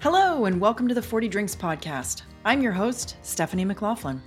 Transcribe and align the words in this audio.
Hello, 0.00 0.44
and 0.44 0.60
welcome 0.60 0.86
to 0.88 0.94
the 0.94 1.00
40 1.00 1.26
Drinks 1.26 1.56
Podcast. 1.56 2.22
I'm 2.44 2.60
your 2.60 2.70
host, 2.70 3.16
Stephanie 3.22 3.64
McLaughlin. 3.64 4.20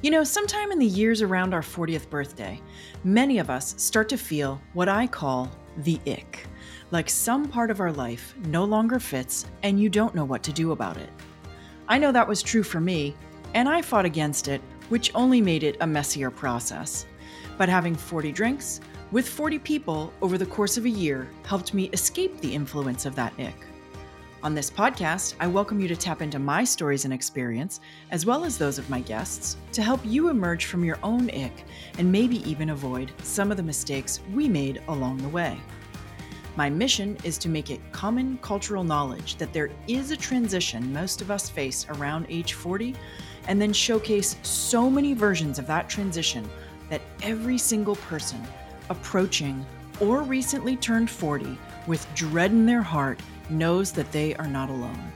You 0.00 0.10
know, 0.10 0.24
sometime 0.24 0.72
in 0.72 0.78
the 0.78 0.86
years 0.86 1.20
around 1.20 1.52
our 1.52 1.60
40th 1.60 2.08
birthday, 2.08 2.60
many 3.04 3.38
of 3.38 3.50
us 3.50 3.74
start 3.76 4.08
to 4.08 4.16
feel 4.16 4.58
what 4.72 4.88
I 4.88 5.06
call 5.06 5.52
the 5.76 6.00
ick. 6.06 6.46
Like 6.90 7.10
some 7.10 7.48
part 7.48 7.70
of 7.70 7.80
our 7.80 7.92
life 7.92 8.34
no 8.46 8.64
longer 8.64 8.98
fits 8.98 9.44
and 9.62 9.78
you 9.78 9.90
don't 9.90 10.14
know 10.14 10.24
what 10.24 10.42
to 10.44 10.54
do 10.54 10.72
about 10.72 10.96
it. 10.96 11.10
I 11.86 11.98
know 11.98 12.10
that 12.10 12.26
was 12.26 12.42
true 12.42 12.62
for 12.62 12.80
me, 12.80 13.14
and 13.52 13.68
I 13.68 13.82
fought 13.82 14.06
against 14.06 14.48
it, 14.48 14.62
which 14.88 15.14
only 15.14 15.42
made 15.42 15.64
it 15.64 15.76
a 15.80 15.86
messier 15.86 16.30
process. 16.30 17.04
But 17.58 17.68
having 17.68 17.94
40 17.94 18.32
drinks 18.32 18.80
with 19.12 19.28
40 19.28 19.58
people 19.58 20.14
over 20.22 20.38
the 20.38 20.46
course 20.46 20.78
of 20.78 20.86
a 20.86 20.90
year 20.90 21.28
helped 21.44 21.74
me 21.74 21.90
escape 21.92 22.40
the 22.40 22.54
influence 22.54 23.04
of 23.04 23.14
that 23.16 23.38
ick. 23.38 23.67
On 24.40 24.54
this 24.54 24.70
podcast, 24.70 25.34
I 25.40 25.48
welcome 25.48 25.80
you 25.80 25.88
to 25.88 25.96
tap 25.96 26.22
into 26.22 26.38
my 26.38 26.62
stories 26.62 27.04
and 27.04 27.12
experience, 27.12 27.80
as 28.12 28.24
well 28.24 28.44
as 28.44 28.56
those 28.56 28.78
of 28.78 28.88
my 28.88 29.00
guests, 29.00 29.56
to 29.72 29.82
help 29.82 30.00
you 30.04 30.28
emerge 30.28 30.66
from 30.66 30.84
your 30.84 30.96
own 31.02 31.28
ick 31.30 31.64
and 31.98 32.12
maybe 32.12 32.48
even 32.48 32.70
avoid 32.70 33.10
some 33.24 33.50
of 33.50 33.56
the 33.56 33.64
mistakes 33.64 34.20
we 34.32 34.48
made 34.48 34.80
along 34.86 35.16
the 35.18 35.28
way. 35.28 35.58
My 36.54 36.70
mission 36.70 37.18
is 37.24 37.36
to 37.38 37.48
make 37.48 37.68
it 37.72 37.80
common 37.90 38.38
cultural 38.38 38.84
knowledge 38.84 39.34
that 39.38 39.52
there 39.52 39.70
is 39.88 40.12
a 40.12 40.16
transition 40.16 40.92
most 40.92 41.20
of 41.20 41.32
us 41.32 41.50
face 41.50 41.84
around 41.88 42.24
age 42.28 42.52
40, 42.52 42.94
and 43.48 43.60
then 43.60 43.72
showcase 43.72 44.36
so 44.42 44.88
many 44.88 45.14
versions 45.14 45.58
of 45.58 45.66
that 45.66 45.88
transition 45.88 46.48
that 46.90 47.02
every 47.24 47.58
single 47.58 47.96
person 47.96 48.40
approaching 48.88 49.66
or 49.98 50.22
recently 50.22 50.76
turned 50.76 51.10
40 51.10 51.58
with 51.88 52.06
dread 52.14 52.52
in 52.52 52.66
their 52.66 52.82
heart 52.82 53.18
knows 53.50 53.92
that 53.92 54.10
they 54.12 54.34
are 54.36 54.46
not 54.46 54.70
alone. 54.70 55.12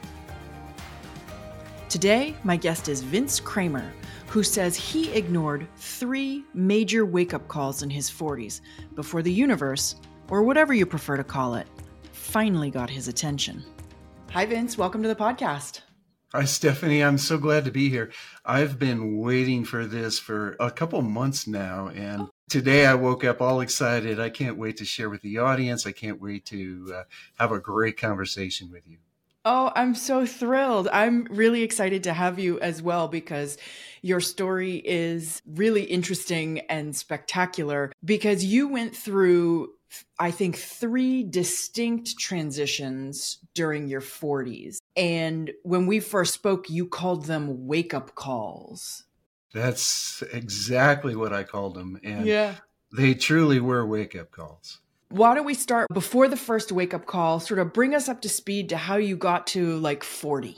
Today, 1.89 2.35
my 2.43 2.57
guest 2.57 2.89
is 2.89 3.03
Vince 3.03 3.39
Kramer, 3.39 3.93
who 4.29 4.43
says 4.43 4.77
he 4.77 5.13
ignored 5.13 5.69
three 5.77 6.45
major 6.55 7.05
wake 7.05 7.35
up 7.35 7.47
calls 7.49 7.83
in 7.83 7.91
his 7.91 8.11
40s 8.11 8.63
before 8.95 9.23
the 9.23 9.33
universe, 9.33 9.97
or 10.31 10.43
whatever 10.43 10.73
you 10.73 10.87
prefer 10.87 11.19
to 11.19 11.25
call 11.25 11.55
it, 11.55 11.67
finally 12.13 12.71
got 12.71 12.89
his 12.89 13.09
attention. 13.09 13.63
Hi, 14.31 14.47
Vince. 14.47 14.79
Welcome 14.79 15.03
to 15.03 15.09
the 15.09 15.15
podcast. 15.15 15.83
Hi, 16.33 16.47
Stephanie. 16.47 17.05
I'm 17.05 17.19
so 17.19 17.37
glad 17.37 17.67
to 17.67 17.71
be 17.71 17.91
here. 17.91 18.11
I've 18.47 18.79
been 18.79 19.19
waiting 19.19 19.67
for 19.67 19.85
this 19.85 20.19
for 20.19 20.57
a 20.59 20.71
couple 20.71 21.03
months 21.03 21.47
now, 21.47 21.89
and 21.89 22.27
today 22.53 22.85
I 22.85 22.93
woke 22.93 23.25
up 23.25 23.41
all 23.41 23.63
excited. 23.63 24.21
I 24.21 24.29
can't 24.29 24.59
wait 24.59 24.77
to 24.77 24.85
share 24.85 25.09
with 25.09 25.23
the 25.23 25.39
audience. 25.39 25.87
I 25.87 25.93
can't 25.93 26.21
wait 26.21 26.45
to 26.47 26.93
uh, 26.95 27.03
have 27.39 27.51
a 27.51 27.59
great 27.59 27.97
conversation 27.97 28.71
with 28.71 28.83
you. 28.87 28.99
Oh, 29.47 29.73
I'm 29.75 29.95
so 29.95 30.27
thrilled. 30.27 30.87
I'm 30.93 31.25
really 31.31 31.63
excited 31.63 32.05
to 32.05 32.13
have 32.13 32.39
you 32.39 32.61
as 32.61 32.83
well 32.83 33.09
because 33.09 33.57
your 34.03 34.21
story 34.21 34.77
is 34.77 35.41
really 35.47 35.85
interesting 35.85 36.59
and 36.69 36.95
spectacular 36.95 37.91
because 38.05 38.45
you 38.45 38.69
went 38.69 38.95
through 38.95 39.71
I 40.19 40.31
think, 40.31 40.57
three 40.57 41.23
distinct 41.23 42.19
transitions 42.19 43.39
during 43.53 43.89
your 43.89 44.01
40s. 44.01 44.79
And 44.97 45.51
when 45.65 45.87
we 45.87 46.01
first 46.01 46.33
spoke, 46.33 46.71
you 46.71 46.87
called 46.87 47.27
them 47.27 47.67
wake 47.67 47.93
up 47.93 48.15
calls. 48.15 49.05
That's 49.53 50.23
exactly 50.33 51.15
what 51.15 51.33
I 51.33 51.43
called 51.43 51.75
them. 51.75 52.01
And 52.03 52.27
yeah. 52.27 52.57
they 52.97 53.15
truly 53.15 53.61
were 53.61 53.87
wake 53.87 54.17
up 54.17 54.31
calls. 54.31 54.79
Why 55.09 55.35
don't 55.35 55.45
we 55.45 55.55
start 55.55 55.89
before 55.93 56.27
the 56.29 56.39
first 56.39 56.73
wake 56.73 56.95
up 56.95 57.05
call, 57.05 57.39
sort 57.39 57.61
of 57.61 57.73
bring 57.75 57.95
us 57.95 58.09
up 58.09 58.23
to 58.23 58.31
speed 58.31 58.71
to 58.71 58.79
how 58.79 58.97
you 58.97 59.17
got 59.17 59.47
to 59.49 59.77
like 59.79 60.05
40? 60.05 60.57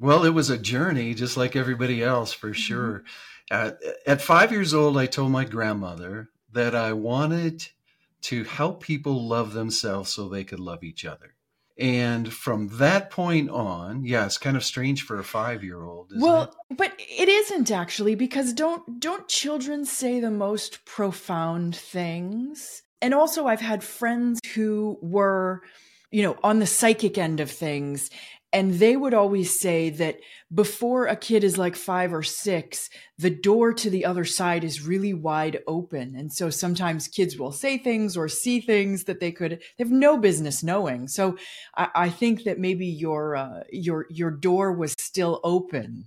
Well, 0.00 0.24
it 0.24 0.34
was 0.34 0.50
a 0.50 0.58
journey, 0.58 1.14
just 1.14 1.36
like 1.36 1.54
everybody 1.54 2.02
else, 2.02 2.32
for 2.32 2.48
mm-hmm. 2.48 2.54
sure. 2.54 3.04
At, 3.50 3.78
at 4.06 4.20
five 4.22 4.50
years 4.50 4.74
old, 4.74 4.96
I 4.98 5.06
told 5.06 5.30
my 5.30 5.44
grandmother 5.44 6.30
that 6.52 6.74
I 6.74 6.92
wanted 6.92 7.68
to 8.22 8.44
help 8.44 8.82
people 8.82 9.28
love 9.28 9.52
themselves 9.52 10.10
so 10.10 10.28
they 10.28 10.44
could 10.44 10.60
love 10.60 10.82
each 10.82 11.04
other. 11.04 11.33
And 11.76 12.32
from 12.32 12.68
that 12.78 13.10
point 13.10 13.50
on, 13.50 14.04
yeah, 14.04 14.26
it's 14.26 14.38
kind 14.38 14.56
of 14.56 14.62
strange 14.62 15.02
for 15.02 15.18
a 15.18 15.24
five-year-old. 15.24 16.12
Well, 16.16 16.42
it? 16.44 16.76
but 16.76 16.92
it 16.98 17.28
isn't 17.28 17.72
actually 17.72 18.14
because 18.14 18.52
don't 18.52 19.00
don't 19.00 19.26
children 19.26 19.84
say 19.84 20.20
the 20.20 20.30
most 20.30 20.84
profound 20.84 21.74
things? 21.74 22.82
And 23.02 23.12
also, 23.12 23.46
I've 23.46 23.60
had 23.60 23.82
friends 23.82 24.38
who 24.54 24.98
were, 25.02 25.62
you 26.12 26.22
know, 26.22 26.36
on 26.44 26.60
the 26.60 26.66
psychic 26.66 27.18
end 27.18 27.40
of 27.40 27.50
things, 27.50 28.08
and 28.54 28.74
they 28.74 28.96
would 28.96 29.12
always 29.12 29.58
say 29.58 29.90
that 29.90 30.20
before 30.54 31.06
a 31.06 31.16
kid 31.16 31.42
is 31.42 31.58
like 31.58 31.74
five 31.74 32.14
or 32.14 32.22
six, 32.22 32.88
the 33.18 33.28
door 33.28 33.72
to 33.74 33.90
the 33.90 34.04
other 34.04 34.24
side 34.24 34.62
is 34.62 34.86
really 34.86 35.12
wide 35.12 35.58
open. 35.66 36.14
And 36.16 36.32
so 36.32 36.50
sometimes 36.50 37.08
kids 37.08 37.36
will 37.36 37.50
say 37.50 37.78
things 37.78 38.16
or 38.16 38.28
see 38.28 38.60
things 38.60 39.04
that 39.04 39.18
they 39.18 39.32
could 39.32 39.50
they 39.50 39.84
have 39.84 39.90
no 39.90 40.16
business 40.16 40.62
knowing. 40.62 41.08
So 41.08 41.36
I, 41.76 41.88
I 41.96 42.08
think 42.10 42.44
that 42.44 42.60
maybe 42.60 42.86
your 42.86 43.34
uh, 43.34 43.64
your 43.72 44.06
your 44.08 44.30
door 44.30 44.72
was 44.72 44.94
still 44.98 45.40
open 45.42 46.06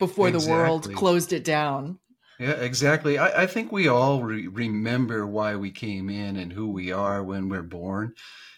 before 0.00 0.28
exactly. 0.28 0.46
the 0.50 0.52
world 0.52 0.94
closed 0.94 1.32
it 1.32 1.44
down. 1.44 2.00
Yeah, 2.40 2.52
exactly. 2.52 3.16
I, 3.16 3.42
I 3.42 3.46
think 3.46 3.70
we 3.70 3.86
all 3.86 4.24
re- 4.24 4.48
remember 4.48 5.24
why 5.24 5.54
we 5.54 5.70
came 5.70 6.10
in 6.10 6.36
and 6.36 6.52
who 6.52 6.68
we 6.72 6.90
are 6.90 7.22
when 7.22 7.48
we're 7.48 7.62
born. 7.62 8.14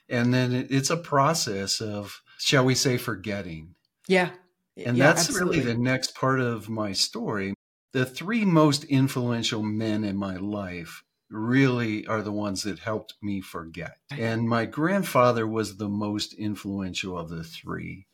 And 0.08 0.32
then 0.32 0.54
it, 0.54 0.70
it's 0.70 0.90
a 0.90 0.96
process 0.96 1.80
of 1.80 2.21
shall 2.42 2.64
we 2.64 2.74
say, 2.74 2.96
forgetting. 2.96 3.74
Yeah. 4.08 4.30
And 4.76 4.96
yeah, 4.96 5.06
that's 5.06 5.28
absolutely. 5.28 5.60
really 5.60 5.72
the 5.72 5.78
next 5.78 6.14
part 6.14 6.40
of 6.40 6.68
my 6.68 6.92
story. 6.92 7.54
The 7.92 8.04
three 8.06 8.44
most 8.44 8.84
influential 8.84 9.62
men 9.62 10.02
in 10.02 10.16
my 10.16 10.36
life 10.36 11.04
really 11.30 12.06
are 12.06 12.22
the 12.22 12.32
ones 12.32 12.62
that 12.62 12.78
helped 12.78 13.14
me 13.22 13.40
forget. 13.40 13.96
And 14.10 14.48
my 14.48 14.64
grandfather 14.66 15.46
was 15.46 15.76
the 15.76 15.88
most 15.88 16.34
influential 16.34 17.18
of 17.18 17.28
the 17.28 17.44
three. 17.44 18.06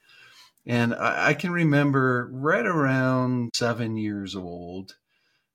And 0.66 0.94
I, 0.94 1.28
I 1.28 1.34
can 1.34 1.50
remember 1.50 2.28
right 2.32 2.66
around 2.66 3.50
seven 3.54 3.96
years 3.96 4.36
old, 4.36 4.94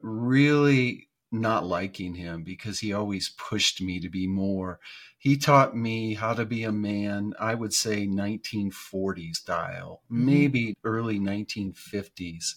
really 0.01 1.09
not 1.33 1.65
liking 1.65 2.13
him 2.15 2.43
because 2.43 2.79
he 2.79 2.93
always 2.93 3.29
pushed 3.29 3.81
me 3.81 3.99
to 3.99 4.09
be 4.09 4.27
more. 4.27 4.79
He 5.17 5.37
taught 5.37 5.75
me 5.75 6.13
how 6.13 6.33
to 6.33 6.45
be 6.45 6.63
a 6.63 6.71
man, 6.71 7.33
I 7.39 7.55
would 7.55 7.73
say 7.73 8.05
1940s 8.05 9.35
style, 9.35 10.01
mm-hmm. 10.05 10.25
maybe 10.25 10.75
early 10.83 11.19
1950s. 11.19 12.55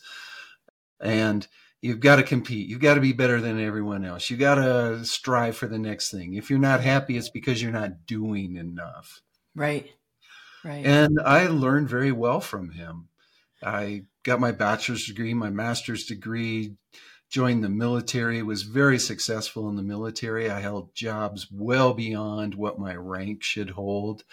And 1.01 1.47
you've 1.81 2.01
got 2.01 2.17
to 2.17 2.23
compete. 2.23 2.69
You've 2.69 2.81
got 2.81 2.95
to 2.95 3.01
be 3.01 3.13
better 3.13 3.41
than 3.41 3.61
everyone 3.61 4.05
else. 4.05 4.29
You 4.29 4.37
got 4.37 4.57
to 4.57 5.05
strive 5.05 5.57
for 5.57 5.67
the 5.67 5.79
next 5.79 6.11
thing. 6.11 6.35
If 6.35 6.51
you're 6.51 6.59
not 6.59 6.81
happy, 6.83 7.17
it's 7.17 7.31
because 7.31 7.63
you're 7.63 7.73
not 7.73 8.07
doing 8.07 8.57
enough. 8.57 9.23
Right. 9.55 9.91
Right. 10.65 10.85
And 10.85 11.21
I 11.25 11.47
learned 11.47 11.89
very 11.89 12.13
well 12.13 12.41
from 12.41 12.71
him. 12.71 13.09
I 13.63 14.05
got 14.23 14.41
my 14.41 14.53
bachelor's 14.53 15.07
degree, 15.07 15.33
my 15.33 15.51
master's 15.51 16.05
degree, 16.05 16.75
joined 17.29 17.65
the 17.65 17.69
military, 17.69 18.43
was 18.43 18.63
very 18.63 18.99
successful 18.99 19.69
in 19.69 19.77
the 19.77 19.83
military. 19.83 20.51
I 20.51 20.61
held 20.61 20.95
jobs 20.95 21.49
well 21.51 21.95
beyond 21.95 22.55
what 22.55 22.79
my 22.79 22.95
rank 22.95 23.43
should 23.43 23.71
hold. 23.71 24.25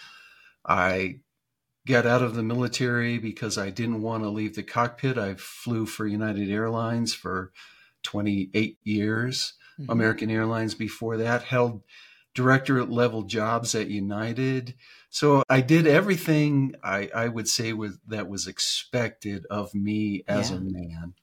I 0.64 1.20
got 1.86 2.06
out 2.06 2.22
of 2.22 2.34
the 2.34 2.42
military 2.42 3.18
because 3.18 3.58
I 3.58 3.70
didn't 3.70 4.02
want 4.02 4.22
to 4.22 4.30
leave 4.30 4.54
the 4.54 4.62
cockpit. 4.62 5.18
I 5.18 5.34
flew 5.34 5.86
for 5.86 6.06
United 6.06 6.50
Airlines 6.50 7.14
for 7.14 7.52
28 8.04 8.78
years, 8.84 9.54
mm-hmm. 9.78 9.90
American 9.90 10.30
Airlines 10.30 10.74
before 10.74 11.16
that, 11.18 11.42
held 11.42 11.82
directorate 12.34 12.90
level 12.90 13.22
jobs 13.22 13.74
at 13.74 13.88
United. 13.88 14.74
So 15.10 15.42
I 15.48 15.60
did 15.60 15.86
everything 15.86 16.74
I, 16.82 17.10
I 17.14 17.28
would 17.28 17.48
say 17.48 17.72
was 17.72 17.98
that 18.08 18.28
was 18.28 18.48
expected 18.48 19.46
of 19.50 19.74
me 19.74 20.24
as 20.26 20.50
yeah. 20.50 20.56
a 20.56 20.60
man. 20.60 21.14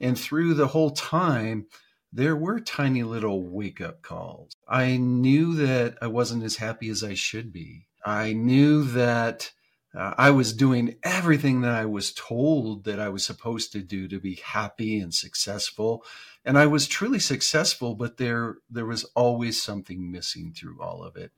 And 0.00 0.18
through 0.18 0.54
the 0.54 0.68
whole 0.68 0.90
time, 0.90 1.66
there 2.12 2.36
were 2.36 2.60
tiny 2.60 3.02
little 3.02 3.42
wake 3.42 3.80
up 3.80 4.02
calls. 4.02 4.52
I 4.68 4.96
knew 4.96 5.54
that 5.56 5.96
I 6.00 6.06
wasn't 6.06 6.44
as 6.44 6.56
happy 6.56 6.88
as 6.88 7.02
I 7.02 7.14
should 7.14 7.52
be. 7.52 7.88
I 8.04 8.32
knew 8.32 8.84
that 8.84 9.50
uh, 9.96 10.14
I 10.18 10.30
was 10.30 10.52
doing 10.52 10.96
everything 11.02 11.62
that 11.62 11.74
I 11.74 11.86
was 11.86 12.12
told 12.12 12.84
that 12.84 13.00
I 13.00 13.08
was 13.08 13.24
supposed 13.24 13.72
to 13.72 13.80
do 13.80 14.06
to 14.08 14.20
be 14.20 14.34
happy 14.34 15.00
and 15.00 15.14
successful. 15.14 16.04
And 16.44 16.58
I 16.58 16.66
was 16.66 16.86
truly 16.86 17.18
successful, 17.18 17.94
but 17.94 18.18
there 18.18 18.58
there 18.70 18.86
was 18.86 19.04
always 19.16 19.60
something 19.60 20.12
missing 20.12 20.52
through 20.52 20.80
all 20.82 21.02
of 21.02 21.16
it. 21.16 21.32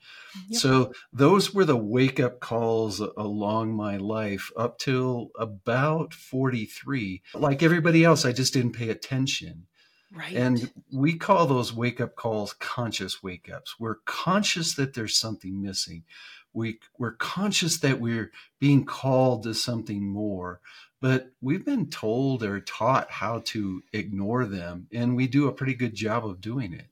Yep. 0.48 0.60
So 0.60 0.92
those 1.12 1.54
were 1.54 1.64
the 1.64 1.76
wake 1.76 2.18
up 2.18 2.40
calls 2.40 3.00
along 3.00 3.74
my 3.74 3.96
life 3.96 4.50
up 4.56 4.78
till 4.78 5.30
about 5.38 6.12
43. 6.12 7.22
Like 7.34 7.62
everybody 7.62 8.04
else, 8.04 8.24
I 8.24 8.32
just 8.32 8.52
didn't 8.52 8.72
pay 8.72 8.90
attention. 8.90 9.66
Right. 10.12 10.34
And 10.34 10.70
we 10.90 11.14
call 11.14 11.46
those 11.46 11.72
wake 11.72 12.00
up 12.00 12.16
calls 12.16 12.54
conscious 12.54 13.22
wake 13.22 13.50
ups. 13.54 13.78
We're 13.78 13.96
conscious 14.06 14.74
that 14.74 14.94
there's 14.94 15.18
something 15.18 15.62
missing 15.62 16.04
we 16.52 16.78
we're 16.98 17.12
conscious 17.12 17.78
that 17.78 18.00
we're 18.00 18.30
being 18.60 18.84
called 18.84 19.42
to 19.42 19.54
something 19.54 20.06
more 20.06 20.60
but 21.00 21.30
we've 21.40 21.64
been 21.64 21.88
told 21.88 22.42
or 22.42 22.60
taught 22.60 23.10
how 23.10 23.40
to 23.44 23.82
ignore 23.92 24.44
them 24.44 24.86
and 24.92 25.14
we 25.16 25.26
do 25.26 25.46
a 25.46 25.52
pretty 25.52 25.74
good 25.74 25.94
job 25.94 26.26
of 26.26 26.40
doing 26.40 26.72
it 26.72 26.88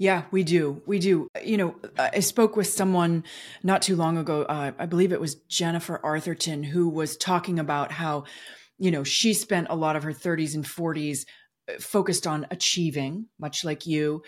yeah, 0.00 0.22
we 0.30 0.44
do. 0.44 0.80
We 0.86 0.98
do. 0.98 1.28
You 1.44 1.58
know, 1.58 1.74
I 1.98 2.20
spoke 2.20 2.56
with 2.56 2.68
someone 2.68 3.22
not 3.62 3.82
too 3.82 3.96
long 3.96 4.16
ago. 4.16 4.44
Uh, 4.44 4.72
I 4.78 4.86
believe 4.86 5.12
it 5.12 5.20
was 5.20 5.34
Jennifer 5.34 6.00
Arthurton 6.02 6.64
who 6.64 6.88
was 6.88 7.18
talking 7.18 7.58
about 7.58 7.92
how, 7.92 8.24
you 8.78 8.90
know, 8.90 9.04
she 9.04 9.34
spent 9.34 9.66
a 9.68 9.76
lot 9.76 9.96
of 9.96 10.02
her 10.04 10.14
30s 10.14 10.54
and 10.54 10.64
40s 10.64 11.26
uh, 11.68 11.74
focused 11.80 12.26
on 12.26 12.46
achieving, 12.50 13.26
much 13.38 13.62
like 13.62 13.86
you. 13.86 14.22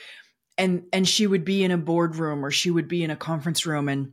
And 0.59 0.83
and 0.93 1.09
she 1.09 1.27
would 1.27 1.47
be 1.47 1.65
in 1.65 1.71
a 1.71 1.79
boardroom 1.79 2.45
or 2.45 2.51
she 2.51 2.71
would 2.71 2.87
be 2.87 3.03
in 3.03 3.11
a 3.11 3.17
conference 3.17 3.65
room 3.65 3.89
and 3.89 4.13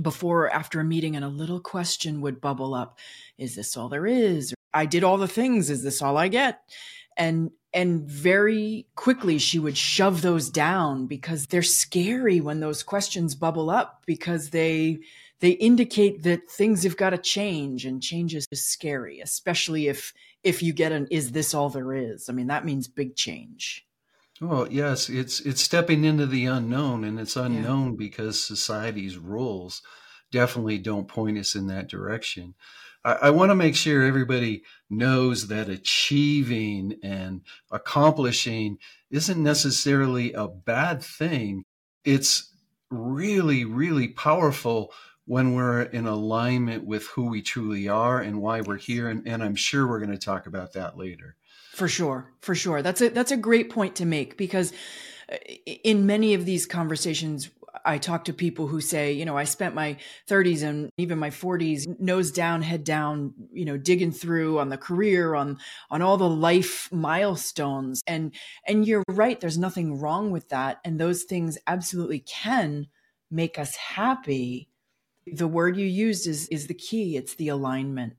before 0.00 0.46
or 0.46 0.50
after 0.50 0.80
a 0.80 0.84
meeting 0.84 1.16
and 1.16 1.24
a 1.24 1.28
little 1.28 1.60
question 1.60 2.20
would 2.20 2.40
bubble 2.40 2.74
up. 2.74 2.98
Is 3.38 3.54
this 3.54 3.76
all 3.76 3.88
there 3.88 4.06
is? 4.06 4.54
I 4.72 4.86
did 4.86 5.04
all 5.04 5.16
the 5.16 5.28
things. 5.28 5.70
Is 5.70 5.82
this 5.82 6.00
all 6.02 6.16
I 6.16 6.28
get? 6.28 6.60
And 7.16 7.50
and 7.72 8.02
very 8.02 8.86
quickly 8.94 9.38
she 9.38 9.58
would 9.58 9.76
shove 9.76 10.22
those 10.22 10.50
down 10.50 11.06
because 11.06 11.46
they're 11.46 11.62
scary 11.62 12.40
when 12.40 12.60
those 12.60 12.82
questions 12.82 13.34
bubble 13.34 13.70
up 13.70 14.02
because 14.06 14.50
they 14.50 14.98
they 15.40 15.50
indicate 15.50 16.22
that 16.22 16.50
things 16.50 16.82
have 16.82 16.96
got 16.96 17.10
to 17.10 17.18
change 17.18 17.84
and 17.86 18.02
change 18.02 18.34
is 18.34 18.46
scary 18.52 19.20
especially 19.20 19.86
if 19.86 20.12
if 20.42 20.62
you 20.62 20.72
get 20.72 20.92
an 20.92 21.06
is 21.10 21.32
this 21.32 21.54
all 21.54 21.68
there 21.68 21.94
is 21.94 22.28
i 22.28 22.32
mean 22.32 22.48
that 22.48 22.64
means 22.64 22.88
big 22.88 23.14
change 23.14 23.86
well 24.40 24.66
yes 24.70 25.08
it's 25.08 25.40
it's 25.40 25.62
stepping 25.62 26.04
into 26.04 26.26
the 26.26 26.46
unknown 26.46 27.04
and 27.04 27.18
it's 27.20 27.36
unknown 27.36 27.90
yeah. 27.90 27.96
because 27.98 28.42
society's 28.42 29.18
rules 29.18 29.82
definitely 30.32 30.78
don't 30.78 31.08
point 31.08 31.38
us 31.38 31.54
in 31.54 31.66
that 31.66 31.88
direction 31.88 32.54
I, 33.04 33.12
I 33.12 33.30
want 33.30 33.50
to 33.50 33.54
make 33.54 33.76
sure 33.76 34.02
everybody 34.02 34.62
knows 34.88 35.48
that 35.48 35.68
achieving 35.68 36.98
and 37.02 37.42
accomplishing 37.70 38.78
isn't 39.10 39.42
necessarily 39.42 40.32
a 40.32 40.48
bad 40.48 41.02
thing. 41.02 41.64
It's 42.04 42.52
really, 42.90 43.64
really 43.64 44.08
powerful 44.08 44.92
when 45.26 45.54
we're 45.54 45.82
in 45.82 46.06
alignment 46.06 46.84
with 46.84 47.06
who 47.08 47.26
we 47.26 47.42
truly 47.42 47.88
are 47.88 48.20
and 48.20 48.42
why 48.42 48.60
we're 48.60 48.76
here. 48.76 49.08
And, 49.08 49.26
and 49.28 49.42
I'm 49.42 49.54
sure 49.54 49.86
we're 49.86 50.00
going 50.00 50.10
to 50.10 50.18
talk 50.18 50.46
about 50.46 50.72
that 50.72 50.96
later. 50.96 51.36
For 51.80 51.88
sure, 51.88 52.30
for 52.42 52.54
sure. 52.54 52.82
That's 52.82 53.00
a 53.00 53.08
that's 53.08 53.32
a 53.32 53.38
great 53.38 53.70
point 53.70 53.96
to 53.96 54.04
make 54.04 54.36
because 54.36 54.74
uh, 55.32 55.36
in 55.82 56.04
many 56.04 56.34
of 56.34 56.44
these 56.44 56.66
conversations 56.66 57.48
I 57.86 57.96
talk 57.96 58.24
to 58.24 58.34
people 58.34 58.66
who 58.66 58.82
say, 58.82 59.12
you 59.12 59.24
know, 59.24 59.38
I 59.38 59.44
spent 59.44 59.74
my 59.74 59.96
30s 60.28 60.62
and 60.62 60.90
even 60.98 61.18
my 61.18 61.30
40s 61.30 61.98
nose 61.98 62.32
down, 62.32 62.60
head 62.60 62.84
down, 62.84 63.32
you 63.50 63.64
know, 63.64 63.78
digging 63.78 64.12
through 64.12 64.58
on 64.58 64.68
the 64.68 64.76
career, 64.76 65.34
on 65.34 65.56
on 65.90 66.02
all 66.02 66.18
the 66.18 66.28
life 66.28 66.92
milestones. 66.92 68.02
And 68.06 68.34
and 68.66 68.86
you're 68.86 69.02
right, 69.08 69.40
there's 69.40 69.56
nothing 69.56 69.98
wrong 69.98 70.30
with 70.30 70.50
that. 70.50 70.80
And 70.84 71.00
those 71.00 71.22
things 71.22 71.56
absolutely 71.66 72.18
can 72.18 72.88
make 73.30 73.58
us 73.58 73.74
happy. 73.74 74.68
The 75.26 75.48
word 75.48 75.78
you 75.78 75.86
used 75.86 76.26
is 76.26 76.46
is 76.48 76.66
the 76.66 76.74
key. 76.74 77.16
It's 77.16 77.36
the 77.36 77.48
alignment. 77.48 78.16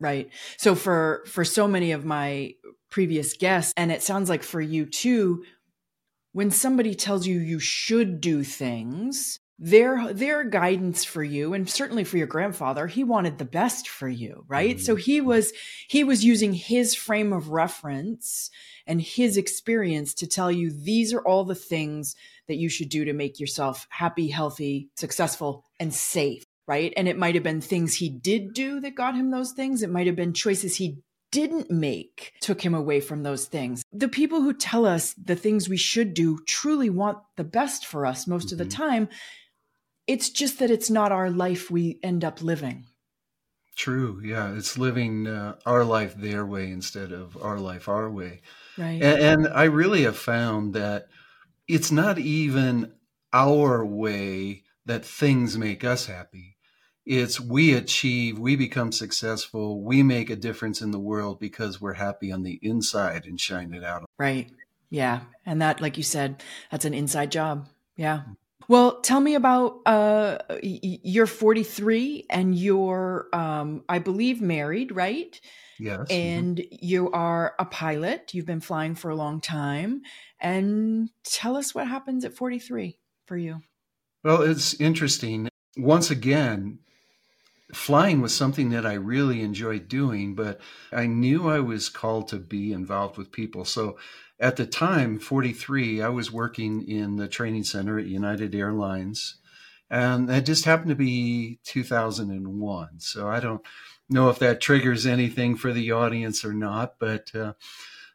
Right. 0.00 0.30
So 0.56 0.74
for 0.74 1.22
for 1.26 1.44
so 1.44 1.68
many 1.68 1.92
of 1.92 2.06
my 2.06 2.54
previous 2.94 3.36
guests, 3.36 3.74
and 3.76 3.90
it 3.90 4.04
sounds 4.04 4.30
like 4.30 4.44
for 4.44 4.60
you 4.60 4.86
too, 4.86 5.42
when 6.30 6.48
somebody 6.48 6.94
tells 6.94 7.26
you 7.26 7.40
you 7.40 7.58
should 7.58 8.20
do 8.20 8.44
things, 8.44 9.40
their 9.58 10.12
their 10.12 10.44
guidance 10.44 11.04
for 11.04 11.24
you 11.24 11.54
and 11.54 11.68
certainly 11.68 12.02
for 12.02 12.16
your 12.18 12.26
grandfather 12.26 12.88
he 12.88 13.04
wanted 13.04 13.38
the 13.38 13.44
best 13.44 13.88
for 13.88 14.08
you 14.08 14.44
right? 14.48 14.76
Mm-hmm. 14.76 14.84
so 14.84 14.96
he 14.96 15.20
was 15.20 15.52
he 15.86 16.02
was 16.02 16.24
using 16.24 16.52
his 16.52 16.92
frame 16.96 17.32
of 17.32 17.50
reference 17.50 18.50
and 18.84 19.00
his 19.00 19.36
experience 19.36 20.12
to 20.12 20.26
tell 20.26 20.50
you 20.50 20.72
these 20.72 21.14
are 21.14 21.20
all 21.20 21.44
the 21.44 21.54
things 21.54 22.16
that 22.48 22.56
you 22.56 22.68
should 22.68 22.88
do 22.88 23.04
to 23.04 23.12
make 23.12 23.38
yourself 23.38 23.86
happy 23.90 24.26
healthy 24.26 24.88
successful 24.96 25.64
and 25.78 25.94
safe 25.94 26.44
right? 26.66 26.94
And 26.96 27.08
it 27.08 27.18
might 27.18 27.34
have 27.34 27.44
been 27.44 27.60
things 27.60 27.94
he 27.94 28.08
did 28.08 28.54
do 28.54 28.80
that 28.80 28.94
got 28.94 29.14
him 29.14 29.30
those 29.30 29.52
things. 29.52 29.82
It 29.82 29.90
might 29.90 30.06
have 30.06 30.16
been 30.16 30.32
choices 30.32 30.76
he 30.76 30.96
didn't 31.34 31.68
make 31.68 32.32
took 32.40 32.60
him 32.60 32.74
away 32.74 33.00
from 33.00 33.24
those 33.24 33.46
things. 33.46 33.82
The 33.92 34.08
people 34.08 34.40
who 34.42 34.54
tell 34.54 34.86
us 34.86 35.14
the 35.14 35.34
things 35.34 35.68
we 35.68 35.76
should 35.76 36.14
do 36.14 36.38
truly 36.46 36.88
want 36.88 37.18
the 37.34 37.42
best 37.42 37.84
for 37.84 38.06
us 38.06 38.28
most 38.28 38.46
mm-hmm. 38.46 38.54
of 38.54 38.58
the 38.58 38.64
mm-hmm. 38.72 38.82
time. 38.82 39.08
It's 40.06 40.30
just 40.30 40.60
that 40.60 40.70
it's 40.70 40.90
not 40.90 41.10
our 41.10 41.30
life 41.30 41.72
we 41.72 41.98
end 42.04 42.24
up 42.24 42.40
living. 42.40 42.86
True. 43.74 44.20
Yeah. 44.22 44.54
It's 44.54 44.78
living 44.78 45.26
uh, 45.26 45.56
our 45.66 45.84
life 45.84 46.14
their 46.14 46.46
way 46.46 46.70
instead 46.70 47.10
of 47.10 47.36
our 47.42 47.58
life 47.58 47.88
our 47.88 48.08
way. 48.08 48.42
Right. 48.78 49.02
And, 49.02 49.46
and 49.46 49.48
I 49.48 49.64
really 49.64 50.02
have 50.02 50.16
found 50.16 50.74
that 50.74 51.08
it's 51.66 51.90
not 51.90 52.18
even 52.20 52.92
our 53.32 53.84
way 53.84 54.62
that 54.86 55.04
things 55.04 55.58
make 55.58 55.82
us 55.82 56.06
happy 56.06 56.53
it's 57.06 57.38
we 57.38 57.74
achieve, 57.74 58.38
we 58.38 58.56
become 58.56 58.92
successful, 58.92 59.82
we 59.82 60.02
make 60.02 60.30
a 60.30 60.36
difference 60.36 60.80
in 60.80 60.90
the 60.90 60.98
world 60.98 61.38
because 61.38 61.80
we're 61.80 61.94
happy 61.94 62.32
on 62.32 62.42
the 62.42 62.58
inside 62.62 63.26
and 63.26 63.38
shine 63.38 63.74
it 63.74 63.84
out. 63.84 64.08
Right. 64.18 64.50
Yeah. 64.90 65.20
And 65.44 65.60
that, 65.60 65.80
like 65.80 65.96
you 65.96 66.02
said, 66.02 66.42
that's 66.70 66.84
an 66.84 66.94
inside 66.94 67.30
job. 67.30 67.68
Yeah. 67.96 68.22
Well, 68.68 69.00
tell 69.00 69.20
me 69.20 69.34
about 69.34 69.80
uh 69.86 70.38
you're 70.62 71.26
43 71.26 72.26
and 72.30 72.54
you're 72.54 73.28
um 73.32 73.84
I 73.88 73.98
believe 73.98 74.40
married, 74.40 74.92
right? 74.92 75.38
Yes. 75.78 75.98
Mm-hmm. 75.98 76.12
And 76.12 76.56
mm-hmm. 76.58 76.76
you 76.80 77.10
are 77.10 77.54
a 77.58 77.64
pilot. 77.64 78.32
You've 78.32 78.46
been 78.46 78.60
flying 78.60 78.94
for 78.94 79.10
a 79.10 79.16
long 79.16 79.40
time. 79.40 80.02
And 80.40 81.10
tell 81.24 81.56
us 81.56 81.74
what 81.74 81.88
happens 81.88 82.24
at 82.24 82.34
43 82.34 82.98
for 83.26 83.36
you. 83.36 83.60
Well, 84.22 84.42
it's 84.42 84.74
interesting. 84.80 85.48
Once 85.76 86.10
again, 86.10 86.78
flying 87.72 88.20
was 88.20 88.34
something 88.34 88.70
that 88.70 88.84
I 88.84 88.94
really 88.94 89.42
enjoyed 89.42 89.88
doing, 89.88 90.34
but 90.34 90.60
I 90.92 91.06
knew 91.06 91.48
I 91.48 91.60
was 91.60 91.88
called 91.88 92.28
to 92.28 92.36
be 92.36 92.72
involved 92.72 93.16
with 93.16 93.32
people. 93.32 93.64
So 93.64 93.96
at 94.38 94.56
the 94.56 94.66
time, 94.66 95.18
43, 95.18 96.02
I 96.02 96.08
was 96.08 96.32
working 96.32 96.86
in 96.86 97.16
the 97.16 97.28
training 97.28 97.64
center 97.64 97.98
at 97.98 98.06
United 98.06 98.54
Airlines. 98.54 99.36
And 99.90 100.28
it 100.30 100.44
just 100.44 100.64
happened 100.64 100.90
to 100.90 100.94
be 100.96 101.60
2001. 101.64 103.00
So 103.00 103.28
I 103.28 103.40
don't 103.40 103.62
know 104.08 104.28
if 104.28 104.38
that 104.40 104.60
triggers 104.60 105.06
anything 105.06 105.56
for 105.56 105.72
the 105.72 105.92
audience 105.92 106.44
or 106.44 106.52
not, 106.52 106.98
but 106.98 107.34
uh, 107.34 107.52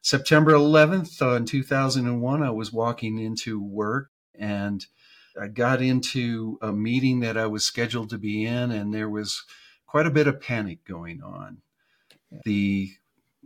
September 0.02 0.52
11th 0.52 1.22
uh, 1.22 1.36
in 1.36 1.46
2001, 1.46 2.44
I 2.44 2.50
was 2.50 2.74
walking 2.74 3.18
into 3.18 3.62
work 3.62 4.12
and 4.38 4.86
I 5.40 5.48
got 5.48 5.82
into 5.82 6.58
a 6.62 6.72
meeting 6.72 7.20
that 7.22 7.38
I 7.38 7.48
was 7.48 7.66
scheduled 7.66 8.10
to 8.10 8.18
be 8.18 8.46
in, 8.46 8.72
and 8.72 8.94
there 8.94 9.10
was 9.10 9.44
quite 9.88 10.06
a 10.06 10.12
bit 10.12 10.28
of 10.28 10.42
panic 10.42 10.86
going 10.86 11.22
on. 11.22 11.62
The 12.46 12.92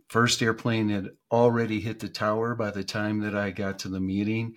first 0.10 0.42
airplane 0.42 0.90
had 0.90 1.10
already 1.32 1.80
hit 1.80 2.00
the 2.00 2.10
tower 2.10 2.54
by 2.54 2.72
the 2.72 2.84
time 2.84 3.22
that 3.22 3.36
I 3.36 3.52
got 3.52 3.80
to 3.80 3.90
the 3.90 4.00
meeting. 4.00 4.56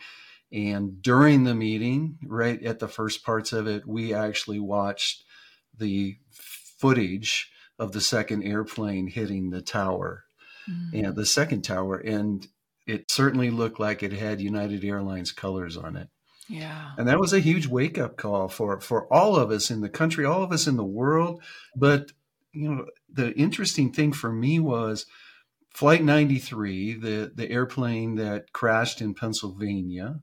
And 0.53 1.01
during 1.01 1.45
the 1.45 1.55
meeting, 1.55 2.19
right 2.25 2.63
at 2.63 2.79
the 2.79 2.89
first 2.89 3.25
parts 3.25 3.53
of 3.53 3.67
it, 3.67 3.87
we 3.87 4.13
actually 4.13 4.61
watched 4.61 5.25
the 5.77 6.17
footage 6.79 7.51
of 7.79 7.93
the 7.93 8.01
second 8.01 8.43
airplane 8.43 9.09
hitting 9.09 9.51
the 9.51 9.63
tower 9.63 10.25
mm-hmm. 10.69 11.05
and 11.05 11.17
the 11.17 11.27
second 11.27 11.63
tower. 11.63 11.97
And 11.97 12.47
it 12.87 13.11
certainly 13.11 13.51
looked 13.51 13.81
like 13.81 14.03
it 14.03 14.13
had 14.13 14.41
United 14.41 14.85
Airlines 14.85 15.33
colors 15.33 15.77
on 15.77 15.97
it. 15.97 16.09
Yeah. 16.49 16.93
And 16.97 17.09
that 17.09 17.19
was 17.19 17.33
a 17.33 17.41
huge 17.41 17.67
wake 17.67 17.99
up 17.99 18.17
call 18.17 18.49
for 18.49 18.81
for 18.81 19.13
all 19.13 19.37
of 19.37 19.51
us 19.51 19.71
in 19.71 19.81
the 19.81 19.89
country, 19.89 20.25
all 20.25 20.43
of 20.43 20.53
us 20.53 20.67
in 20.67 20.77
the 20.77 20.85
world. 20.85 21.43
But 21.75 22.13
you 22.53 22.69
know, 22.69 22.87
the 23.13 23.33
interesting 23.35 23.93
thing 23.93 24.13
for 24.13 24.33
me 24.33 24.61
was 24.61 25.07
flight 25.75 26.03
93, 26.03 26.95
the 26.95 27.33
the 27.35 27.51
airplane 27.51 28.15
that 28.17 28.53
crashed 28.53 29.01
in 29.01 29.15
Pennsylvania. 29.15 30.21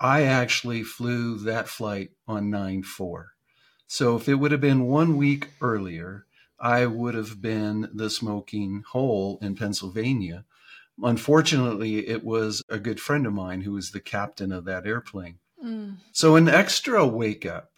I 0.00 0.22
actually 0.22 0.82
flew 0.82 1.38
that 1.38 1.68
flight 1.68 2.10
on 2.26 2.50
9-4. 2.50 3.26
So 3.86 4.16
if 4.16 4.28
it 4.28 4.34
would 4.34 4.50
have 4.50 4.60
been 4.60 4.86
one 4.86 5.16
week 5.16 5.50
earlier, 5.60 6.26
I 6.58 6.86
would 6.86 7.14
have 7.14 7.40
been 7.40 7.88
the 7.94 8.10
smoking 8.10 8.82
hole 8.90 9.38
in 9.40 9.54
Pennsylvania. 9.54 10.44
Unfortunately, 11.02 12.08
it 12.08 12.24
was 12.24 12.62
a 12.68 12.78
good 12.78 13.00
friend 13.00 13.26
of 13.26 13.32
mine 13.32 13.62
who 13.62 13.72
was 13.72 13.90
the 13.90 14.00
captain 14.00 14.52
of 14.52 14.64
that 14.64 14.86
airplane. 14.86 15.38
Mm. 15.64 15.96
So 16.12 16.36
an 16.36 16.48
extra 16.48 17.06
wake 17.06 17.46
up. 17.46 17.70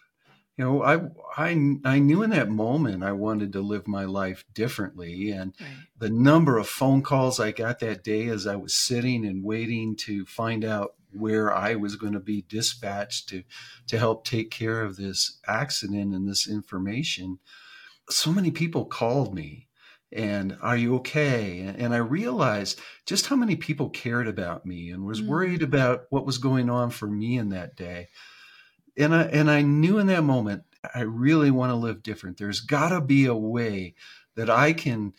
You 0.56 0.64
know, 0.64 0.82
I 0.82 1.00
I 1.36 1.50
I 1.84 1.98
knew 1.98 2.22
in 2.22 2.30
that 2.30 2.48
moment 2.48 3.04
I 3.04 3.12
wanted 3.12 3.52
to 3.52 3.60
live 3.60 3.86
my 3.86 4.06
life 4.06 4.44
differently, 4.54 5.30
and 5.30 5.52
right. 5.60 5.68
the 5.98 6.08
number 6.08 6.56
of 6.56 6.66
phone 6.66 7.02
calls 7.02 7.38
I 7.38 7.52
got 7.52 7.78
that 7.80 8.02
day 8.02 8.28
as 8.28 8.46
I 8.46 8.56
was 8.56 8.74
sitting 8.74 9.26
and 9.26 9.44
waiting 9.44 9.96
to 9.96 10.24
find 10.24 10.64
out 10.64 10.94
where 11.12 11.54
I 11.54 11.74
was 11.74 11.96
going 11.96 12.14
to 12.14 12.20
be 12.20 12.44
dispatched 12.48 13.28
to 13.28 13.42
to 13.88 13.98
help 13.98 14.24
take 14.24 14.50
care 14.50 14.82
of 14.82 14.96
this 14.96 15.38
accident 15.46 16.14
and 16.14 16.26
this 16.26 16.48
information, 16.48 17.38
so 18.08 18.32
many 18.32 18.50
people 18.50 18.86
called 18.86 19.34
me 19.34 19.65
and 20.12 20.56
are 20.62 20.76
you 20.76 20.96
okay? 20.96 21.60
And 21.76 21.92
i 21.92 21.98
realized 21.98 22.80
just 23.06 23.26
how 23.26 23.36
many 23.36 23.56
people 23.56 23.90
cared 23.90 24.28
about 24.28 24.64
me 24.64 24.90
and 24.90 25.04
was 25.04 25.20
worried 25.20 25.60
Mm. 25.60 25.64
about 25.64 26.04
what 26.10 26.24
was 26.26 26.38
going 26.38 26.70
on 26.70 26.90
for 26.90 27.06
me 27.06 27.36
in 27.38 27.48
that 27.50 27.76
day. 27.76 28.08
And 28.96 29.14
i 29.14 29.22
and 29.24 29.50
i 29.50 29.62
knew 29.62 29.98
in 29.98 30.06
that 30.06 30.22
moment 30.24 30.62
i 30.94 31.00
really 31.00 31.50
want 31.50 31.70
to 31.70 31.76
live 31.76 32.02
different. 32.02 32.38
There's 32.38 32.60
got 32.60 32.90
to 32.90 33.00
be 33.00 33.26
a 33.26 33.34
way 33.34 33.94
that 34.36 34.48
i 34.48 34.72
can 34.72 35.12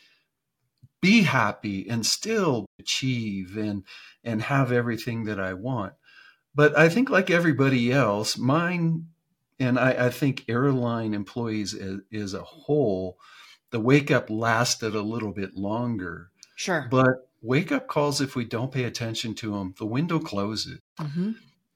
be 1.01 1.23
happy 1.23 1.87
and 1.89 2.05
still 2.05 2.65
achieve 2.79 3.57
and 3.57 3.83
and 4.23 4.41
have 4.41 4.71
everything 4.71 5.25
that 5.25 5.39
i 5.39 5.53
want. 5.53 5.93
But 6.55 6.77
i 6.77 6.89
think 6.89 7.09
like 7.09 7.29
everybody 7.29 7.91
else 7.91 8.37
mine 8.37 9.07
and 9.59 9.77
i, 9.77 10.07
I 10.07 10.09
think 10.09 10.45
airline 10.47 11.13
employees 11.13 11.73
as, 11.75 11.99
as 12.13 12.33
a 12.33 12.43
whole 12.43 13.17
the 13.71 13.79
wake 13.79 14.11
up 14.11 14.29
lasted 14.29 14.95
a 14.95 15.01
little 15.01 15.31
bit 15.31 15.55
longer 15.55 16.29
Sure. 16.55 16.87
but 16.89 17.29
wake 17.41 17.71
up 17.71 17.87
calls 17.87 18.19
if 18.21 18.35
we 18.35 18.45
don't 18.45 18.71
pay 18.71 18.83
attention 18.83 19.33
to 19.35 19.51
them 19.51 19.73
the 19.77 19.85
window 19.85 20.19
closes. 20.19 20.79
Hmm 20.99 21.31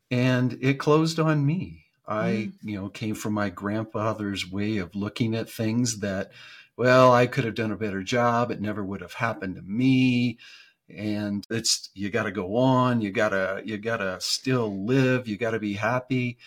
and 0.10 0.58
it 0.62 0.74
closed 0.78 1.20
on 1.20 1.46
me. 1.46 1.86
I 2.08 2.32
Mm. 2.32 2.54
you 2.64 2.76
know 2.76 2.90
came 2.90 3.16
from 3.16 3.34
my 3.34 3.50
grandfather's 3.50 4.50
way 4.52 4.78
of 4.78 4.94
looking 4.96 5.34
at 5.36 5.50
things 5.50 6.00
that 6.00 6.32
well 6.76 7.14
i 7.14 7.26
could 7.28 7.46
have 7.46 7.56
done 7.56 7.72
a 7.72 7.78
better 7.78 8.04
job. 8.04 8.52
It 8.52 8.60
never 8.60 8.84
would 8.84 9.02
have 9.02 9.14
happened 9.14 9.56
to 9.56 9.62
me. 9.62 10.38
And 10.90 11.46
it's 11.50 11.90
you 11.94 12.10
got 12.10 12.24
to 12.24 12.32
go 12.32 12.58
on. 12.58 13.00
You 13.00 13.12
got 13.12 13.30
to 13.30 13.62
you 13.64 13.78
got 13.78 13.98
to 13.98 14.18
still 14.20 14.84
live. 14.86 15.28
You 15.28 15.38
got 15.38 15.52
to 15.52 15.60
be 15.60 15.74
happy. 15.74 16.38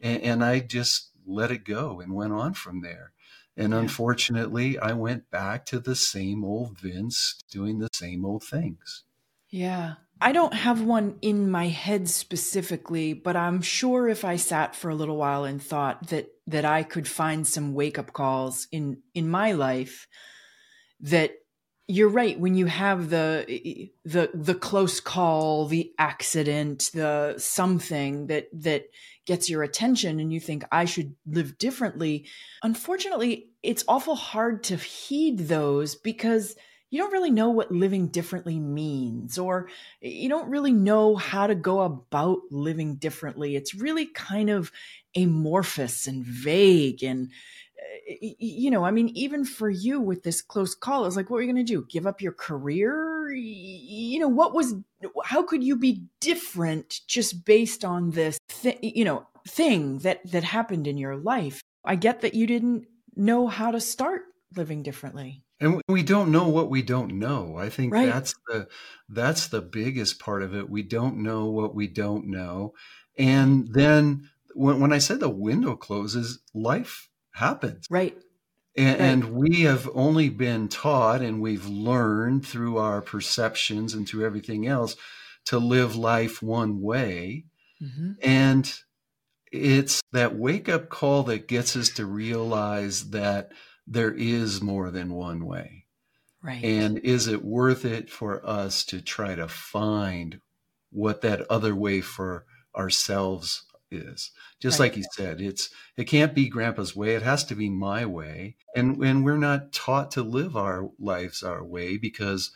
And, 0.00 0.22
and 0.22 0.44
i 0.44 0.58
just 0.60 1.08
let 1.26 1.50
it 1.50 1.64
go 1.64 2.00
and 2.00 2.12
went 2.12 2.34
on 2.34 2.52
from 2.52 2.82
there 2.82 3.12
and 3.56 3.72
Yeah. 3.72 3.78
unfortunately 3.80 4.78
i 4.78 4.92
went 4.92 5.30
back 5.30 5.64
to 5.66 5.78
the 5.80 5.94
same 5.96 6.44
old 6.44 6.78
vince 6.78 7.38
doing 7.50 7.78
the 7.78 7.88
same 7.92 8.24
old 8.24 8.42
things 8.44 9.04
Yeah. 9.50 9.94
I 10.20 10.32
don't 10.32 10.54
have 10.54 10.80
one 10.82 11.18
in 11.22 11.50
my 11.50 11.68
head 11.68 12.08
specifically, 12.08 13.12
but 13.12 13.36
I'm 13.36 13.60
sure 13.62 14.08
if 14.08 14.24
I 14.24 14.36
sat 14.36 14.74
for 14.74 14.88
a 14.88 14.94
little 14.94 15.16
while 15.16 15.44
and 15.44 15.62
thought 15.62 16.08
that 16.08 16.28
that 16.46 16.64
I 16.64 16.82
could 16.82 17.06
find 17.08 17.46
some 17.46 17.74
wake-up 17.74 18.12
calls 18.12 18.66
in 18.72 19.02
in 19.14 19.28
my 19.28 19.52
life 19.52 20.06
that 21.00 21.32
you're 21.88 22.08
right 22.08 22.38
when 22.38 22.54
you 22.54 22.66
have 22.66 23.10
the 23.10 23.90
the 24.04 24.30
the 24.32 24.54
close 24.54 25.00
call, 25.00 25.66
the 25.66 25.92
accident, 25.98 26.90
the 26.94 27.34
something 27.38 28.28
that 28.28 28.48
that 28.52 28.86
gets 29.26 29.48
your 29.48 29.62
attention 29.62 30.20
and 30.20 30.32
you 30.32 30.40
think 30.40 30.64
I 30.70 30.84
should 30.84 31.14
live 31.26 31.58
differently. 31.58 32.26
Unfortunately, 32.62 33.48
it's 33.62 33.84
awful 33.88 34.14
hard 34.14 34.62
to 34.64 34.76
heed 34.76 35.38
those 35.40 35.94
because 35.94 36.56
you 36.90 37.00
don't 37.00 37.12
really 37.12 37.30
know 37.30 37.50
what 37.50 37.72
living 37.72 38.06
differently 38.06 38.60
means 38.60 39.36
or 39.36 39.68
you 40.00 40.28
don't 40.28 40.48
really 40.48 40.70
know 40.72 41.16
how 41.16 41.48
to 41.48 41.54
go 41.56 41.80
about 41.80 42.38
living 42.52 42.94
differently 42.94 43.56
it's 43.56 43.74
really 43.74 44.06
kind 44.06 44.48
of 44.48 44.70
amorphous 45.16 46.06
and 46.06 46.24
vague 46.24 47.02
and 47.02 47.30
eh, 48.08 48.14
y- 48.22 48.36
you 48.38 48.70
know 48.70 48.84
i 48.84 48.92
mean 48.92 49.08
even 49.08 49.44
for 49.44 49.68
you 49.68 50.00
with 50.00 50.22
this 50.22 50.40
close 50.40 50.74
call 50.76 51.04
it's 51.04 51.16
like 51.16 51.30
what 51.30 51.38
are 51.38 51.42
you 51.42 51.52
going 51.52 51.66
to 51.66 51.72
do 51.72 51.84
give 51.90 52.06
up 52.06 52.20
your 52.20 52.32
career 52.32 53.13
you 53.34 54.18
know 54.18 54.28
what 54.28 54.54
was 54.54 54.74
how 55.24 55.42
could 55.42 55.62
you 55.62 55.76
be 55.76 56.04
different 56.20 57.00
just 57.06 57.44
based 57.44 57.84
on 57.84 58.10
this 58.10 58.38
thi- 58.48 58.78
you 58.82 59.04
know 59.04 59.26
thing 59.46 59.98
that 59.98 60.20
that 60.30 60.44
happened 60.44 60.86
in 60.86 60.98
your 60.98 61.16
life? 61.16 61.60
I 61.84 61.96
get 61.96 62.22
that 62.22 62.34
you 62.34 62.46
didn't 62.46 62.86
know 63.16 63.46
how 63.46 63.70
to 63.70 63.80
start 63.80 64.22
living 64.56 64.82
differently. 64.82 65.42
And 65.60 65.80
we 65.88 66.02
don't 66.02 66.32
know 66.32 66.48
what 66.48 66.68
we 66.68 66.82
don't 66.82 67.18
know. 67.18 67.56
I 67.56 67.68
think 67.68 67.92
Right. 67.92 68.06
that's 68.06 68.34
the 68.48 68.68
that's 69.08 69.48
the 69.48 69.62
biggest 69.62 70.18
part 70.18 70.42
of 70.42 70.54
it. 70.54 70.68
We 70.68 70.82
don't 70.82 71.22
know 71.22 71.46
what 71.46 71.74
we 71.74 71.86
don't 71.86 72.26
know. 72.26 72.74
And 73.16 73.68
then 73.72 74.28
when, 74.54 74.80
when 74.80 74.92
i 74.92 74.98
said 74.98 75.20
the 75.20 75.28
window 75.28 75.76
closes 75.76 76.40
life 76.54 77.08
happens. 77.32 77.86
Right 77.90 78.16
and, 78.76 78.98
Right. 78.98 79.06
and 79.06 79.24
we 79.34 79.60
have 79.62 79.88
only 79.94 80.28
been 80.28 80.68
taught 80.68 81.22
and 81.22 81.40
we've 81.40 81.66
learned 81.66 82.46
through 82.46 82.78
our 82.78 83.00
perceptions 83.00 83.94
and 83.94 84.08
through 84.08 84.24
everything 84.26 84.66
else 84.66 84.96
to 85.46 85.58
live 85.58 85.96
life 85.96 86.42
one 86.42 86.80
way. 86.80 87.46
Hmm 87.80 88.12
and 88.22 88.72
it's 89.52 90.00
that 90.12 90.34
wake 90.36 90.68
up 90.68 90.88
call 90.88 91.22
that 91.24 91.46
gets 91.46 91.76
us 91.76 91.88
to 91.90 92.04
realize 92.06 93.10
that 93.10 93.52
there 93.86 94.12
is 94.12 94.60
more 94.60 94.90
than 94.90 95.14
one 95.14 95.44
way. 95.46 95.84
Right. 96.42 96.64
And 96.64 96.98
is 96.98 97.28
it 97.28 97.44
worth 97.44 97.84
it 97.84 98.10
for 98.10 98.44
us 98.44 98.84
to 98.86 99.00
try 99.00 99.34
to 99.34 99.46
find 99.48 100.40
what 100.90 101.20
that 101.22 101.42
other 101.50 101.74
way 101.74 102.00
for 102.00 102.46
ourselves 102.76 103.64
is? 103.90 104.30
Just 104.60 104.78
Right. 104.80 104.86
like 104.86 104.96
you 104.96 105.04
said, 105.12 105.40
it's 105.40 105.70
it 105.96 106.04
can't 106.04 106.34
be 106.34 106.48
grandpa's 106.48 106.96
way, 106.96 107.14
it 107.14 107.22
has 107.22 107.44
to 107.44 107.54
be 107.54 107.70
my 107.70 108.06
way. 108.06 108.56
And 108.74 109.02
and 109.04 109.24
we're 109.24 109.36
not 109.38 109.72
taught 109.72 110.10
to 110.12 110.22
live 110.22 110.56
our 110.56 110.90
lives 110.98 111.42
our 111.42 111.64
way 111.64 111.96
because 111.98 112.50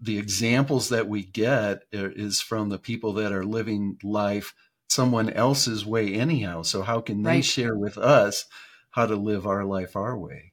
the 0.00 0.18
examples 0.18 0.88
that 0.90 1.08
we 1.08 1.24
get 1.24 1.82
are- 1.94 2.10
is 2.12 2.40
from 2.40 2.68
the 2.68 2.78
people 2.78 3.12
that 3.14 3.32
are 3.32 3.44
living 3.44 3.98
life 4.02 4.54
someone 4.88 5.30
else's 5.30 5.84
way 5.86 6.14
anyhow. 6.14 6.62
So 6.62 6.82
how 6.82 7.00
can 7.00 7.22
they 7.24 7.36
Right. 7.36 7.44
share 7.44 7.76
with 7.76 7.98
us 7.98 8.46
how 8.90 9.06
to 9.06 9.16
live 9.16 9.46
our 9.46 9.64
life 9.64 9.96
our 9.96 10.18
way? 10.18 10.52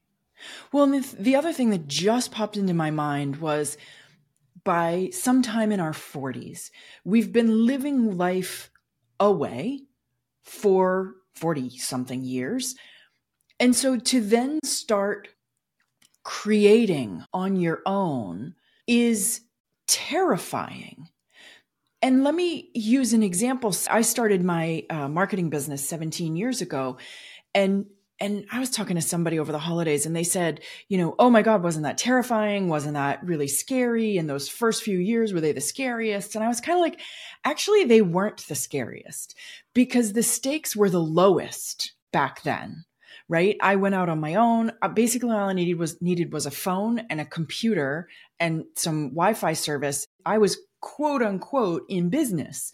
Well, 0.71 0.83
and 0.85 1.03
the, 1.03 1.15
the 1.15 1.35
other 1.35 1.53
thing 1.53 1.69
that 1.71 1.87
just 1.87 2.31
popped 2.31 2.57
into 2.57 2.73
my 2.73 2.91
mind 2.91 3.37
was 3.37 3.77
by 4.63 5.09
sometime 5.11 5.71
in 5.71 5.79
our 5.79 5.93
40s, 5.93 6.71
we've 7.03 7.31
been 7.31 7.65
living 7.65 8.17
life 8.17 8.71
away 9.19 9.83
for 10.45 11.15
40 11.35 11.77
something 11.77 12.23
years. 12.23 12.75
And 13.59 13.75
so 13.75 13.97
to 13.97 14.21
then 14.21 14.59
start 14.63 15.29
creating 16.23 17.23
on 17.33 17.55
your 17.55 17.81
own 17.85 18.55
is 18.87 19.41
terrifying. 19.87 21.09
And 22.01 22.23
let 22.23 22.35
me 22.35 22.69
use 22.73 23.13
an 23.13 23.23
example. 23.23 23.75
I 23.89 24.01
started 24.01 24.43
my 24.43 24.85
uh, 24.89 25.07
marketing 25.07 25.49
business 25.49 25.87
17 25.87 26.35
years 26.35 26.61
ago, 26.61 26.97
and 27.53 27.85
and 28.19 28.45
I 28.51 28.59
was 28.59 28.69
talking 28.69 28.95
to 28.95 29.01
somebody 29.01 29.39
over 29.39 29.51
the 29.51 29.59
holidays, 29.59 30.05
and 30.05 30.15
they 30.15 30.23
said, 30.23 30.61
you 30.87 30.97
know, 30.97 31.15
oh 31.19 31.29
my 31.29 31.41
God, 31.41 31.63
wasn't 31.63 31.83
that 31.83 31.97
terrifying? 31.97 32.69
Wasn't 32.69 32.93
that 32.93 33.23
really 33.23 33.47
scary? 33.47 34.17
And 34.17 34.29
those 34.29 34.47
first 34.47 34.83
few 34.83 34.97
years 34.97 35.33
were 35.33 35.41
they 35.41 35.51
the 35.51 35.61
scariest? 35.61 36.35
And 36.35 36.43
I 36.43 36.47
was 36.47 36.61
kind 36.61 36.77
of 36.77 36.81
like, 36.81 37.01
actually, 37.43 37.83
they 37.85 38.01
weren't 38.01 38.47
the 38.47 38.55
scariest 38.55 39.35
because 39.73 40.13
the 40.13 40.23
stakes 40.23 40.75
were 40.75 40.89
the 40.89 41.01
lowest 41.01 41.93
back 42.11 42.41
then 42.43 42.85
right 43.27 43.57
i 43.61 43.75
went 43.75 43.95
out 43.95 44.09
on 44.09 44.19
my 44.19 44.35
own 44.35 44.71
Uh, 44.81 44.87
basically 44.87 45.31
all 45.31 45.49
i 45.49 45.53
needed 45.53 45.77
was 45.77 46.01
needed 46.01 46.31
was 46.31 46.45
a 46.45 46.51
phone 46.51 46.99
and 47.09 47.19
a 47.19 47.25
computer 47.25 48.07
and 48.39 48.63
some 48.75 49.09
wi-fi 49.09 49.53
service 49.53 50.07
i 50.25 50.37
was 50.37 50.57
quote 50.79 51.21
unquote 51.21 51.83
in 51.89 52.09
business 52.09 52.71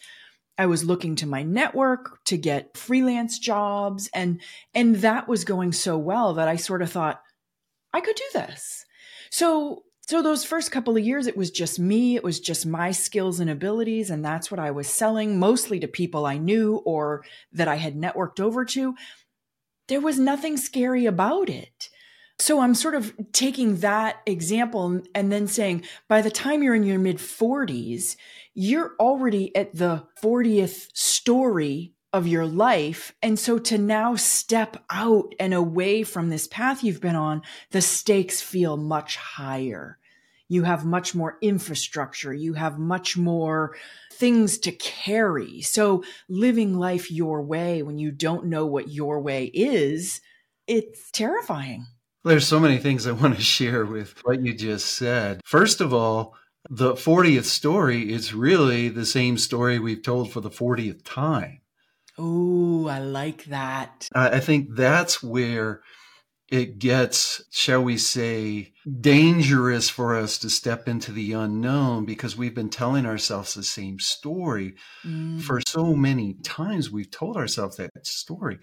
i 0.61 0.65
was 0.65 0.83
looking 0.83 1.15
to 1.15 1.27
my 1.27 1.43
network 1.43 2.23
to 2.25 2.37
get 2.37 2.77
freelance 2.77 3.39
jobs 3.39 4.09
and 4.13 4.41
and 4.73 4.97
that 4.97 5.27
was 5.27 5.43
going 5.43 5.71
so 5.71 5.97
well 5.97 6.33
that 6.35 6.47
i 6.47 6.55
sort 6.55 6.81
of 6.81 6.91
thought 6.91 7.21
i 7.93 8.01
could 8.01 8.15
do 8.15 8.29
this 8.33 8.85
so 9.29 9.83
so 10.01 10.21
those 10.21 10.43
first 10.43 10.71
couple 10.71 10.97
of 10.97 11.03
years 11.03 11.27
it 11.27 11.37
was 11.37 11.51
just 11.51 11.79
me 11.79 12.15
it 12.15 12.23
was 12.23 12.39
just 12.39 12.65
my 12.65 12.91
skills 12.91 13.39
and 13.39 13.49
abilities 13.49 14.09
and 14.09 14.23
that's 14.23 14.49
what 14.49 14.59
i 14.59 14.71
was 14.71 14.87
selling 14.87 15.39
mostly 15.39 15.79
to 15.79 15.87
people 15.87 16.25
i 16.25 16.37
knew 16.37 16.77
or 16.85 17.23
that 17.51 17.67
i 17.67 17.75
had 17.75 17.95
networked 17.95 18.39
over 18.39 18.65
to 18.65 18.95
there 19.91 19.99
was 19.99 20.17
nothing 20.17 20.55
scary 20.55 21.05
about 21.05 21.49
it. 21.49 21.89
So 22.41 22.59
I'm 22.59 22.73
sort 22.73 22.95
of 22.95 23.13
taking 23.33 23.77
that 23.77 24.17
example 24.25 25.03
and 25.13 25.31
then 25.31 25.45
saying, 25.45 25.83
by 26.07 26.23
the 26.23 26.31
time 26.31 26.63
you're 26.63 26.73
in 26.73 26.83
your 26.83 26.97
mid 26.97 27.17
40s, 27.17 28.15
you're 28.55 28.95
already 28.99 29.55
at 29.55 29.75
the 29.75 30.07
40th 30.23 30.89
story 30.97 31.93
of 32.11 32.25
your 32.25 32.47
life. 32.47 33.13
And 33.21 33.37
so 33.37 33.59
to 33.59 33.77
now 33.77 34.15
step 34.15 34.83
out 34.89 35.35
and 35.39 35.53
away 35.53 36.01
from 36.01 36.29
this 36.29 36.47
path 36.47 36.83
you've 36.83 36.99
been 36.99 37.15
on, 37.15 37.43
the 37.69 37.79
stakes 37.79 38.41
feel 38.41 38.75
much 38.75 39.17
higher. 39.17 39.99
You 40.47 40.63
have 40.63 40.83
much 40.83 41.13
more 41.13 41.37
infrastructure. 41.43 42.33
You 42.33 42.55
have 42.55 42.79
much 42.79 43.17
more 43.17 43.75
things 44.13 44.57
to 44.59 44.71
carry. 44.71 45.61
So 45.61 46.03
living 46.27 46.73
life 46.73 47.11
your 47.11 47.43
way 47.43 47.83
when 47.83 47.99
you 47.99 48.11
don't 48.11 48.47
know 48.47 48.65
what 48.65 48.89
your 48.89 49.21
way 49.21 49.45
is, 49.45 50.21
it's 50.65 51.11
terrifying. 51.11 51.85
There's 52.23 52.47
so 52.47 52.59
many 52.59 52.77
things 52.77 53.07
I 53.07 53.11
want 53.11 53.35
to 53.35 53.41
share 53.57 53.85
with 53.85 54.15
what 54.23 54.41
you 54.41 54.53
just 54.53 54.87
said. 54.87 55.41
First 55.43 55.81
of 55.81 55.93
all, 55.93 56.35
the 56.69 56.93
40th 56.93 57.45
story 57.45 58.11
is 58.11 58.33
really 58.33 58.89
the 58.89 59.05
same 59.05 59.37
story 59.37 59.79
we've 59.79 60.03
told 60.03 60.31
for 60.31 60.41
the 60.41 60.51
40th 60.51 61.03
time. 61.03 61.61
Oh, 62.17 62.87
I 62.87 62.99
like 62.99 63.45
that. 63.45 64.07
I 64.13 64.39
think 64.39 64.75
that's 64.75 65.23
where 65.23 65.81
it 66.49 66.77
gets, 66.77 67.41
shall 67.49 67.81
we 67.81 67.97
say, 67.97 68.73
dangerous 68.99 69.89
for 69.89 70.15
us 70.15 70.37
to 70.39 70.49
step 70.49 70.87
into 70.87 71.11
the 71.13 71.31
unknown 71.31 72.05
because 72.05 72.37
we've 72.37 72.53
been 72.53 72.69
telling 72.69 73.05
ourselves 73.05 73.53
the 73.53 73.63
same 73.63 73.99
story 73.99 74.75
mm. 75.05 75.41
for 75.41 75.61
so 75.65 75.95
many 75.95 76.33
times. 76.43 76.91
We've 76.91 77.09
told 77.09 77.37
ourselves 77.37 77.77
that 77.77 78.05
story. 78.05 78.59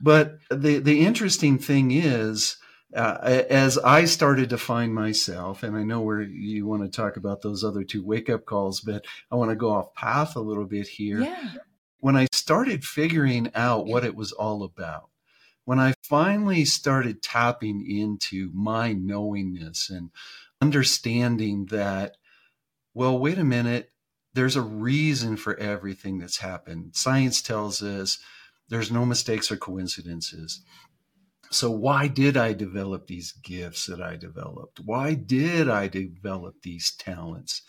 But 0.00 0.38
the, 0.50 0.78
the 0.78 1.06
interesting 1.06 1.58
thing 1.58 1.92
is, 1.92 2.56
uh, 2.94 3.18
as 3.48 3.78
I 3.78 4.04
started 4.04 4.50
to 4.50 4.58
find 4.58 4.94
myself, 4.94 5.62
and 5.62 5.76
I 5.76 5.82
know 5.82 6.00
where 6.00 6.22
you 6.22 6.66
want 6.66 6.82
to 6.82 6.88
talk 6.88 7.16
about 7.16 7.42
those 7.42 7.64
other 7.64 7.84
two 7.84 8.04
wake 8.04 8.28
up 8.28 8.44
calls, 8.44 8.80
but 8.80 9.06
I 9.30 9.36
want 9.36 9.50
to 9.50 9.56
go 9.56 9.70
off 9.70 9.94
path 9.94 10.36
a 10.36 10.40
little 10.40 10.66
bit 10.66 10.88
here. 10.88 11.20
Yeah. 11.20 11.52
When 12.00 12.16
I 12.16 12.26
started 12.32 12.84
figuring 12.84 13.50
out 13.54 13.86
what 13.86 14.04
it 14.04 14.14
was 14.14 14.32
all 14.32 14.62
about, 14.64 15.08
when 15.64 15.78
I 15.78 15.94
finally 16.02 16.64
started 16.64 17.22
tapping 17.22 17.88
into 17.88 18.50
my 18.52 18.92
knowingness 18.92 19.88
and 19.88 20.10
understanding 20.60 21.66
that, 21.66 22.16
well, 22.94 23.18
wait 23.18 23.38
a 23.38 23.44
minute, 23.44 23.90
there's 24.34 24.56
a 24.56 24.62
reason 24.62 25.36
for 25.36 25.56
everything 25.56 26.18
that's 26.18 26.38
happened. 26.38 26.96
Science 26.96 27.40
tells 27.40 27.82
us 27.82 28.18
there's 28.68 28.90
no 28.90 29.06
mistakes 29.06 29.52
or 29.52 29.56
coincidences. 29.56 30.62
So, 31.54 31.70
why 31.70 32.08
did 32.08 32.36
I 32.36 32.52
develop 32.52 33.06
these 33.06 33.32
gifts 33.32 33.86
that 33.86 34.00
I 34.00 34.16
developed? 34.16 34.80
Why 34.80 35.14
did 35.14 35.68
I 35.68 35.88
develop 35.88 36.62
these 36.62 36.92
talents? 36.92 37.62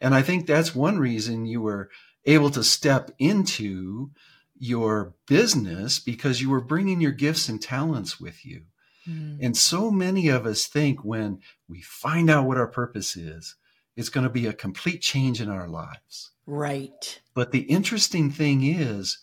And 0.00 0.14
I 0.14 0.22
think 0.22 0.46
that's 0.46 0.74
one 0.74 0.98
reason 0.98 1.46
you 1.46 1.60
were 1.60 1.90
able 2.24 2.50
to 2.50 2.64
step 2.64 3.10
into 3.18 4.10
your 4.56 5.14
business 5.26 5.98
because 5.98 6.40
you 6.40 6.50
were 6.50 6.60
bringing 6.60 7.00
your 7.00 7.12
gifts 7.12 7.48
and 7.48 7.60
talents 7.60 8.20
with 8.20 8.44
you. 8.46 8.62
Mm. 9.08 9.38
And 9.40 9.56
so 9.56 9.90
many 9.90 10.28
of 10.28 10.46
us 10.46 10.66
think 10.66 11.04
when 11.04 11.40
we 11.68 11.82
find 11.82 12.30
out 12.30 12.46
what 12.46 12.56
our 12.56 12.68
purpose 12.68 13.16
is, 13.16 13.56
it's 13.96 14.08
going 14.08 14.24
to 14.24 14.30
be 14.30 14.46
a 14.46 14.52
complete 14.52 15.02
change 15.02 15.40
in 15.40 15.48
our 15.48 15.68
lives. 15.68 16.32
Right. 16.46 17.20
But 17.34 17.52
the 17.52 17.60
interesting 17.60 18.30
thing 18.30 18.64
is, 18.64 19.18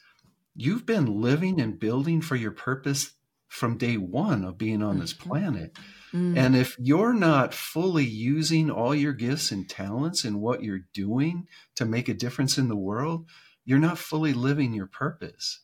you've 0.56 0.86
been 0.86 1.22
living 1.22 1.60
and 1.60 1.80
building 1.80 2.22
for 2.22 2.36
your 2.36 2.52
purpose 2.52 3.14
from 3.52 3.78
day 3.78 3.98
one 3.98 4.46
of 4.46 4.58
being 4.58 4.82
on 4.82 4.98
this 4.98 5.14
mm-hmm. 5.14 5.30
planet. 5.30 5.78
Mm. 6.14 6.38
And 6.38 6.56
if 6.56 6.78
you're 6.80 7.14
not 7.14 7.54
fully 7.54 8.06
using 8.06 8.72
all 8.72 8.96
your 8.96 9.12
gifts 9.12 9.52
and 9.52 9.70
talents 9.70 10.24
and 10.24 10.40
what 10.40 10.64
you're 10.64 10.86
doing 10.94 11.48
to 11.76 11.84
make 11.84 12.08
a 12.08 12.14
difference 12.14 12.58
in 12.58 12.70
the 12.70 12.78
world, 12.78 13.28
you're 13.66 13.78
not 13.78 13.98
fully 13.98 14.32
living 14.32 14.74
your 14.74 14.88
purpose. 14.88 15.60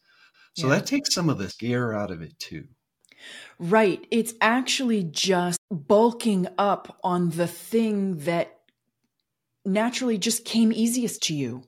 So 0.54 0.68
yeah. 0.68 0.76
that 0.76 0.86
takes 0.86 1.14
some 1.14 1.30
of 1.30 1.38
the 1.38 1.50
scare 1.50 1.94
out 1.94 2.12
of 2.12 2.22
it 2.22 2.38
too. 2.38 2.66
Right. 3.58 4.06
It's 4.12 4.34
actually 4.42 5.04
just 5.04 5.58
bulking 5.72 6.48
up 6.58 7.00
on 7.06 7.30
the 7.30 7.48
thing 7.48 8.18
that 8.20 8.54
naturally 9.64 10.18
just 10.18 10.44
came 10.44 10.74
easiest 10.74 11.24
to 11.24 11.34
you. 11.34 11.64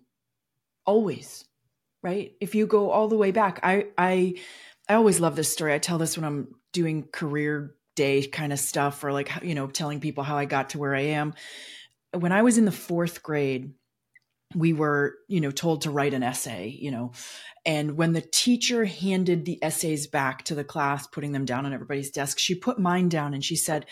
Always. 0.86 1.46
Right? 2.04 2.34
If 2.42 2.56
you 2.56 2.68
go 2.68 2.92
all 2.92 3.08
the 3.08 3.18
way 3.18 3.32
back, 3.32 3.62
I 3.64 3.88
I 3.98 4.36
I 4.90 4.96
always 4.96 5.20
love 5.20 5.36
this 5.36 5.52
story. 5.52 5.74
I 5.74 5.78
tell 5.78 6.00
this 6.00 6.18
when 6.18 6.26
I'm 6.26 6.56
doing 6.74 7.08
career 7.12 7.76
day 7.96 8.26
kind 8.26 8.52
of 8.52 8.60
stuff 8.60 9.04
or 9.04 9.14
like, 9.14 9.30
you 9.44 9.54
know, 9.54 9.68
telling 9.68 10.00
people 10.00 10.24
how 10.24 10.38
I 10.38 10.46
got 10.46 10.72
to 10.72 10.80
where 10.80 10.96
I 10.96 11.02
am. 11.02 11.36
When 12.14 12.32
I 12.32 12.42
was 12.42 12.58
in 12.58 12.66
the 12.66 12.72
fourth 12.72 13.22
grade, 13.22 13.74
we 14.56 14.74
were, 14.74 15.16
you 15.28 15.42
know, 15.42 15.52
told 15.52 15.82
to 15.82 15.92
write 15.92 16.16
an 16.16 16.24
essay, 16.24 16.70
you 16.70 16.90
know, 16.90 17.12
and 17.66 17.98
when 17.98 18.14
the 18.14 18.22
teacher 18.22 18.86
handed 18.86 19.46
the 19.46 19.64
essays 19.64 20.08
back 20.08 20.44
to 20.46 20.56
the 20.56 20.64
class, 20.64 21.06
putting 21.06 21.34
them 21.34 21.46
down 21.46 21.68
on 21.68 21.74
everybody's 21.74 22.10
desk, 22.10 22.40
she 22.40 22.56
put 22.56 22.80
mine 22.80 23.10
down 23.10 23.34
and 23.36 23.46
she 23.46 23.56
said, 23.56 23.86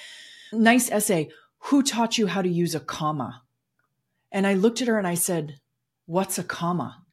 Nice 0.51 0.89
essay. 0.89 1.30
Who 1.66 1.84
taught 1.84 2.18
you 2.18 2.27
how 2.27 2.42
to 2.42 2.50
use 2.50 2.74
a 2.74 2.80
comma? 2.80 3.44
And 4.32 4.48
I 4.48 4.54
looked 4.54 4.82
at 4.82 4.88
her 4.88 4.98
and 4.98 5.08
I 5.08 5.15
said, 5.15 5.60
What's 6.06 6.39
a 6.39 6.43
comma? 6.43 7.04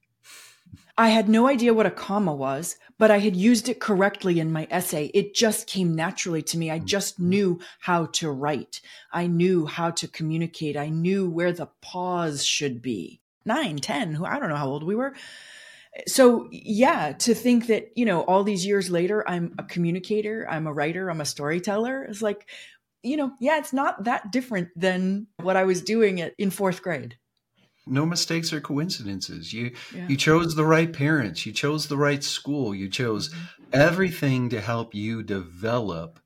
I 0.96 1.08
had 1.08 1.28
no 1.28 1.48
idea 1.48 1.74
what 1.74 1.86
a 1.86 1.90
comma 1.90 2.32
was, 2.32 2.76
but 2.98 3.10
I 3.10 3.18
had 3.18 3.34
used 3.34 3.68
it 3.68 3.80
correctly 3.80 4.38
in 4.38 4.52
my 4.52 4.68
essay. 4.70 5.06
It 5.06 5.34
just 5.34 5.66
came 5.66 5.96
naturally 5.96 6.42
to 6.42 6.58
me. 6.58 6.70
I 6.70 6.78
just 6.78 7.18
knew 7.18 7.58
how 7.80 8.06
to 8.06 8.30
write. 8.30 8.80
I 9.12 9.26
knew 9.26 9.66
how 9.66 9.90
to 9.90 10.06
communicate. 10.06 10.76
I 10.76 10.90
knew 10.90 11.28
where 11.28 11.52
the 11.52 11.68
pause 11.82 12.44
should 12.44 12.80
be. 12.80 13.20
Nine, 13.44 13.78
ten, 13.78 14.14
who 14.14 14.24
I 14.24 14.38
don't 14.38 14.48
know 14.48 14.56
how 14.56 14.68
old 14.68 14.84
we 14.84 14.94
were. 14.94 15.14
So 16.06 16.48
yeah, 16.52 17.12
to 17.12 17.34
think 17.34 17.66
that, 17.66 17.90
you 17.96 18.04
know, 18.04 18.22
all 18.22 18.44
these 18.44 18.64
years 18.64 18.88
later, 18.88 19.28
I'm 19.28 19.54
a 19.58 19.64
communicator, 19.64 20.46
I'm 20.48 20.66
a 20.66 20.72
writer, 20.72 21.08
I'm 21.08 21.20
a 21.20 21.24
storyteller 21.24 22.04
It's 22.04 22.22
like, 22.22 22.48
you 23.02 23.16
know, 23.16 23.32
yeah, 23.40 23.58
it's 23.58 23.72
not 23.72 24.04
that 24.04 24.32
different 24.32 24.68
than 24.76 25.26
what 25.40 25.56
I 25.56 25.64
was 25.64 25.82
doing 25.82 26.20
at, 26.20 26.34
in 26.38 26.50
fourth 26.50 26.82
grade 26.82 27.16
no 27.86 28.06
mistakes 28.06 28.52
or 28.52 28.60
coincidences. 28.60 29.52
You 29.52 29.72
yeah. 29.94 30.06
you 30.08 30.16
chose 30.16 30.54
the 30.54 30.64
right 30.64 30.92
parents. 30.92 31.44
You 31.44 31.52
chose 31.52 31.88
the 31.88 31.96
right 31.96 32.22
school. 32.22 32.74
You 32.74 32.88
chose 32.88 33.28
mm-hmm. 33.28 33.64
everything 33.72 34.48
to 34.50 34.60
help 34.60 34.94
you 34.94 35.22
develop 35.22 36.20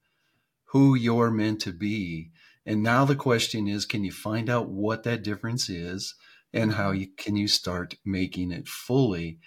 who 0.66 0.94
you're 0.94 1.30
meant 1.30 1.60
to 1.62 1.72
be. 1.72 2.30
And 2.64 2.82
now 2.82 3.04
the 3.04 3.16
question 3.16 3.66
is 3.66 3.86
can 3.86 4.04
you 4.04 4.12
find 4.12 4.50
out 4.50 4.68
what 4.68 5.02
that 5.04 5.22
difference 5.22 5.68
is 5.68 6.14
and 6.52 6.72
how 6.72 6.92
you 6.92 7.08
can 7.16 7.36
you 7.36 7.48
start 7.48 7.96
making 8.04 8.52
it 8.52 8.68
fully 8.68 9.38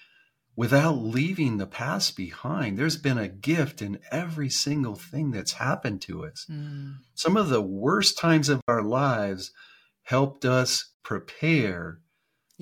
without 0.55 0.97
leaving 0.97 1.57
the 1.57 1.67
past 1.67 2.17
behind? 2.17 2.77
There's 2.77 2.97
been 2.97 3.17
a 3.17 3.29
gift 3.29 3.81
in 3.81 3.99
every 4.11 4.49
single 4.49 4.95
thing 4.95 5.31
that's 5.31 5.53
happened 5.53 6.01
to 6.03 6.25
us. 6.25 6.45
Mm. 6.49 6.97
some 7.13 7.37
of 7.37 7.49
the 7.49 7.61
worst 7.61 8.17
times 8.17 8.49
of 8.49 8.61
our 8.67 8.83
lives 8.83 9.51
helped 10.03 10.43
us 10.43 10.91
prepare 11.03 12.00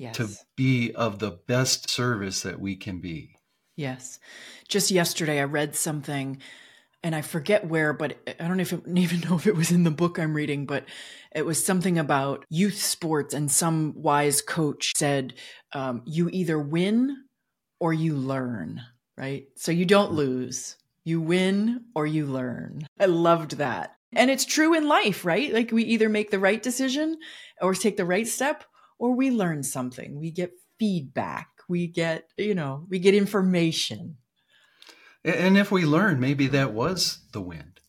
yes. 0.00 0.16
to 0.16 0.28
be 0.56 0.92
of 0.94 1.18
the 1.18 1.30
best 1.30 1.90
service 1.90 2.42
that 2.42 2.58
we 2.58 2.74
can 2.74 3.00
be. 3.00 3.36
Yes. 3.76 4.18
Just 4.68 4.90
yesterday, 4.90 5.40
I 5.40 5.44
read 5.44 5.76
something 5.76 6.38
and 7.02 7.14
I 7.14 7.22
forget 7.22 7.66
where, 7.66 7.92
but 7.92 8.16
I 8.40 8.48
don't 8.48 8.60
even 8.60 9.20
know 9.20 9.36
if 9.36 9.46
it 9.46 9.56
was 9.56 9.70
in 9.70 9.84
the 9.84 9.90
book 9.90 10.18
I'm 10.18 10.34
reading, 10.34 10.66
but 10.66 10.84
it 11.34 11.44
was 11.44 11.64
something 11.64 11.98
about 11.98 12.44
youth 12.48 12.78
sports. 12.78 13.34
And 13.34 13.50
some 13.50 13.94
wise 13.96 14.40
coach 14.40 14.92
said, 14.96 15.34
um, 15.72 16.02
you 16.06 16.30
either 16.32 16.58
win 16.58 17.16
or 17.78 17.92
you 17.92 18.16
learn, 18.16 18.80
right? 19.16 19.44
So 19.56 19.70
you 19.70 19.84
don't 19.84 20.12
lose, 20.12 20.76
you 21.04 21.20
win 21.20 21.84
or 21.94 22.06
you 22.06 22.26
learn. 22.26 22.86
I 22.98 23.06
loved 23.06 23.58
that. 23.58 23.94
And 24.12 24.28
it's 24.28 24.44
true 24.44 24.74
in 24.74 24.88
life, 24.88 25.24
right? 25.24 25.52
Like 25.52 25.70
we 25.70 25.84
either 25.84 26.08
make 26.08 26.30
the 26.30 26.40
right 26.40 26.60
decision 26.60 27.16
or 27.60 27.74
take 27.74 27.96
the 27.96 28.04
right 28.04 28.26
step 28.26 28.64
or 29.00 29.14
we 29.16 29.30
learn 29.30 29.62
something. 29.62 30.20
We 30.20 30.30
get 30.30 30.52
feedback. 30.78 31.48
We 31.68 31.86
get, 31.86 32.28
you 32.36 32.54
know, 32.54 32.86
we 32.88 32.98
get 32.98 33.14
information. 33.14 34.18
And 35.24 35.56
if 35.56 35.72
we 35.72 35.84
learn, 35.86 36.20
maybe 36.20 36.46
that 36.48 36.72
was 36.72 37.20
the 37.32 37.40
wind. 37.40 37.80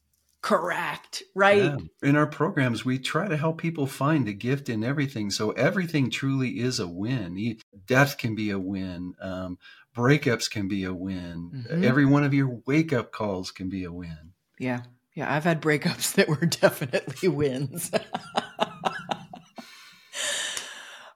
Correct. 0.42 1.22
Right. 1.36 1.64
Yeah. 1.64 1.78
In 2.02 2.16
our 2.16 2.26
programs, 2.26 2.84
we 2.86 2.98
try 2.98 3.28
to 3.28 3.38
help 3.38 3.60
people 3.60 3.86
find 3.86 4.28
a 4.28 4.34
gift 4.34 4.70
in 4.70 4.84
everything. 4.84 5.30
So 5.30 5.52
everything 5.52 6.10
truly 6.10 6.60
is 6.60 6.80
a 6.80 6.88
win. 6.88 7.58
Death 7.86 8.18
can 8.18 8.34
be 8.34 8.50
a 8.50 8.58
win. 8.58 9.14
Um, 9.22 9.60
breakups 9.96 10.50
can 10.50 10.68
be 10.68 10.86
a 10.86 10.94
win. 10.94 11.66
Mm-hmm. 11.70 11.84
Every 11.84 12.06
one 12.06 12.24
of 12.24 12.34
your 12.34 12.62
wake 12.66 12.94
up 12.94 13.12
calls 13.12 13.52
can 13.52 13.70
be 13.70 13.84
a 13.84 13.92
win. 13.92 14.34
Yeah. 14.58 14.84
Yeah. 15.14 15.32
I've 15.32 15.44
had 15.44 15.62
breakups 15.62 16.14
that 16.16 16.30
were 16.30 16.46
definitely 16.46 17.28
wins. 17.28 17.92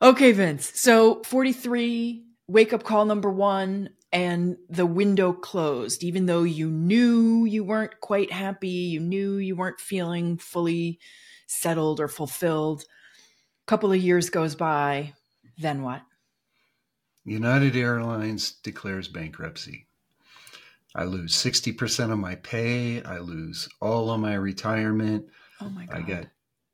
Okay, 0.01 0.31
Vince. 0.31 0.71
So 0.75 1.23
43, 1.23 2.23
wake 2.47 2.73
up 2.73 2.83
call 2.83 3.05
number 3.05 3.29
one, 3.29 3.89
and 4.11 4.57
the 4.69 4.85
window 4.85 5.33
closed. 5.33 6.03
Even 6.03 6.25
though 6.25 6.43
you 6.43 6.69
knew 6.69 7.45
you 7.45 7.63
weren't 7.63 7.99
quite 8.01 8.31
happy, 8.31 8.69
you 8.69 8.99
knew 8.99 9.37
you 9.37 9.55
weren't 9.55 9.79
feeling 9.79 10.37
fully 10.37 10.99
settled 11.47 11.99
or 11.99 12.07
fulfilled. 12.07 12.83
A 12.83 13.67
couple 13.67 13.91
of 13.91 14.01
years 14.01 14.29
goes 14.29 14.55
by. 14.55 15.13
Then 15.57 15.81
what? 15.81 16.01
United 17.23 17.75
Airlines 17.75 18.51
declares 18.51 19.07
bankruptcy. 19.07 19.87
I 20.95 21.03
lose 21.03 21.33
60% 21.33 22.11
of 22.11 22.19
my 22.19 22.35
pay. 22.35 23.01
I 23.03 23.17
lose 23.17 23.67
all 23.81 24.11
of 24.11 24.21
my 24.21 24.35
retirement. 24.35 25.25
Oh 25.59 25.69
my 25.69 25.85
God. 25.85 25.97
I 25.97 26.01
get 26.01 26.29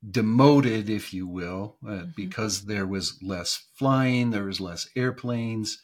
demoted, 0.09 0.89
if 0.89 1.13
you 1.13 1.27
will, 1.27 1.77
uh, 1.85 1.89
mm-hmm. 1.89 2.09
because 2.15 2.65
there 2.65 2.87
was 2.87 3.21
less 3.21 3.63
flying, 3.75 4.31
there 4.31 4.45
was 4.45 4.59
less 4.59 4.89
airplanes. 4.95 5.79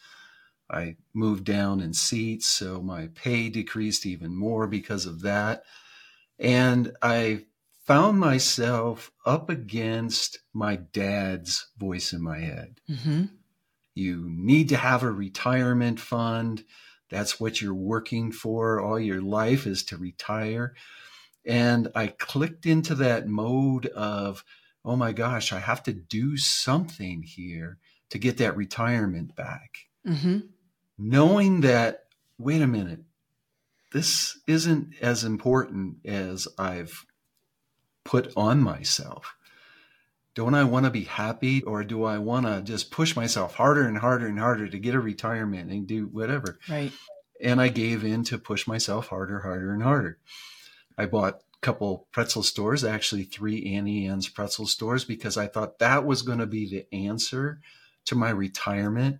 I 0.70 0.98
moved 1.14 1.46
down 1.46 1.80
in 1.80 1.94
seats, 1.94 2.48
so 2.48 2.82
my 2.82 3.08
pay 3.16 3.50
decreased 3.50 4.06
even 4.06 4.36
more 4.36 4.68
because 4.68 5.06
of 5.06 5.22
that. 5.22 5.64
And 6.40 6.94
I 7.02 7.46
found 7.86 8.20
myself 8.20 9.12
up 9.26 9.50
against 9.50 10.40
my 10.54 10.76
dad's 10.76 11.68
voice 11.78 12.12
in 12.12 12.22
my 12.22 12.40
head. 12.40 12.82
Mm-hmm. 12.90 13.26
You 13.96 14.28
need 14.30 14.70
to 14.70 14.78
have 14.78 15.04
a 15.04 15.12
retirement 15.12 16.00
fund. 16.00 16.64
That's 17.10 17.40
what 17.40 17.62
you're 17.62 17.74
working 17.74 18.32
for 18.34 18.82
all 18.82 19.00
your 19.00 19.22
life 19.22 19.66
is 19.66 19.84
to 19.86 19.98
retire. 19.98 20.76
And 21.48 21.88
I 21.96 22.08
clicked 22.08 22.66
into 22.66 22.94
that 22.96 23.28
mode 23.28 23.86
of, 23.88 24.44
oh 24.84 24.98
my 24.98 25.14
gosh, 25.14 25.54
I 25.54 25.60
have 25.60 25.82
to 25.84 25.94
do 25.94 26.36
something 26.36 27.24
here 27.24 27.78
to 28.10 28.20
get 28.20 28.38
that 28.38 28.58
retirement 28.58 29.36
back. 29.36 29.78
Mm-hmm. 30.06 30.40
Knowing 30.98 31.62
that, 31.62 32.06
wait 32.38 32.62
a 32.62 32.68
minute, 32.68 33.00
this 33.94 34.38
isn't 34.46 34.94
as 35.02 35.24
important 35.24 36.06
as 36.06 36.50
I've 36.58 37.06
put 38.04 38.34
on 38.36 38.60
myself. 38.60 39.36
Don't 40.36 40.54
I 40.54 40.66
want 40.66 40.86
to 40.86 40.92
be 40.92 41.06
happy 41.06 41.64
or 41.64 41.84
do 41.84 42.04
I 42.04 42.18
want 42.18 42.46
to 42.46 42.62
just 42.62 42.92
push 42.92 43.16
myself 43.16 43.56
harder 43.56 43.88
and 43.88 43.98
harder 43.98 44.28
and 44.28 44.38
harder 44.38 44.68
to 44.68 44.80
get 44.80 44.96
a 44.96 45.00
retirement 45.00 45.72
and 45.72 45.88
do 45.88 46.08
whatever? 46.08 46.60
Right. 46.70 46.92
And 47.42 47.62
I 47.62 47.70
gave 47.70 48.04
in 48.04 48.24
to 48.26 48.38
push 48.38 48.68
myself 48.68 49.08
harder, 49.08 49.40
harder, 49.40 49.74
and 49.74 49.82
harder. 49.82 50.20
I 50.98 51.06
bought 51.06 51.36
a 51.36 51.60
couple 51.62 52.08
pretzel 52.12 52.44
stores, 52.44 52.84
actually 52.84 53.24
three 53.24 53.74
Auntie 53.76 54.06
Anne's 54.06 54.30
pretzel 54.30 54.68
stores, 54.68 55.06
because 55.06 55.38
I 55.38 55.48
thought 55.48 55.80
that 55.80 56.06
was 56.06 56.22
going 56.22 56.40
to 56.40 56.48
be 56.48 56.70
the 56.70 56.96
answer 56.96 57.60
to 58.06 58.16
my 58.16 58.30
retirement. 58.30 59.20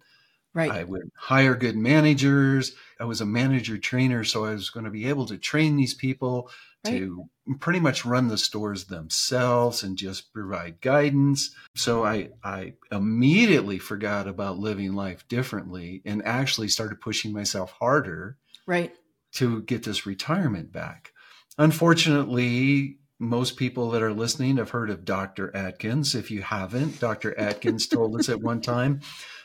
Right. 0.54 0.72
I 0.72 0.84
would 0.86 1.12
hire 1.16 1.54
good 1.54 1.76
managers. 1.76 2.74
I 3.00 3.06
was 3.06 3.22
a 3.22 3.28
manager 3.28 3.78
trainer, 3.78 4.24
so 4.24 4.46
I 4.46 4.54
was 4.54 4.72
going 4.72 4.86
to 4.86 4.92
be 4.92 5.08
able 5.08 5.28
to 5.28 5.38
train 5.38 5.76
these 5.76 5.94
people 5.94 6.50
right. 6.84 6.98
to 6.98 7.30
pretty 7.60 7.80
much 7.80 8.06
run 8.06 8.28
the 8.28 8.40
stores 8.40 8.86
themselves 8.86 9.84
and 9.84 9.98
just 9.98 10.34
provide 10.34 10.82
guidance. 10.82 11.54
So 11.76 12.04
I 12.04 12.30
I 12.44 12.74
immediately 12.92 13.78
forgot 13.78 14.28
about 14.28 14.58
living 14.58 14.94
life 14.94 15.28
differently 15.28 16.02
and 16.06 16.26
actually 16.26 16.70
started 16.70 17.02
pushing 17.02 17.34
myself 17.34 17.72
harder. 17.74 18.38
Right. 18.66 18.94
To 19.34 19.62
get 19.62 19.84
this 19.84 20.08
retirement 20.08 20.72
back. 20.72 21.12
Unfortunately, 21.58 22.98
most 23.20 23.58
people 23.58 23.90
that 23.92 24.04
are 24.04 24.14
listening 24.14 24.58
have 24.58 24.70
heard 24.70 24.90
of 24.90 25.06
Dr. 25.06 25.56
Atkins. 25.56 26.14
If 26.14 26.30
you 26.30 26.42
haven't, 26.44 27.00
Dr. 27.00 27.38
Atkins 27.40 27.88
told 27.88 28.20
us 28.20 28.30
at 28.30 28.42
one 28.42 28.62
time 28.62 29.02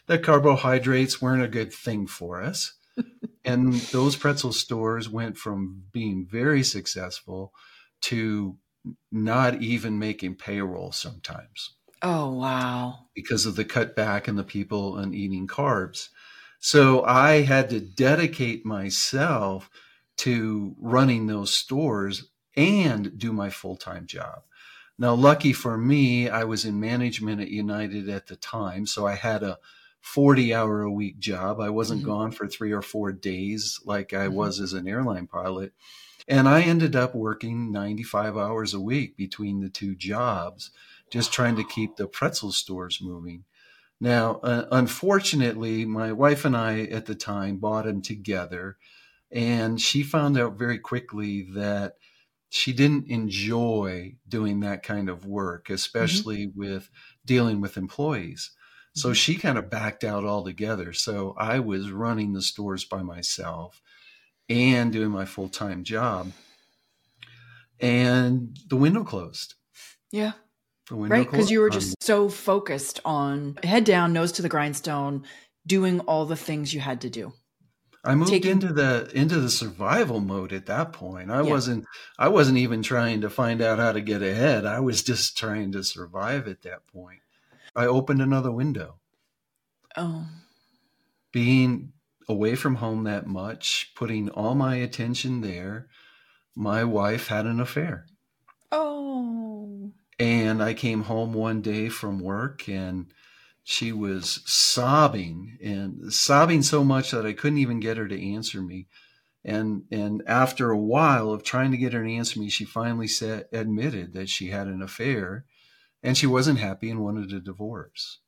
that 0.06 0.22
carbohydrates 0.22 1.22
weren't 1.22 1.42
a 1.42 1.48
good 1.48 1.72
thing 1.72 2.06
for 2.06 2.42
us. 2.42 2.74
and 3.44 3.74
those 3.74 4.16
pretzel 4.16 4.52
stores 4.52 5.08
went 5.08 5.38
from 5.38 5.84
being 5.92 6.26
very 6.30 6.62
successful 6.62 7.52
to 8.02 8.58
not 9.10 9.62
even 9.62 9.98
making 9.98 10.34
payroll 10.34 10.92
sometimes. 10.92 11.76
Oh, 12.02 12.32
wow. 12.32 13.06
Because 13.14 13.46
of 13.46 13.56
the 13.56 13.64
cutback 13.64 14.28
and 14.28 14.36
the 14.36 14.44
people 14.44 14.94
on 14.94 15.14
eating 15.14 15.46
carbs. 15.46 16.08
So 16.58 17.04
I 17.04 17.42
had 17.42 17.70
to 17.70 17.80
dedicate 17.80 18.66
myself 18.66 19.70
to 20.18 20.74
running 20.78 21.26
those 21.26 21.54
stores 21.54 22.28
and 22.56 23.18
do 23.18 23.32
my 23.32 23.50
full 23.50 23.76
time 23.76 24.06
job. 24.06 24.42
Now, 24.98 25.14
lucky 25.14 25.52
for 25.52 25.76
me, 25.76 26.28
I 26.28 26.44
was 26.44 26.64
in 26.64 26.78
management 26.78 27.40
at 27.40 27.48
United 27.48 28.08
at 28.08 28.26
the 28.26 28.36
time. 28.36 28.86
So 28.86 29.06
I 29.06 29.14
had 29.14 29.42
a 29.42 29.58
40 30.00 30.52
hour 30.52 30.82
a 30.82 30.92
week 30.92 31.18
job. 31.18 31.60
I 31.60 31.70
wasn't 31.70 32.00
mm-hmm. 32.00 32.10
gone 32.10 32.30
for 32.32 32.46
three 32.46 32.72
or 32.72 32.82
four 32.82 33.12
days 33.12 33.80
like 33.84 34.12
I 34.12 34.26
mm-hmm. 34.26 34.34
was 34.34 34.60
as 34.60 34.72
an 34.74 34.86
airline 34.86 35.26
pilot. 35.26 35.72
And 36.28 36.48
I 36.48 36.62
ended 36.62 36.94
up 36.94 37.14
working 37.14 37.72
95 37.72 38.36
hours 38.36 38.74
a 38.74 38.80
week 38.80 39.16
between 39.16 39.60
the 39.60 39.68
two 39.68 39.94
jobs, 39.96 40.70
just 41.10 41.32
trying 41.32 41.56
to 41.56 41.64
keep 41.64 41.96
the 41.96 42.06
pretzel 42.06 42.52
stores 42.52 43.00
moving. 43.02 43.44
Now, 44.00 44.40
uh, 44.42 44.66
unfortunately, 44.70 45.84
my 45.84 46.12
wife 46.12 46.44
and 46.44 46.56
I 46.56 46.82
at 46.82 47.06
the 47.06 47.14
time 47.14 47.58
bought 47.58 47.84
them 47.84 48.02
together, 48.02 48.76
and 49.32 49.80
she 49.80 50.02
found 50.02 50.38
out 50.38 50.58
very 50.58 50.78
quickly 50.78 51.42
that 51.54 51.94
she 52.50 52.74
didn't 52.74 53.08
enjoy 53.08 54.14
doing 54.28 54.60
that 54.60 54.82
kind 54.82 55.08
of 55.08 55.24
work, 55.24 55.64
mm-hmm. 55.64 55.74
especially 55.74 56.46
mm-hmm. 56.46 56.58
with 56.58 56.90
dealing 57.24 57.60
with 57.60 57.78
employees. 57.78 58.50
So 58.94 59.08
mm-hmm. 59.08 59.14
she 59.14 59.36
kind 59.36 59.56
of 59.56 59.70
backed 59.70 60.04
out 60.04 60.24
altogether. 60.24 60.92
So 60.92 61.34
I 61.38 61.60
was 61.60 61.90
running 61.90 62.34
the 62.34 62.42
stores 62.42 62.84
by 62.84 63.02
myself 63.02 63.80
and 64.50 64.92
doing 64.92 65.10
my 65.10 65.24
full 65.24 65.48
time 65.48 65.82
job. 65.82 66.32
And 67.80 68.56
the 68.68 68.76
window 68.76 69.02
closed. 69.02 69.54
Yeah. 70.10 70.32
right. 70.90 71.28
Because 71.28 71.50
you 71.50 71.60
were 71.60 71.70
just 71.70 71.90
um, 71.90 71.94
so 72.00 72.28
focused 72.28 73.00
on 73.04 73.58
head 73.64 73.84
down, 73.84 74.12
nose 74.12 74.30
to 74.32 74.42
the 74.42 74.50
grindstone, 74.50 75.24
doing 75.66 76.00
all 76.00 76.26
the 76.26 76.36
things 76.36 76.74
you 76.74 76.80
had 76.80 77.00
to 77.00 77.10
do. 77.10 77.32
I 78.04 78.16
moved 78.16 78.30
Taking, 78.30 78.52
into 78.52 78.72
the 78.72 79.10
into 79.14 79.38
the 79.38 79.50
survival 79.50 80.20
mode 80.20 80.52
at 80.52 80.66
that 80.66 80.92
point. 80.92 81.30
I 81.30 81.36
yeah. 81.42 81.50
wasn't 81.50 81.86
I 82.18 82.28
wasn't 82.28 82.58
even 82.58 82.82
trying 82.82 83.20
to 83.20 83.30
find 83.30 83.62
out 83.62 83.78
how 83.78 83.92
to 83.92 84.00
get 84.00 84.22
ahead. 84.22 84.66
I 84.66 84.80
was 84.80 85.02
just 85.02 85.38
trying 85.38 85.72
to 85.72 85.84
survive 85.84 86.48
at 86.48 86.62
that 86.62 86.86
point. 86.88 87.20
I 87.76 87.86
opened 87.86 88.20
another 88.20 88.50
window. 88.50 88.96
Oh. 89.96 90.26
Being 91.30 91.92
away 92.28 92.56
from 92.56 92.76
home 92.76 93.04
that 93.04 93.26
much, 93.26 93.92
putting 93.94 94.28
all 94.30 94.54
my 94.54 94.76
attention 94.76 95.40
there, 95.40 95.88
my 96.54 96.84
wife 96.84 97.28
had 97.28 97.46
an 97.46 97.60
affair. 97.60 98.06
Oh. 98.70 99.92
And 100.18 100.62
I 100.62 100.74
came 100.74 101.02
home 101.02 101.32
one 101.32 101.62
day 101.62 101.88
from 101.88 102.18
work 102.18 102.68
and 102.68 103.12
she 103.62 103.92
was 103.92 104.42
sobbing 104.44 105.58
and 105.62 106.12
sobbing 106.12 106.62
so 106.62 106.82
much 106.82 107.10
that 107.12 107.26
I 107.26 107.32
couldn't 107.32 107.58
even 107.58 107.80
get 107.80 107.96
her 107.96 108.08
to 108.08 108.32
answer 108.32 108.60
me. 108.60 108.88
And 109.44 109.84
and 109.90 110.22
after 110.26 110.70
a 110.70 110.78
while 110.78 111.30
of 111.30 111.42
trying 111.42 111.70
to 111.72 111.76
get 111.76 111.92
her 111.92 112.04
to 112.04 112.12
answer 112.12 112.38
me, 112.38 112.48
she 112.48 112.64
finally 112.64 113.08
said 113.08 113.46
admitted 113.52 114.14
that 114.14 114.28
she 114.28 114.48
had 114.48 114.68
an 114.68 114.82
affair 114.82 115.46
and 116.02 116.16
she 116.16 116.26
wasn't 116.26 116.58
happy 116.58 116.90
and 116.90 117.00
wanted 117.00 117.32
a 117.32 117.40
divorce. 117.40 118.20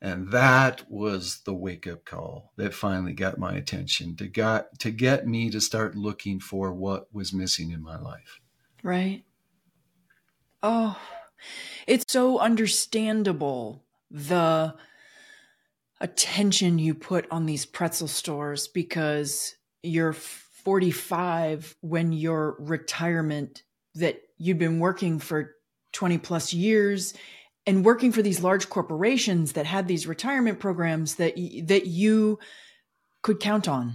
And 0.00 0.32
that 0.32 0.90
was 0.90 1.42
the 1.44 1.54
wake 1.54 1.86
up 1.86 2.04
call 2.04 2.52
that 2.56 2.74
finally 2.74 3.12
got 3.12 3.38
my 3.38 3.54
attention 3.54 4.16
to 4.16 4.26
got 4.26 4.80
to 4.80 4.90
get 4.90 5.28
me 5.28 5.48
to 5.50 5.60
start 5.60 5.94
looking 5.94 6.40
for 6.40 6.72
what 6.74 7.12
was 7.14 7.32
missing 7.32 7.70
in 7.70 7.82
my 7.82 7.96
life. 7.96 8.40
Right. 8.82 9.22
Oh, 10.60 11.00
it's 11.86 12.12
so 12.12 12.38
understandable 12.38 13.81
the 14.12 14.74
attention 16.00 16.78
you 16.78 16.94
put 16.94 17.26
on 17.30 17.46
these 17.46 17.64
pretzel 17.64 18.08
stores 18.08 18.68
because 18.68 19.54
you're 19.82 20.12
45 20.12 21.76
when 21.80 22.12
your 22.12 22.56
retirement 22.58 23.62
that 23.94 24.20
you've 24.38 24.58
been 24.58 24.78
working 24.78 25.18
for 25.18 25.54
20 25.92 26.18
plus 26.18 26.52
years 26.52 27.14
and 27.66 27.84
working 27.84 28.12
for 28.12 28.22
these 28.22 28.42
large 28.42 28.68
corporations 28.68 29.52
that 29.52 29.66
had 29.66 29.88
these 29.88 30.06
retirement 30.06 30.58
programs 30.58 31.16
that 31.16 31.34
that 31.66 31.86
you 31.86 32.38
could 33.22 33.40
count 33.40 33.68
on 33.68 33.94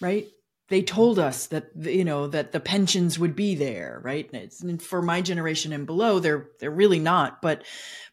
right 0.00 0.26
they 0.68 0.82
told 0.82 1.18
us 1.18 1.46
that 1.46 1.70
you 1.76 2.04
know 2.04 2.26
that 2.26 2.52
the 2.52 2.60
pensions 2.60 3.18
would 3.18 3.36
be 3.36 3.54
there 3.54 4.00
right? 4.02 4.30
And 4.62 4.82
for 4.82 5.02
my 5.02 5.20
generation 5.20 5.72
and 5.72 5.86
below 5.86 6.18
they're 6.18 6.48
they're 6.60 6.70
really 6.70 6.98
not. 6.98 7.40
But 7.42 7.64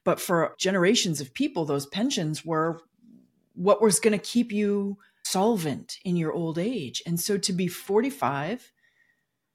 but 0.03 0.19
for 0.19 0.55
generations 0.57 1.21
of 1.21 1.33
people 1.33 1.65
those 1.65 1.85
pensions 1.87 2.45
were 2.45 2.81
what 3.55 3.81
was 3.81 3.99
going 3.99 4.17
to 4.17 4.25
keep 4.25 4.51
you 4.51 4.97
solvent 5.23 5.97
in 6.03 6.15
your 6.15 6.33
old 6.33 6.57
age. 6.57 7.01
And 7.05 7.19
so 7.19 7.37
to 7.37 7.53
be 7.53 7.67
45 7.67 8.71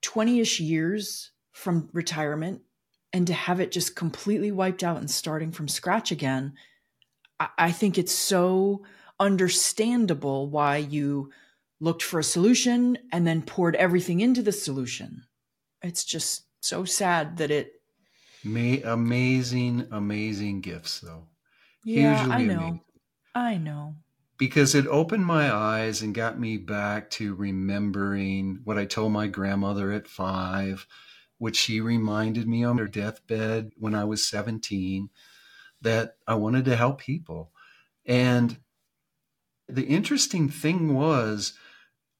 20ish 0.02 0.60
years 0.60 1.32
from 1.52 1.88
retirement 1.92 2.62
and 3.12 3.26
to 3.26 3.32
have 3.32 3.58
it 3.58 3.72
just 3.72 3.96
completely 3.96 4.52
wiped 4.52 4.84
out 4.84 4.98
and 4.98 5.10
starting 5.10 5.50
from 5.50 5.66
scratch 5.66 6.12
again 6.12 6.52
I, 7.40 7.48
I 7.58 7.72
think 7.72 7.98
it's 7.98 8.14
so 8.14 8.84
understandable 9.18 10.48
why 10.48 10.76
you 10.76 11.30
looked 11.80 12.02
for 12.02 12.18
a 12.18 12.24
solution 12.24 12.98
and 13.12 13.26
then 13.26 13.42
poured 13.42 13.76
everything 13.76 14.20
into 14.20 14.42
the 14.42 14.52
solution 14.52 15.24
it's 15.82 16.04
just 16.04 16.44
so 16.60 16.84
sad 16.84 17.36
that 17.36 17.50
it 17.50 17.72
May, 18.44 18.82
amazing 18.82 19.88
amazing 19.90 20.60
gifts 20.60 21.00
though 21.00 21.28
yeah 21.84 22.18
Hugely 22.18 22.34
i 22.34 22.42
know 22.44 22.58
amazing. 22.58 22.80
i 23.34 23.56
know 23.56 23.94
because 24.38 24.74
it 24.74 24.86
opened 24.86 25.26
my 25.26 25.52
eyes 25.52 26.02
and 26.02 26.14
got 26.14 26.38
me 26.38 26.56
back 26.56 27.10
to 27.10 27.34
remembering 27.34 28.60
what 28.64 28.78
i 28.78 28.84
told 28.84 29.12
my 29.12 29.26
grandmother 29.26 29.92
at 29.92 30.08
five 30.08 30.86
which 31.38 31.56
she 31.56 31.80
reminded 31.80 32.46
me 32.46 32.64
on 32.64 32.78
her 32.78 32.88
deathbed 32.88 33.72
when 33.76 33.94
I 33.94 34.04
was 34.04 34.26
17 34.26 35.08
that 35.80 36.16
I 36.26 36.34
wanted 36.34 36.64
to 36.66 36.76
help 36.76 37.00
people. 37.00 37.52
And 38.04 38.58
the 39.68 39.84
interesting 39.84 40.48
thing 40.48 40.94
was, 40.94 41.54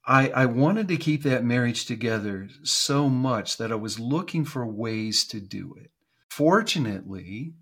I, 0.08 0.30
I 0.30 0.46
wanted 0.46 0.88
to 0.88 0.96
keep 0.96 1.22
that 1.24 1.44
marriage 1.44 1.84
together 1.84 2.48
so 2.62 3.10
much 3.10 3.58
that 3.58 3.70
I 3.70 3.74
was 3.74 4.00
looking 4.00 4.46
for 4.46 4.66
ways 4.66 5.24
to 5.26 5.38
do 5.38 5.74
it. 5.78 5.90
Fortunately, 6.30 7.52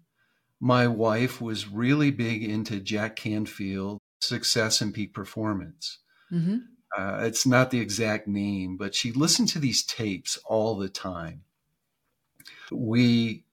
my 0.60 0.86
wife 0.86 1.40
was 1.40 1.68
really 1.68 2.12
big 2.12 2.44
into 2.44 2.78
Jack 2.78 3.16
Canfield 3.16 3.98
success 4.20 4.80
and 4.80 4.94
peak 4.94 5.12
performance. 5.12 5.98
Mm-hmm. 6.32 6.58
Uh, 6.96 7.18
it's 7.22 7.46
not 7.46 7.72
the 7.72 7.80
exact 7.80 8.28
name, 8.28 8.76
but 8.76 8.94
she 8.94 9.10
listened 9.10 9.48
to 9.48 9.58
these 9.58 9.82
tapes 9.82 10.38
all 10.46 10.76
the 10.76 10.88
time. 10.88 11.42
We 12.70 13.44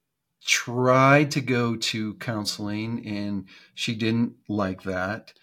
tried 0.45 1.31
to 1.31 1.41
go 1.41 1.75
to 1.75 2.13
counseling 2.15 3.05
and 3.07 3.45
she 3.73 3.95
didn't 3.95 4.35
like 4.47 4.83
that. 4.83 5.33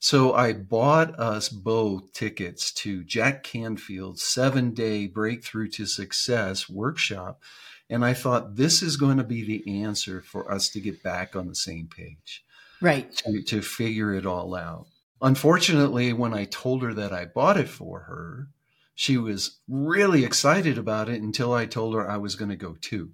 So 0.00 0.32
I 0.32 0.52
bought 0.52 1.18
us 1.18 1.48
both 1.48 2.12
tickets 2.12 2.72
to 2.74 3.02
Jack 3.02 3.42
Canfield's 3.42 4.22
seven 4.22 4.72
day 4.72 5.06
breakthrough 5.06 5.68
to 5.70 5.86
success 5.86 6.68
workshop. 6.68 7.42
And 7.90 8.04
I 8.04 8.14
thought 8.14 8.56
this 8.56 8.82
is 8.82 8.96
going 8.96 9.16
to 9.16 9.24
be 9.24 9.44
the 9.44 9.82
answer 9.82 10.20
for 10.20 10.52
us 10.52 10.68
to 10.70 10.80
get 10.80 11.02
back 11.02 11.34
on 11.34 11.48
the 11.48 11.54
same 11.54 11.88
page. 11.88 12.44
Right. 12.80 13.10
To, 13.16 13.42
to 13.42 13.62
figure 13.62 14.14
it 14.14 14.26
all 14.26 14.54
out. 14.54 14.86
Unfortunately, 15.20 16.12
when 16.12 16.32
I 16.32 16.44
told 16.44 16.82
her 16.82 16.94
that 16.94 17.12
I 17.12 17.24
bought 17.24 17.56
it 17.56 17.68
for 17.68 18.00
her, 18.00 18.48
she 18.94 19.16
was 19.16 19.58
really 19.68 20.24
excited 20.24 20.78
about 20.78 21.08
it 21.08 21.20
until 21.20 21.52
I 21.52 21.66
told 21.66 21.94
her 21.94 22.08
I 22.08 22.18
was 22.18 22.36
going 22.36 22.50
to 22.50 22.56
go 22.56 22.76
too. 22.80 23.10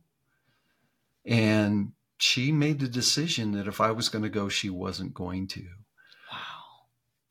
And 1.25 1.93
she 2.19 2.53
made 2.53 2.81
the 2.81 2.89
decision 2.89 3.53
that 3.53 3.69
if 3.69 3.81
I 3.81 3.91
was 3.91 4.11
going 4.11 4.25
to 4.25 4.29
go, 4.29 4.51
she 4.51 4.69
wasn't 4.69 5.15
going 5.15 5.47
to. 5.49 5.65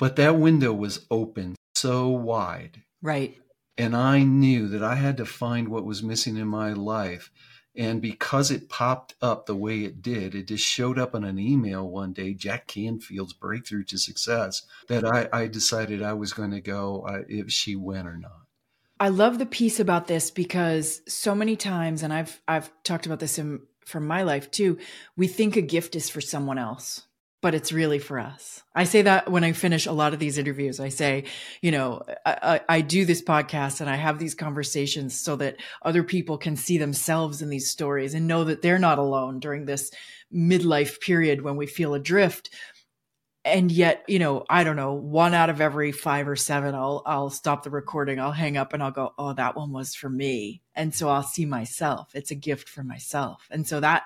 But 0.03 0.17
that 0.17 0.37
window 0.37 0.73
was 0.73 1.05
open 1.09 1.55
so 1.75 2.09
wide. 2.09 2.81
Right. 3.01 3.37
And 3.77 3.95
I 3.95 4.23
knew 4.23 4.67
that 4.67 4.83
I 4.83 4.95
had 4.95 5.15
to 5.15 5.25
find 5.25 5.69
what 5.69 5.85
was 5.85 6.03
missing 6.03 6.35
in 6.35 6.49
my 6.49 6.73
life. 6.73 7.31
And 7.73 8.01
because 8.01 8.51
it 8.51 8.67
popped 8.67 9.15
up 9.21 9.45
the 9.45 9.55
way 9.55 9.85
it 9.85 10.01
did, 10.01 10.35
it 10.35 10.49
just 10.49 10.65
showed 10.65 10.99
up 10.99 11.15
on 11.15 11.23
an 11.23 11.39
email 11.39 11.89
one 11.89 12.11
day, 12.11 12.33
Jack 12.33 12.67
Canfield's 12.67 13.31
breakthrough 13.31 13.85
to 13.85 13.97
success, 13.97 14.63
that 14.89 15.05
I, 15.05 15.29
I 15.31 15.47
decided 15.47 16.03
I 16.03 16.11
was 16.11 16.33
going 16.33 16.51
to 16.51 16.59
go 16.59 17.05
uh, 17.07 17.21
if 17.29 17.49
she 17.49 17.77
went 17.77 18.05
or 18.05 18.17
not. 18.17 18.41
I 18.99 19.07
love 19.07 19.39
the 19.39 19.45
piece 19.45 19.79
about 19.79 20.07
this 20.07 20.31
because 20.31 20.99
so 21.07 21.33
many 21.33 21.55
times, 21.55 22.03
and 22.03 22.11
I've 22.11 22.41
I've 22.45 22.69
talked 22.83 23.05
about 23.05 23.21
this 23.21 23.39
in, 23.39 23.61
from 23.85 24.05
my 24.05 24.23
life 24.23 24.51
too, 24.51 24.79
we 25.15 25.27
think 25.29 25.55
a 25.55 25.61
gift 25.61 25.95
is 25.95 26.09
for 26.09 26.19
someone 26.19 26.57
else 26.57 27.03
but 27.43 27.53
it's 27.53 27.73
really 27.73 27.99
for 27.99 28.19
us. 28.19 28.63
I 28.73 28.85
say 28.85 29.01
that 29.01 29.29
when 29.29 29.43
I 29.43 29.51
finish 29.51 29.85
a 29.85 29.91
lot 29.91 30.13
of 30.13 30.19
these 30.19 30.37
interviews. 30.37 30.79
I 30.79 30.87
say, 30.87 31.25
you 31.61 31.71
know, 31.71 32.03
I, 32.25 32.61
I, 32.69 32.79
do 32.79 33.03
this 33.03 33.21
podcast 33.21 33.81
and 33.81 33.89
I 33.89 33.97
have 33.97 34.17
these 34.17 34.33
conversations 34.33 35.13
so 35.13 35.35
that 35.35 35.57
other 35.81 36.03
people 36.03 36.37
can 36.37 36.55
see 36.55 36.77
themselves 36.77 37.41
in 37.41 37.49
these 37.49 37.69
stories 37.69 38.13
and 38.13 38.27
know 38.27 38.45
that 38.45 38.61
they're 38.61 38.79
not 38.79 38.97
alone 38.97 39.41
during 39.41 39.65
this 39.65 39.91
midlife 40.33 41.01
period 41.01 41.41
when 41.41 41.57
we 41.57 41.67
feel 41.67 41.93
adrift. 41.93 42.49
And 43.43 43.69
yet, 43.69 44.05
you 44.07 44.19
know, 44.19 44.45
I 44.49 44.63
don't 44.63 44.77
know, 44.77 44.93
one 44.93 45.33
out 45.33 45.49
of 45.49 45.59
every 45.59 45.91
five 45.91 46.29
or 46.29 46.37
seven, 46.37 46.75
I'll 46.75 47.03
I'll 47.05 47.29
stop 47.29 47.63
the 47.63 47.69
recording, 47.69 48.21
I'll 48.21 48.31
hang 48.31 48.55
up 48.55 48.71
and 48.71 48.81
I'll 48.81 48.91
go, 48.91 49.13
oh, 49.17 49.33
that 49.33 49.57
one 49.57 49.73
was 49.73 49.95
for 49.95 50.09
me. 50.09 50.61
And 50.75 50.95
so 50.95 51.09
I'll 51.09 51.23
see 51.23 51.45
myself. 51.45 52.11
It's 52.13 52.31
a 52.31 52.35
gift 52.35 52.69
for 52.69 52.85
myself. 52.85 53.45
And 53.51 53.67
so 53.67 53.81
that 53.81 54.03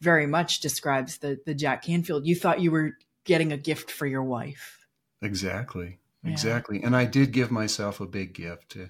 very 0.00 0.26
much 0.26 0.60
describes 0.60 1.18
the 1.18 1.38
the 1.44 1.54
Jack 1.54 1.82
Canfield. 1.82 2.26
You 2.26 2.36
thought 2.36 2.60
you 2.60 2.70
were 2.70 2.92
getting 3.24 3.52
a 3.52 3.56
gift 3.56 3.90
for 3.90 4.06
your 4.06 4.22
wife. 4.22 4.86
Exactly. 5.20 5.98
Exactly. 6.24 6.82
And 6.82 6.96
I 6.96 7.04
did 7.04 7.32
give 7.32 7.50
myself 7.50 8.00
a 8.00 8.06
big 8.06 8.34
gift. 8.34 8.76
Uh, 8.76 8.86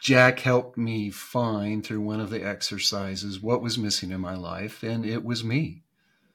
Jack 0.00 0.40
helped 0.40 0.78
me 0.78 1.10
find 1.10 1.84
through 1.84 2.00
one 2.00 2.20
of 2.20 2.30
the 2.30 2.42
exercises 2.42 3.40
what 3.40 3.62
was 3.62 3.78
missing 3.78 4.10
in 4.10 4.20
my 4.20 4.34
life 4.34 4.82
and 4.82 5.04
it 5.04 5.24
was 5.24 5.44
me. 5.44 5.82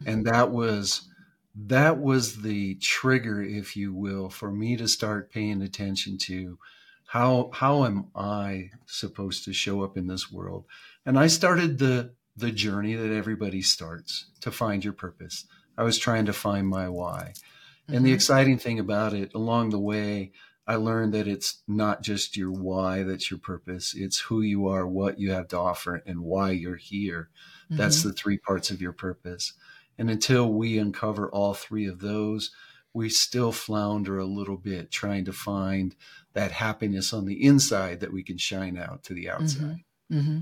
And 0.05 0.25
mm-hmm. 0.25 0.35
that 0.35 0.51
was 0.51 1.09
that 1.55 1.99
was 1.99 2.41
the 2.41 2.75
trigger 2.75 3.41
if 3.41 3.75
you 3.75 3.93
will 3.93 4.29
for 4.29 4.51
me 4.51 4.75
to 4.77 4.87
start 4.87 5.31
paying 5.31 5.61
attention 5.61 6.17
to 6.19 6.59
how 7.07 7.49
how 7.53 7.85
am 7.85 8.07
I 8.15 8.71
supposed 8.85 9.45
to 9.45 9.53
show 9.53 9.83
up 9.83 9.97
in 9.97 10.07
this 10.07 10.31
world? 10.31 10.65
And 11.05 11.17
I 11.17 11.27
started 11.27 11.77
the 11.77 12.13
the 12.37 12.51
journey 12.51 12.95
that 12.95 13.11
everybody 13.11 13.61
starts 13.61 14.25
to 14.41 14.51
find 14.51 14.83
your 14.83 14.93
purpose. 14.93 15.45
I 15.77 15.83
was 15.83 15.97
trying 15.97 16.25
to 16.25 16.33
find 16.33 16.67
my 16.67 16.89
why. 16.89 17.33
Mm-hmm. 17.33 17.95
And 17.95 18.05
the 18.05 18.09
mm-hmm. 18.09 18.15
exciting 18.15 18.57
thing 18.57 18.79
about 18.79 19.13
it 19.13 19.33
along 19.33 19.69
the 19.69 19.79
way, 19.79 20.31
I 20.67 20.75
learned 20.75 21.13
that 21.13 21.27
it's 21.27 21.61
not 21.67 22.01
just 22.01 22.35
your 22.35 22.51
why 22.51 23.03
that's 23.03 23.29
your 23.29 23.39
purpose. 23.39 23.93
It's 23.95 24.19
who 24.19 24.41
you 24.41 24.67
are, 24.67 24.87
what 24.87 25.19
you 25.19 25.31
have 25.31 25.47
to 25.49 25.57
offer, 25.57 26.01
and 26.05 26.21
why 26.21 26.51
you're 26.51 26.75
here. 26.77 27.29
Mm-hmm. 27.65 27.77
That's 27.77 28.03
the 28.03 28.13
three 28.13 28.37
parts 28.37 28.71
of 28.71 28.81
your 28.81 28.93
purpose. 28.93 29.53
And 29.97 30.09
until 30.09 30.51
we 30.51 30.77
uncover 30.77 31.29
all 31.29 31.53
three 31.53 31.85
of 31.85 31.99
those, 31.99 32.51
we 32.93 33.09
still 33.09 33.51
flounder 33.51 34.17
a 34.17 34.25
little 34.25 34.57
bit 34.57 34.89
trying 34.89 35.25
to 35.25 35.33
find 35.33 35.95
that 36.33 36.51
happiness 36.51 37.13
on 37.13 37.25
the 37.25 37.43
inside 37.43 37.99
that 37.99 38.13
we 38.13 38.23
can 38.23 38.37
shine 38.37 38.77
out 38.77 39.03
to 39.03 39.13
the 39.13 39.29
outside. 39.29 39.83
Mm-hmm. 40.11 40.19
mm-hmm. 40.19 40.39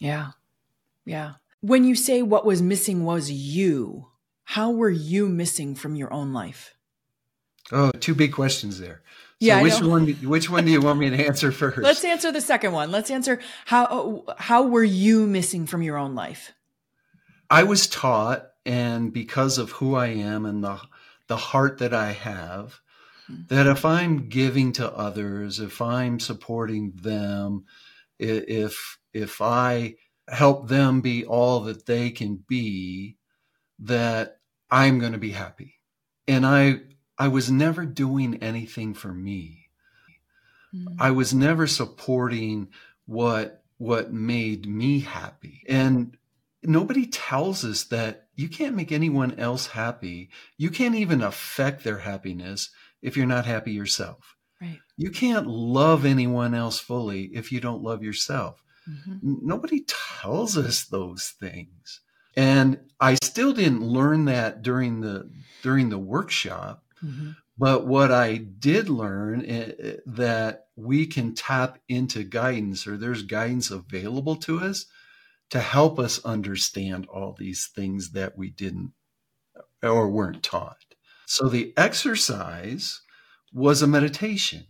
Yeah. 0.00 0.32
Yeah. 1.04 1.34
When 1.60 1.84
you 1.84 1.94
say 1.94 2.22
what 2.22 2.44
was 2.44 2.60
missing 2.60 3.04
was 3.04 3.30
you, 3.30 4.08
how 4.44 4.70
were 4.70 4.90
you 4.90 5.28
missing 5.28 5.74
from 5.74 5.94
your 5.94 6.12
own 6.12 6.32
life? 6.32 6.74
Oh, 7.72 7.90
two 7.92 8.14
big 8.14 8.32
questions 8.32 8.78
there. 8.78 9.02
So 9.40 9.48
yeah, 9.48 9.62
which 9.62 9.80
one? 9.80 10.06
Which 10.06 10.50
one 10.50 10.64
do 10.64 10.70
you 10.70 10.80
want 10.80 10.98
me 10.98 11.10
to 11.10 11.26
answer 11.26 11.50
first? 11.52 11.78
Let's 11.78 12.04
answer 12.04 12.30
the 12.30 12.40
second 12.40 12.72
one. 12.72 12.90
Let's 12.90 13.10
answer 13.10 13.40
how 13.64 14.24
how 14.38 14.64
were 14.64 14.84
you 14.84 15.26
missing 15.26 15.66
from 15.66 15.82
your 15.82 15.96
own 15.96 16.14
life? 16.14 16.52
I 17.50 17.64
was 17.64 17.86
taught, 17.86 18.46
and 18.64 19.12
because 19.12 19.58
of 19.58 19.70
who 19.72 19.94
I 19.94 20.08
am 20.08 20.46
and 20.46 20.62
the 20.62 20.80
the 21.26 21.36
heart 21.36 21.78
that 21.78 21.94
I 21.94 22.12
have, 22.12 22.80
mm-hmm. 23.30 23.42
that 23.48 23.66
if 23.66 23.84
I'm 23.84 24.28
giving 24.28 24.72
to 24.72 24.92
others, 24.92 25.58
if 25.58 25.80
I'm 25.80 26.20
supporting 26.20 26.92
them, 26.94 27.64
if 28.18 28.98
if 29.12 29.40
I 29.40 29.96
help 30.28 30.68
them 30.68 31.00
be 31.00 31.24
all 31.24 31.60
that 31.60 31.86
they 31.86 32.10
can 32.10 32.42
be, 32.48 33.16
that 33.80 34.38
I'm 34.70 34.98
going 34.98 35.12
to 35.12 35.18
be 35.18 35.30
happy. 35.30 35.74
And 36.26 36.46
I, 36.46 36.80
I 37.18 37.28
was 37.28 37.50
never 37.50 37.84
doing 37.84 38.42
anything 38.42 38.94
for 38.94 39.12
me. 39.12 39.68
Mm-hmm. 40.74 41.00
I 41.00 41.10
was 41.10 41.34
never 41.34 41.66
supporting 41.66 42.68
what, 43.06 43.62
what 43.78 44.12
made 44.12 44.66
me 44.66 45.00
happy. 45.00 45.62
And 45.68 46.16
nobody 46.62 47.06
tells 47.06 47.64
us 47.64 47.84
that 47.84 48.28
you 48.34 48.48
can't 48.48 48.74
make 48.74 48.90
anyone 48.90 49.38
else 49.38 49.68
happy. 49.68 50.30
You 50.56 50.70
can't 50.70 50.94
even 50.94 51.22
affect 51.22 51.84
their 51.84 51.98
happiness 51.98 52.70
if 53.02 53.16
you're 53.16 53.26
not 53.26 53.46
happy 53.46 53.72
yourself. 53.72 54.36
Right. 54.60 54.80
You 54.96 55.10
can't 55.10 55.46
love 55.46 56.04
anyone 56.04 56.54
else 56.54 56.78
fully 56.80 57.24
if 57.34 57.52
you 57.52 57.60
don't 57.60 57.82
love 57.82 58.02
yourself. 58.02 58.63
Mm-hmm. 58.88 59.34
Nobody 59.42 59.84
tells 59.86 60.56
us 60.56 60.84
those 60.84 61.34
things. 61.40 62.00
And 62.36 62.80
I 63.00 63.14
still 63.22 63.52
didn't 63.52 63.82
learn 63.82 64.24
that 64.26 64.62
during 64.62 65.00
the 65.00 65.30
during 65.62 65.88
the 65.88 65.98
workshop. 65.98 66.84
Mm-hmm. 67.04 67.30
But 67.56 67.86
what 67.86 68.10
I 68.10 68.36
did 68.36 68.88
learn 68.88 69.48
uh, 69.48 69.96
that 70.06 70.66
we 70.74 71.06
can 71.06 71.34
tap 71.34 71.78
into 71.88 72.24
guidance 72.24 72.86
or 72.86 72.96
there's 72.96 73.22
guidance 73.22 73.70
available 73.70 74.36
to 74.36 74.58
us 74.58 74.86
to 75.50 75.60
help 75.60 75.98
us 76.00 76.24
understand 76.24 77.06
all 77.06 77.36
these 77.38 77.66
things 77.66 78.10
that 78.10 78.36
we 78.36 78.50
didn't 78.50 78.92
or 79.82 80.08
weren't 80.08 80.42
taught. 80.42 80.78
So 81.26 81.48
the 81.48 81.72
exercise 81.76 83.00
was 83.52 83.82
a 83.82 83.86
meditation. 83.86 84.66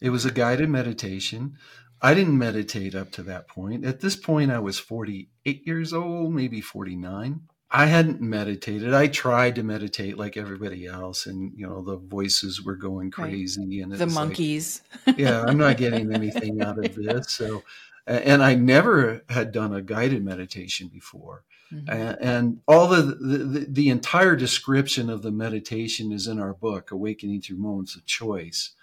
It 0.00 0.10
was 0.10 0.24
a 0.24 0.32
guided 0.32 0.70
meditation 0.70 1.58
I 2.04 2.12
didn't 2.12 2.36
meditate 2.36 2.94
up 2.94 3.12
to 3.12 3.22
that 3.22 3.48
point. 3.48 3.86
At 3.86 4.00
this 4.00 4.14
point, 4.14 4.50
I 4.50 4.58
was 4.58 4.78
48 4.78 5.66
years 5.66 5.94
old, 5.94 6.34
maybe 6.34 6.60
49. 6.60 7.40
I 7.70 7.86
hadn't 7.86 8.20
meditated. 8.20 8.92
I 8.92 9.06
tried 9.06 9.54
to 9.54 9.62
meditate 9.62 10.18
like 10.18 10.36
everybody 10.36 10.86
else, 10.86 11.24
and 11.24 11.54
you 11.56 11.66
know 11.66 11.82
the 11.82 11.96
voices 11.96 12.62
were 12.62 12.76
going 12.76 13.10
crazy, 13.10 13.80
right. 13.80 13.84
and 13.84 13.92
the 13.92 14.06
monkeys. 14.06 14.82
Like, 15.06 15.16
yeah, 15.16 15.44
I'm 15.46 15.56
not 15.56 15.76
getting 15.78 16.12
anything 16.12 16.60
out 16.60 16.78
of 16.78 16.94
this. 16.94 17.30
So, 17.30 17.62
and 18.06 18.42
I 18.42 18.54
never 18.54 19.22
had 19.30 19.50
done 19.50 19.74
a 19.74 19.80
guided 19.80 20.22
meditation 20.22 20.88
before, 20.88 21.44
mm-hmm. 21.72 21.88
and, 22.20 22.60
all 22.68 22.86
the, 22.86 23.00
the 23.00 23.66
the 23.66 23.88
entire 23.88 24.36
description 24.36 25.08
of 25.08 25.22
the 25.22 25.32
meditation 25.32 26.12
is 26.12 26.26
in 26.26 26.38
our 26.38 26.52
book, 26.52 26.90
Awakening 26.90 27.40
Through 27.40 27.56
Moments 27.56 27.96
of 27.96 28.04
Choice. 28.04 28.74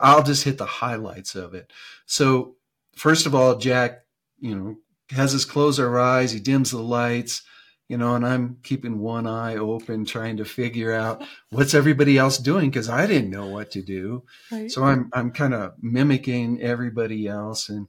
I'll 0.00 0.22
just 0.22 0.44
hit 0.44 0.58
the 0.58 0.64
highlights 0.64 1.34
of 1.34 1.54
it. 1.54 1.72
So 2.06 2.54
first 2.98 3.26
of 3.26 3.34
all, 3.34 3.56
Jack, 3.56 4.00
you 4.40 4.54
know, 4.54 4.76
has 5.10 5.34
us 5.34 5.44
close 5.44 5.80
our 5.80 5.98
eyes. 5.98 6.32
He 6.32 6.40
dims 6.40 6.70
the 6.70 6.78
lights. 6.78 7.42
you 7.88 7.96
know, 7.96 8.14
and 8.14 8.26
I'm 8.26 8.58
keeping 8.62 8.98
one 8.98 9.26
eye 9.26 9.56
open, 9.56 10.04
trying 10.04 10.36
to 10.36 10.44
figure 10.44 10.92
out 10.92 11.24
what's 11.50 11.72
everybody 11.72 12.18
else 12.18 12.36
doing 12.36 12.68
because 12.68 12.90
I 12.90 13.06
didn't 13.06 13.30
know 13.30 13.46
what 13.46 13.70
to 13.70 13.82
do. 13.82 14.24
Right. 14.52 14.70
So 14.70 14.84
I'm 14.84 15.08
I'm 15.14 15.30
kind 15.30 15.54
of 15.54 15.72
mimicking 15.80 16.60
everybody 16.60 17.26
else. 17.26 17.70
And 17.70 17.88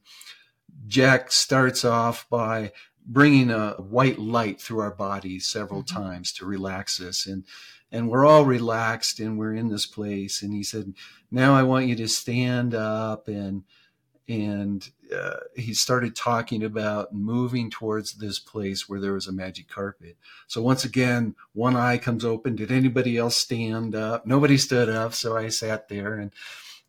Jack 0.87 1.31
starts 1.31 1.83
off 1.83 2.25
by 2.29 2.71
bringing 3.05 3.49
a 3.51 3.71
white 3.71 4.19
light 4.19 4.61
through 4.61 4.79
our 4.79 4.95
bodies 4.95 5.47
several 5.47 5.83
mm-hmm. 5.83 6.01
times 6.01 6.31
to 6.33 6.45
relax 6.45 7.01
us, 7.01 7.25
and 7.25 7.43
and 7.91 8.09
we're 8.09 8.25
all 8.25 8.45
relaxed 8.45 9.19
and 9.19 9.37
we're 9.37 9.55
in 9.55 9.67
this 9.67 9.85
place. 9.85 10.41
And 10.41 10.53
he 10.53 10.63
said, 10.63 10.93
"Now 11.29 11.55
I 11.55 11.63
want 11.63 11.87
you 11.87 11.95
to 11.97 12.07
stand 12.07 12.73
up 12.73 13.27
and." 13.27 13.63
And 14.29 14.87
uh, 15.13 15.37
he 15.55 15.73
started 15.73 16.15
talking 16.15 16.63
about 16.63 17.11
moving 17.11 17.71
towards 17.71 18.13
this 18.13 18.37
place 18.37 18.87
where 18.87 18.99
there 18.99 19.13
was 19.13 19.25
a 19.25 19.31
magic 19.31 19.67
carpet. 19.67 20.17
So 20.45 20.61
once 20.61 20.85
again, 20.85 21.35
one 21.53 21.75
eye 21.75 21.97
comes 21.97 22.23
open. 22.23 22.55
Did 22.55 22.71
anybody 22.71 23.17
else 23.17 23.35
stand 23.35 23.95
up? 23.95 24.27
Nobody 24.27 24.55
stood 24.55 24.87
up, 24.87 25.15
so 25.15 25.35
I 25.35 25.49
sat 25.49 25.89
there 25.89 26.13
and 26.13 26.31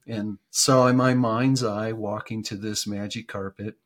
and 0.06 0.38
saw 0.50 0.86
in 0.88 0.96
my 0.96 1.14
mind's 1.14 1.64
eye 1.64 1.92
walking 1.92 2.42
to 2.42 2.56
this 2.56 2.86
magic 2.86 3.26
carpet. 3.26 3.76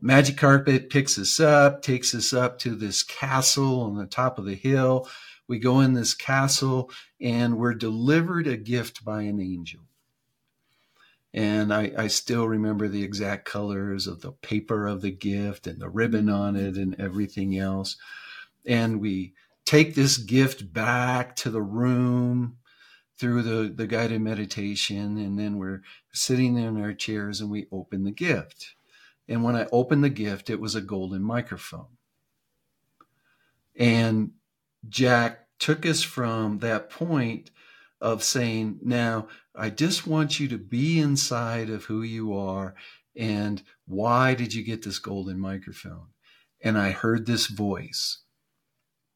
Magic 0.00 0.36
carpet 0.36 0.90
picks 0.90 1.18
us 1.18 1.38
up, 1.38 1.82
takes 1.82 2.14
us 2.14 2.32
up 2.32 2.58
to 2.60 2.74
this 2.74 3.02
castle 3.02 3.80
on 3.82 3.96
the 3.96 4.06
top 4.06 4.38
of 4.38 4.44
the 4.44 4.54
hill. 4.54 5.08
We 5.48 5.58
go 5.58 5.80
in 5.80 5.92
this 5.94 6.14
castle 6.14 6.90
and 7.20 7.58
we're 7.58 7.74
delivered 7.74 8.46
a 8.46 8.56
gift 8.56 9.04
by 9.04 9.22
an 9.22 9.40
angel 9.40 9.82
and 11.34 11.72
I, 11.72 11.92
I, 11.96 12.06
still 12.08 12.46
remember 12.46 12.88
the 12.88 13.02
exact 13.02 13.46
colors 13.46 14.06
of 14.06 14.20
the 14.20 14.32
paper 14.32 14.86
of 14.86 15.00
the 15.00 15.10
gift 15.10 15.66
and 15.66 15.80
the 15.80 15.88
ribbon 15.88 16.28
on 16.28 16.56
it 16.56 16.76
and 16.76 16.94
everything 17.00 17.56
else. 17.58 17.96
And 18.66 19.00
we 19.00 19.32
take 19.64 19.94
this 19.94 20.18
gift 20.18 20.72
back 20.72 21.34
to 21.36 21.50
the 21.50 21.62
room 21.62 22.58
through 23.16 23.42
the, 23.42 23.72
the 23.72 23.86
guided 23.86 24.20
meditation, 24.20 25.16
and 25.16 25.38
then 25.38 25.56
we're 25.56 25.82
sitting 26.12 26.56
in 26.56 26.80
our 26.80 26.92
chairs 26.92 27.40
and 27.40 27.50
we 27.50 27.66
open 27.72 28.04
the 28.04 28.10
gift. 28.10 28.74
And 29.28 29.42
when 29.42 29.56
I 29.56 29.66
opened 29.72 30.04
the 30.04 30.10
gift, 30.10 30.50
it 30.50 30.60
was 30.60 30.74
a 30.74 30.80
golden 30.80 31.22
microphone. 31.22 31.96
And 33.76 34.32
Jack 34.88 35.46
took 35.58 35.86
us 35.86 36.02
from 36.02 36.58
that 36.58 36.90
point 36.90 37.50
of 38.02 38.22
saying, 38.24 38.80
now 38.82 39.28
I 39.54 39.70
just 39.70 40.06
want 40.06 40.40
you 40.40 40.48
to 40.48 40.58
be 40.58 40.98
inside 40.98 41.70
of 41.70 41.84
who 41.84 42.02
you 42.02 42.36
are 42.36 42.74
and 43.16 43.62
why 43.86 44.34
did 44.34 44.52
you 44.52 44.64
get 44.64 44.82
this 44.82 44.98
golden 44.98 45.38
microphone? 45.38 46.08
And 46.60 46.76
I 46.76 46.90
heard 46.90 47.26
this 47.26 47.46
voice. 47.46 48.22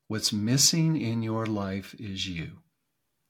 What's 0.06 0.32
missing 0.32 1.00
in 1.00 1.22
your 1.22 1.46
life 1.46 1.94
is 1.98 2.28
you. 2.28 2.58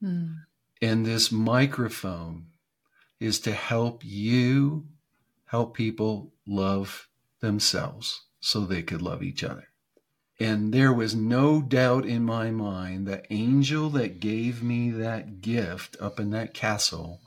Mm. 0.02 0.34
And 0.82 1.06
this 1.06 1.32
microphone 1.32 2.48
is 3.18 3.40
to 3.40 3.52
help 3.52 4.04
you 4.04 4.86
help 5.46 5.74
people 5.74 6.34
love 6.46 7.08
themselves 7.40 8.26
so 8.40 8.60
they 8.60 8.82
could 8.82 9.00
love 9.00 9.22
each 9.22 9.42
other. 9.42 9.68
And 10.38 10.72
there 10.72 10.92
was 10.92 11.14
no 11.14 11.62
doubt 11.62 12.04
in 12.04 12.22
my 12.22 12.50
mind 12.50 13.06
the 13.06 13.30
angel 13.32 13.88
that 13.90 14.20
gave 14.20 14.62
me 14.62 14.90
that 14.90 15.40
gift 15.40 15.96
up 16.00 16.20
in 16.20 16.30
that 16.30 16.52
castle 16.52 17.20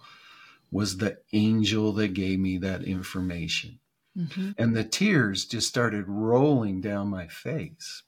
was 0.71 0.97
the 0.97 1.17
angel 1.33 1.91
that 1.93 2.13
gave 2.13 2.39
me 2.39 2.57
that 2.59 2.83
information. 2.83 3.79
Mm-hmm. 4.15 4.51
And 4.57 4.75
the 4.75 4.83
tears 4.83 5.45
just 5.45 5.67
started 5.67 6.05
rolling 6.07 6.81
down 6.81 7.07
my 7.07 7.27
face. 7.27 8.03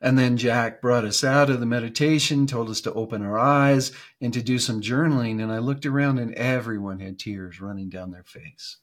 And 0.00 0.18
then 0.18 0.36
Jack 0.36 0.80
brought 0.80 1.04
us 1.04 1.24
out 1.24 1.50
of 1.50 1.60
the 1.60 1.66
meditation, 1.66 2.46
told 2.46 2.68
us 2.68 2.80
to 2.82 2.92
open 2.92 3.22
our 3.22 3.38
eyes 3.38 3.92
and 4.20 4.32
to 4.34 4.42
do 4.42 4.58
some 4.58 4.80
journaling. 4.80 5.42
And 5.42 5.50
I 5.50 5.58
looked 5.58 5.86
around 5.86 6.18
and 6.18 6.34
everyone 6.34 7.00
had 7.00 7.18
tears 7.18 7.60
running 7.60 7.88
down 7.88 8.10
their 8.10 8.24
face. 8.24 8.78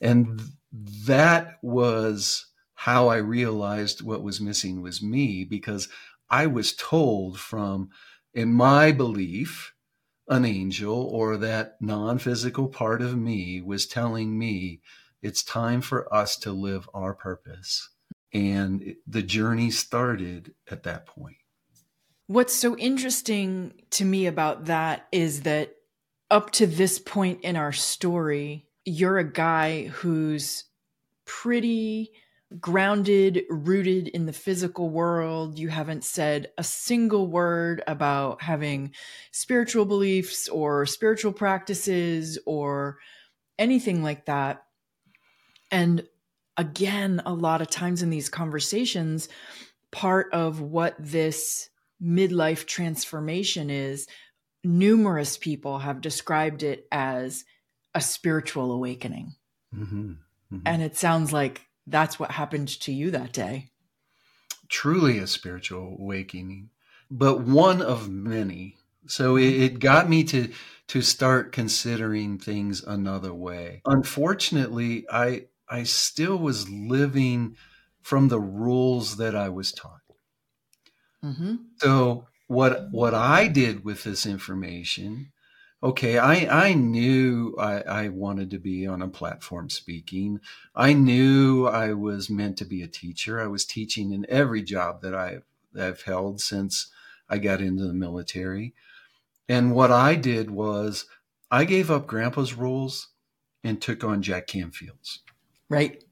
And 0.00 0.40
that 0.72 1.58
was 1.62 2.46
how 2.82 3.08
I 3.08 3.16
realized 3.16 4.02
what 4.02 4.22
was 4.22 4.40
missing 4.40 4.80
was 4.80 5.02
me 5.02 5.42
because 5.42 5.88
I 6.30 6.46
was 6.46 6.72
told 6.72 7.40
from, 7.40 7.90
in 8.32 8.52
my 8.52 8.92
belief, 8.92 9.74
an 10.28 10.44
angel 10.44 10.94
or 10.94 11.36
that 11.38 11.74
non 11.80 12.18
physical 12.18 12.68
part 12.68 13.02
of 13.02 13.18
me 13.18 13.60
was 13.60 13.84
telling 13.84 14.38
me 14.38 14.80
it's 15.22 15.42
time 15.42 15.80
for 15.80 16.14
us 16.14 16.36
to 16.36 16.52
live 16.52 16.88
our 16.94 17.14
purpose. 17.14 17.88
And 18.32 18.94
the 19.08 19.22
journey 19.22 19.72
started 19.72 20.54
at 20.70 20.84
that 20.84 21.04
point. 21.04 21.38
What's 22.28 22.54
so 22.54 22.76
interesting 22.76 23.72
to 23.90 24.04
me 24.04 24.26
about 24.26 24.66
that 24.66 25.08
is 25.10 25.40
that 25.42 25.74
up 26.30 26.52
to 26.52 26.66
this 26.68 27.00
point 27.00 27.40
in 27.40 27.56
our 27.56 27.72
story, 27.72 28.68
you're 28.84 29.18
a 29.18 29.28
guy 29.28 29.86
who's 29.88 30.62
pretty 31.24 32.12
grounded, 32.60 33.42
rooted 33.50 34.08
in 34.08 34.26
the 34.26 34.32
physical 34.32 34.88
world. 34.88 35.58
You 35.58 35.68
haven't 35.68 36.04
said 36.04 36.50
a 36.56 36.64
single 36.64 37.26
word 37.26 37.82
about 37.86 38.42
having 38.42 38.92
spiritual 39.32 39.84
beliefs 39.84 40.48
or 40.48 40.86
spiritual 40.86 41.32
practices 41.32 42.38
or 42.46 42.98
anything 43.58 44.02
like 44.02 44.26
that. 44.26 44.64
And 45.70 46.06
again, 46.56 47.20
a 47.26 47.34
lot 47.34 47.60
of 47.60 47.68
times 47.68 48.02
in 48.02 48.10
these 48.10 48.30
conversations, 48.30 49.28
part 49.92 50.32
of 50.32 50.60
what 50.60 50.94
this 50.98 51.68
midlife 52.02 52.64
transformation 52.64 53.68
is, 53.68 54.06
numerous 54.64 55.36
people 55.36 55.80
have 55.80 56.00
described 56.00 56.62
it 56.62 56.86
as 56.90 57.44
a 57.94 58.00
spiritual 58.00 58.72
awakening. 58.72 59.34
Mm-hmm. 59.74 60.12
Mm-hmm. 60.52 60.58
And 60.64 60.82
it 60.82 60.96
sounds 60.96 61.32
like 61.32 61.67
that's 61.90 62.18
what 62.18 62.32
happened 62.32 62.68
to 62.80 62.92
you 62.92 63.10
that 63.10 63.32
day. 63.32 63.70
Truly 64.68 65.18
a 65.18 65.26
spiritual 65.26 65.96
awakening, 65.98 66.70
but 67.10 67.40
one 67.40 67.80
of 67.80 68.08
many. 68.08 68.76
So 69.06 69.36
it, 69.36 69.54
it 69.54 69.78
got 69.80 70.08
me 70.08 70.24
to 70.24 70.52
to 70.88 71.02
start 71.02 71.52
considering 71.52 72.38
things 72.38 72.82
another 72.82 73.32
way. 73.32 73.82
Unfortunately, 73.86 75.06
I 75.10 75.46
I 75.68 75.84
still 75.84 76.36
was 76.36 76.68
living 76.68 77.56
from 78.02 78.28
the 78.28 78.40
rules 78.40 79.16
that 79.16 79.34
I 79.34 79.48
was 79.48 79.72
taught. 79.72 80.00
Mm-hmm. 81.24 81.56
So 81.78 82.26
what 82.46 82.88
what 82.90 83.14
I 83.14 83.48
did 83.48 83.84
with 83.84 84.04
this 84.04 84.26
information 84.26 85.32
okay, 85.82 86.18
I, 86.18 86.66
I 86.68 86.74
knew 86.74 87.54
I, 87.58 87.80
I 87.82 88.08
wanted 88.08 88.50
to 88.50 88.58
be 88.58 88.86
on 88.86 89.02
a 89.02 89.08
platform 89.08 89.70
speaking. 89.70 90.40
I 90.74 90.92
knew 90.92 91.66
I 91.66 91.92
was 91.92 92.28
meant 92.28 92.56
to 92.58 92.64
be 92.64 92.82
a 92.82 92.88
teacher. 92.88 93.40
I 93.40 93.46
was 93.46 93.64
teaching 93.64 94.12
in 94.12 94.26
every 94.28 94.62
job 94.62 95.02
that 95.02 95.14
I've, 95.14 95.44
I've 95.78 96.02
held 96.02 96.40
since 96.40 96.90
I 97.28 97.38
got 97.38 97.60
into 97.60 97.84
the 97.84 97.94
military. 97.94 98.74
And 99.48 99.74
what 99.74 99.90
I 99.90 100.14
did 100.14 100.50
was 100.50 101.06
I 101.50 101.64
gave 101.64 101.90
up 101.90 102.06
grandpa's 102.06 102.54
rules 102.54 103.08
and 103.62 103.80
took 103.80 104.04
on 104.04 104.22
Jack 104.22 104.46
Canfield's. 104.46 105.20
Right. 105.68 106.02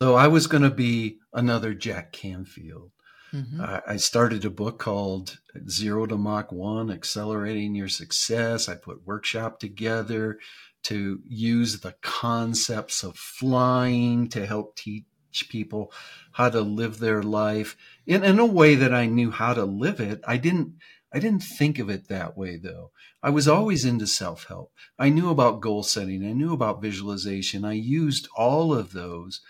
So 0.00 0.14
I 0.14 0.28
was 0.28 0.46
going 0.46 0.62
to 0.62 0.70
be 0.70 1.18
another 1.32 1.74
Jack 1.74 2.12
Canfield. 2.12 2.90
Mm-hmm. 3.32 3.60
I, 3.86 3.96
started 3.96 4.44
a 4.44 4.50
book 4.50 4.78
called 4.78 5.38
Zero 5.68 6.06
to 6.06 6.16
Mach 6.16 6.52
One 6.52 6.90
Accelerating 6.90 7.74
Your 7.74 7.88
Success. 7.88 8.68
I 8.68 8.76
put 8.76 9.06
workshop 9.06 9.58
together 9.58 10.38
to 10.84 11.20
use 11.26 11.80
the 11.80 11.94
concepts 12.00 13.02
of 13.02 13.16
flying 13.16 14.28
to 14.28 14.46
help 14.46 14.76
teach 14.76 15.04
people 15.48 15.92
how 16.32 16.48
to 16.48 16.60
live 16.60 16.98
their 16.98 17.22
life 17.22 17.76
in, 18.06 18.22
in 18.22 18.38
a 18.38 18.46
way 18.46 18.76
that 18.76 18.94
I 18.94 19.06
knew 19.06 19.32
how 19.32 19.52
to 19.54 19.64
live 19.64 20.00
it. 20.00 20.22
I 20.26 20.36
didn't 20.36 20.74
I 21.12 21.18
didn't 21.18 21.42
think 21.42 21.78
of 21.78 21.88
it 21.88 22.08
that 22.08 22.36
way 22.36 22.56
though. 22.56 22.90
I 23.22 23.30
was 23.30 23.48
always 23.48 23.84
into 23.84 24.06
self-help. 24.06 24.72
I 24.98 25.08
knew 25.08 25.30
about 25.30 25.60
goal 25.60 25.82
setting. 25.82 26.24
I 26.24 26.32
knew 26.32 26.52
about 26.52 26.82
visualization. 26.82 27.64
I 27.64 27.72
used 27.72 28.28
all 28.36 28.72
of 28.72 28.92
those. 28.92 29.40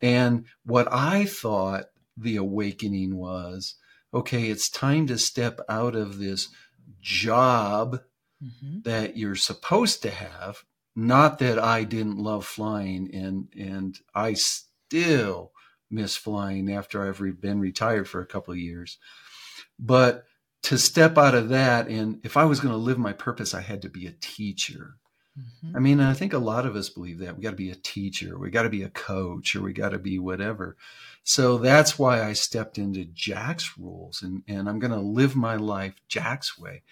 And 0.00 0.44
what 0.64 0.86
I 0.92 1.24
thought 1.24 1.86
the 2.20 2.36
awakening 2.36 3.16
was 3.16 3.74
okay, 4.12 4.44
it's 4.48 4.70
time 4.70 5.06
to 5.06 5.18
step 5.18 5.60
out 5.68 5.94
of 5.94 6.18
this 6.18 6.48
job 7.00 8.00
mm-hmm. 8.42 8.80
that 8.84 9.16
you're 9.16 9.36
supposed 9.36 10.02
to 10.02 10.10
have. 10.10 10.64
Not 10.96 11.38
that 11.38 11.58
I 11.58 11.84
didn't 11.84 12.18
love 12.18 12.44
flying 12.44 13.14
and 13.14 13.48
and 13.56 13.98
I 14.14 14.34
still 14.34 15.52
miss 15.90 16.16
flying 16.16 16.72
after 16.72 17.06
I've 17.06 17.40
been 17.40 17.60
retired 17.60 18.08
for 18.08 18.20
a 18.20 18.26
couple 18.26 18.52
of 18.52 18.58
years. 18.58 18.98
But 19.78 20.24
to 20.64 20.76
step 20.76 21.16
out 21.16 21.34
of 21.34 21.50
that 21.50 21.88
and 21.88 22.20
if 22.24 22.36
I 22.36 22.44
was 22.44 22.60
going 22.60 22.72
to 22.72 22.78
live 22.78 22.98
my 22.98 23.12
purpose, 23.12 23.54
I 23.54 23.60
had 23.60 23.82
to 23.82 23.88
be 23.88 24.06
a 24.06 24.14
teacher. 24.20 24.96
Mm-hmm. 25.38 25.76
I 25.76 25.80
mean, 25.80 26.00
I 26.00 26.14
think 26.14 26.32
a 26.32 26.38
lot 26.38 26.66
of 26.66 26.76
us 26.76 26.88
believe 26.88 27.18
that 27.20 27.36
we 27.36 27.42
got 27.42 27.50
to 27.50 27.56
be 27.56 27.70
a 27.70 27.76
teacher, 27.76 28.38
we 28.38 28.50
got 28.50 28.62
to 28.62 28.70
be 28.70 28.82
a 28.82 28.90
coach, 28.90 29.54
or 29.54 29.62
we 29.62 29.72
got 29.72 29.90
to 29.90 29.98
be 29.98 30.18
whatever. 30.18 30.76
So 31.24 31.58
that's 31.58 31.98
why 31.98 32.22
I 32.22 32.32
stepped 32.32 32.78
into 32.78 33.04
Jack's 33.04 33.76
rules 33.78 34.22
and, 34.22 34.42
and 34.48 34.68
I'm 34.68 34.78
going 34.78 34.92
to 34.92 35.00
live 35.00 35.36
my 35.36 35.56
life 35.56 35.94
Jack's 36.08 36.58
way. 36.58 36.82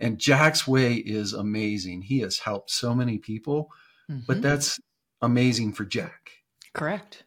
And 0.00 0.18
Jack's 0.18 0.66
way 0.66 0.94
is 0.94 1.32
amazing. 1.32 2.02
He 2.02 2.18
has 2.20 2.40
helped 2.40 2.70
so 2.70 2.94
many 2.94 3.18
people, 3.18 3.70
mm-hmm. 4.10 4.22
but 4.26 4.42
that's 4.42 4.80
amazing 5.22 5.72
for 5.72 5.84
Jack. 5.84 6.32
Correct. 6.72 7.22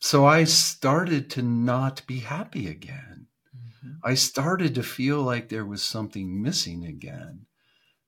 So 0.00 0.24
I 0.24 0.44
started 0.44 1.28
to 1.30 1.42
not 1.42 2.06
be 2.06 2.20
happy 2.20 2.68
again. 2.68 3.26
Mm-hmm. 3.54 3.92
I 4.02 4.14
started 4.14 4.74
to 4.76 4.82
feel 4.82 5.22
like 5.22 5.50
there 5.50 5.66
was 5.66 5.82
something 5.82 6.42
missing 6.42 6.86
again. 6.86 7.44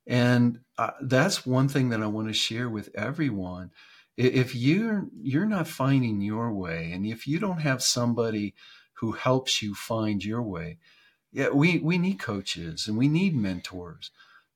And 0.07 0.59
uh, 0.77 0.91
that's 1.01 1.45
one 1.45 1.67
thing 1.67 1.89
that 1.89 2.01
I 2.01 2.07
want 2.07 2.27
to 2.27 2.33
share 2.33 2.69
with 2.69 2.89
everyone. 2.95 3.71
If 4.17 4.55
you're 4.55 5.07
you're 5.21 5.45
not 5.45 5.67
finding 5.67 6.21
your 6.21 6.51
way, 6.53 6.91
and 6.91 7.05
if 7.05 7.27
you 7.27 7.39
don't 7.39 7.61
have 7.61 7.81
somebody 7.81 8.53
who 8.93 9.13
helps 9.13 9.61
you 9.61 9.73
find 9.73 10.23
your 10.23 10.41
way, 10.41 10.77
yeah, 11.31 11.49
we 11.49 11.79
we 11.79 11.97
need 11.97 12.19
coaches 12.19 12.87
and 12.87 12.97
we 12.97 13.07
need 13.07 13.35
mentors. 13.35 14.11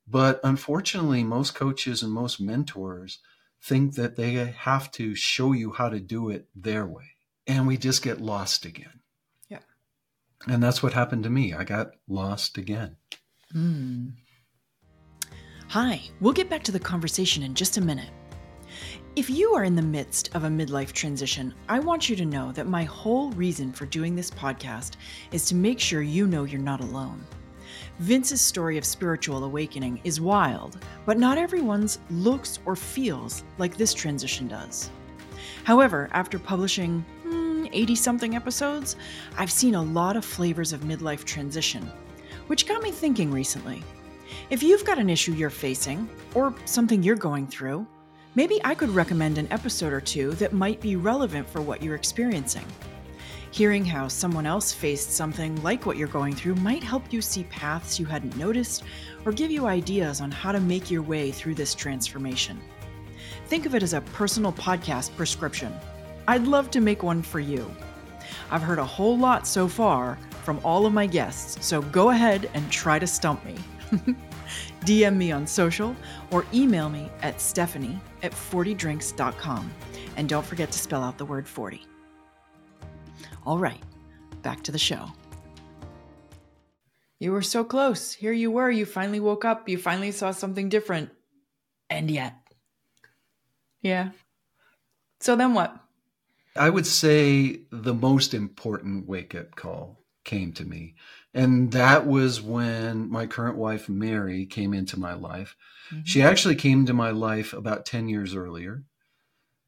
But 0.08 0.40
unfortunately, 0.44 1.24
most 1.24 1.54
coaches 1.54 2.02
and 2.02 2.12
most 2.12 2.40
mentors 2.40 3.20
think 3.62 3.96
that 3.96 4.16
they 4.16 4.34
have 4.34 4.92
to 4.92 5.16
show 5.16 5.52
you 5.54 5.72
how 5.72 5.90
to 5.90 6.00
do 6.00 6.30
it 6.30 6.48
their 6.56 6.86
way, 6.86 7.16
and 7.48 7.66
we 7.66 7.78
just 7.78 8.04
get 8.04 8.22
lost 8.22 8.64
again. 8.64 9.02
Yeah, 9.50 9.60
and 10.48 10.62
that's 10.62 10.84
what 10.84 10.94
happened 10.94 11.24
to 11.24 11.32
me. 11.32 11.54
I 11.54 11.64
got 11.64 11.92
lost 12.08 12.58
again. 12.58 12.98
Mm. 13.56 14.14
Hi, 15.72 16.02
we'll 16.22 16.32
get 16.32 16.50
back 16.50 16.64
to 16.64 16.72
the 16.72 16.80
conversation 16.80 17.44
in 17.44 17.54
just 17.54 17.76
a 17.76 17.82
minute. 17.82 18.10
If 19.18 19.30
you 19.30 19.52
are 19.52 19.66
in 19.66 19.76
the 19.76 19.82
midst 19.82 20.34
of 20.34 20.46
a 20.46 20.48
midlife 20.48 20.94
transition, 20.94 21.54
I 21.68 21.80
want 21.80 22.08
you 22.08 22.16
to 22.16 22.26
know 22.26 22.54
that 22.54 22.70
my 22.70 22.86
whole 22.86 23.32
reason 23.32 23.74
for 23.74 23.86
doing 23.86 24.16
this 24.16 24.32
podcast 24.32 24.94
is 25.34 25.44
to 25.48 25.56
make 25.56 25.78
sure 25.78 26.02
you 26.02 26.26
know 26.26 26.46
you're 26.46 26.62
not 26.62 26.80
alone. 26.80 27.22
Vince's 28.00 28.40
story 28.40 28.78
of 28.78 28.86
spiritual 28.86 29.44
awakening 29.44 30.00
is 30.06 30.22
wild, 30.22 30.78
but 31.06 31.20
not 31.20 31.38
everyone's 31.38 32.00
looks 32.10 32.60
or 32.66 32.78
feels 32.78 33.44
like 33.58 33.76
this 33.76 33.94
transition 33.94 34.48
does. 34.48 34.90
However, 35.66 36.08
after 36.14 36.40
publishing 36.40 37.04
80 37.74 37.94
hmm, 37.94 37.94
something 37.96 38.38
episodes, 38.38 38.96
I've 39.38 39.52
seen 39.52 39.76
a 39.76 39.84
lot 39.84 40.16
of 40.16 40.24
flavors 40.24 40.72
of 40.72 40.84
midlife 40.84 41.26
transition, 41.26 41.92
which 42.48 42.68
got 42.68 42.82
me 42.82 42.90
thinking 42.92 43.32
recently. 43.32 43.84
If 44.50 44.64
you've 44.64 44.86
got 44.86 44.98
an 44.98 45.10
issue 45.10 45.34
you're 45.34 45.50
facing, 45.50 46.10
or 46.34 46.56
something 46.64 47.04
you're 47.04 47.18
going 47.18 47.48
through, 47.48 47.86
maybe 48.34 48.62
I 48.64 48.76
could 48.76 48.88
recommend 48.92 49.38
an 49.38 49.52
episode 49.52 49.92
or 49.92 50.00
two 50.00 50.32
that 50.36 50.54
might 50.54 50.80
be 50.80 50.96
relevant 50.96 51.50
for 51.50 51.60
what 51.60 51.84
you're 51.84 51.96
experiencing. 51.96 52.64
Hearing 53.52 53.84
how 53.84 54.08
someone 54.08 54.46
else 54.46 54.72
faced 54.72 55.12
something 55.12 55.62
like 55.64 55.86
what 55.86 55.98
you're 55.98 56.08
going 56.08 56.34
through 56.34 56.56
might 56.56 56.82
help 56.82 57.12
you 57.12 57.22
see 57.22 57.44
paths 57.44 58.00
you 58.00 58.06
hadn't 58.06 58.38
noticed 58.38 58.84
or 59.26 59.34
give 59.34 59.52
you 59.52 59.66
ideas 59.66 60.22
on 60.22 60.32
how 60.32 60.54
to 60.54 60.62
make 60.62 60.90
your 60.90 61.02
way 61.02 61.30
through 61.30 61.56
this 61.56 61.76
transformation. 61.76 62.58
Think 63.48 63.66
of 63.66 63.76
it 63.76 63.84
as 63.84 63.94
a 63.94 64.00
personal 64.00 64.54
podcast 64.54 65.14
prescription. 65.18 65.76
I'd 66.26 66.48
love 66.48 66.72
to 66.72 66.80
make 66.80 67.04
one 67.04 67.22
for 67.22 67.42
you. 67.42 67.70
I've 68.50 68.62
heard 68.62 68.80
a 68.80 68.86
whole 68.86 69.18
lot 69.18 69.46
so 69.46 69.68
far 69.68 70.18
from 70.46 70.62
all 70.64 70.86
of 70.86 70.94
my 70.94 71.06
guests, 71.06 71.66
so 71.66 71.82
go 71.82 72.12
ahead 72.12 72.50
and 72.54 72.72
try 72.72 72.98
to 72.98 73.08
stump 73.08 73.44
me. 73.44 73.58
DM 74.82 75.16
me 75.16 75.32
on 75.32 75.48
social 75.48 75.96
or 76.32 76.46
email 76.54 76.90
me 76.90 77.10
at 77.22 77.42
stephanie 77.42 78.00
at 78.24 78.32
40drinks.com. 78.32 79.72
And 80.16 80.28
don't 80.28 80.46
forget 80.46 80.72
to 80.72 80.80
spell 80.80 81.04
out 81.04 81.18
the 81.18 81.26
word 81.26 81.48
40. 81.48 81.86
All 83.46 83.58
right, 83.58 83.82
back 84.42 84.64
to 84.64 84.72
the 84.72 84.80
show. 84.80 85.08
You 87.20 87.32
were 87.32 87.42
so 87.42 87.64
close. 87.64 88.14
Here 88.14 88.32
you 88.32 88.52
were. 88.52 88.70
You 88.70 88.86
finally 88.86 89.20
woke 89.20 89.44
up. 89.44 89.68
You 89.68 89.78
finally 89.78 90.12
saw 90.12 90.32
something 90.32 90.70
different. 90.70 91.10
And 91.90 92.12
yet. 92.12 92.36
Yeah. 93.82 94.12
So 95.20 95.36
then 95.36 95.54
what? 95.54 95.76
I 96.56 96.70
would 96.70 96.86
say 96.86 97.62
the 97.72 97.94
most 97.94 98.34
important 98.34 99.08
wake 99.08 99.34
up 99.34 99.56
call 99.56 100.04
came 100.24 100.52
to 100.54 100.66
me. 100.66 100.96
And 101.34 101.72
that 101.74 102.08
was 102.08 102.42
when 102.42 103.10
my 103.10 103.28
current 103.28 103.58
wife, 103.58 103.90
Mary, 103.90 104.46
came 104.46 104.74
into 104.74 105.00
my 105.00 105.14
life. 105.14 105.56
Mm-hmm. 105.92 106.04
She 106.06 106.22
actually 106.22 106.56
came 106.56 106.80
into 106.82 106.94
my 106.94 107.12
life 107.12 107.54
about 107.54 107.86
10 107.86 108.10
years 108.10 108.36
earlier. 108.36 108.84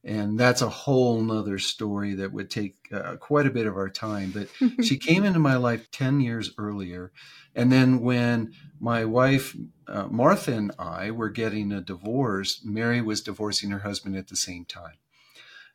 And 0.04 0.40
that's 0.40 0.62
a 0.62 0.70
whole 0.70 1.22
nother 1.22 1.60
story 1.60 2.14
that 2.16 2.32
would 2.32 2.50
take 2.50 2.78
uh, 2.92 3.18
quite 3.18 3.46
a 3.46 3.52
bit 3.52 3.68
of 3.68 3.76
our 3.76 3.90
time. 3.90 4.32
But 4.32 4.48
she 4.86 4.98
came 4.98 5.26
into 5.26 5.40
my 5.40 5.58
life 5.58 5.92
10 5.92 6.22
years 6.22 6.52
earlier. 6.58 7.12
And 7.54 7.72
then 7.72 8.00
when 8.00 8.54
my 8.80 9.04
wife, 9.04 9.56
uh, 9.88 10.08
Martha, 10.08 10.54
and 10.54 10.72
I 10.80 11.12
were 11.12 11.30
getting 11.30 11.72
a 11.72 11.82
divorce, 11.82 12.62
Mary 12.64 13.02
was 13.02 13.22
divorcing 13.22 13.72
her 13.72 13.80
husband 13.80 14.16
at 14.16 14.30
the 14.30 14.38
same 14.38 14.64
time. 14.64 14.98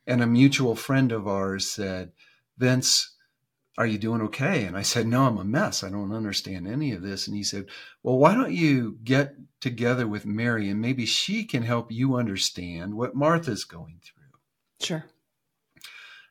And 0.06 0.22
a 0.22 0.26
mutual 0.26 0.74
friend 0.74 1.12
of 1.12 1.28
ours 1.28 1.70
said, 1.70 2.12
Vince, 2.56 3.13
are 3.76 3.86
you 3.86 3.98
doing 3.98 4.20
okay? 4.22 4.64
And 4.64 4.76
I 4.76 4.82
said, 4.82 5.06
no, 5.06 5.26
I'm 5.26 5.38
a 5.38 5.44
mess. 5.44 5.82
I 5.82 5.90
don't 5.90 6.12
understand 6.12 6.68
any 6.68 6.92
of 6.92 7.02
this. 7.02 7.26
And 7.26 7.36
he 7.36 7.42
said, 7.42 7.66
well, 8.02 8.18
why 8.18 8.34
don't 8.34 8.52
you 8.52 8.98
get 9.02 9.34
together 9.60 10.06
with 10.06 10.26
Mary 10.26 10.68
and 10.68 10.80
maybe 10.80 11.06
she 11.06 11.44
can 11.44 11.62
help 11.62 11.90
you 11.90 12.16
understand 12.16 12.94
what 12.94 13.14
Martha's 13.14 13.64
going 13.64 13.98
through. 14.02 14.38
Sure. 14.80 15.04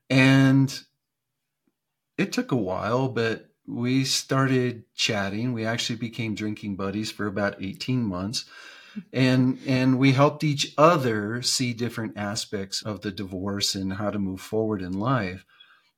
And 0.09 0.83
it 2.17 2.31
took 2.31 2.51
a 2.51 2.55
while, 2.55 3.07
but 3.07 3.49
we 3.65 4.03
started 4.03 4.83
chatting. 4.93 5.53
We 5.53 5.65
actually 5.65 5.95
became 5.95 6.35
drinking 6.35 6.75
buddies 6.75 7.11
for 7.11 7.25
about 7.25 7.61
18 7.61 8.03
months. 8.03 8.45
And 9.11 9.57
and 9.65 9.97
we 9.97 10.11
helped 10.11 10.43
each 10.43 10.73
other 10.77 11.41
see 11.41 11.73
different 11.73 12.15
aspects 12.15 12.83
of 12.83 13.01
the 13.01 13.11
divorce 13.11 13.73
and 13.73 13.93
how 13.93 14.11
to 14.11 14.19
move 14.19 14.39
forward 14.39 14.83
in 14.83 14.93
life. 14.93 15.45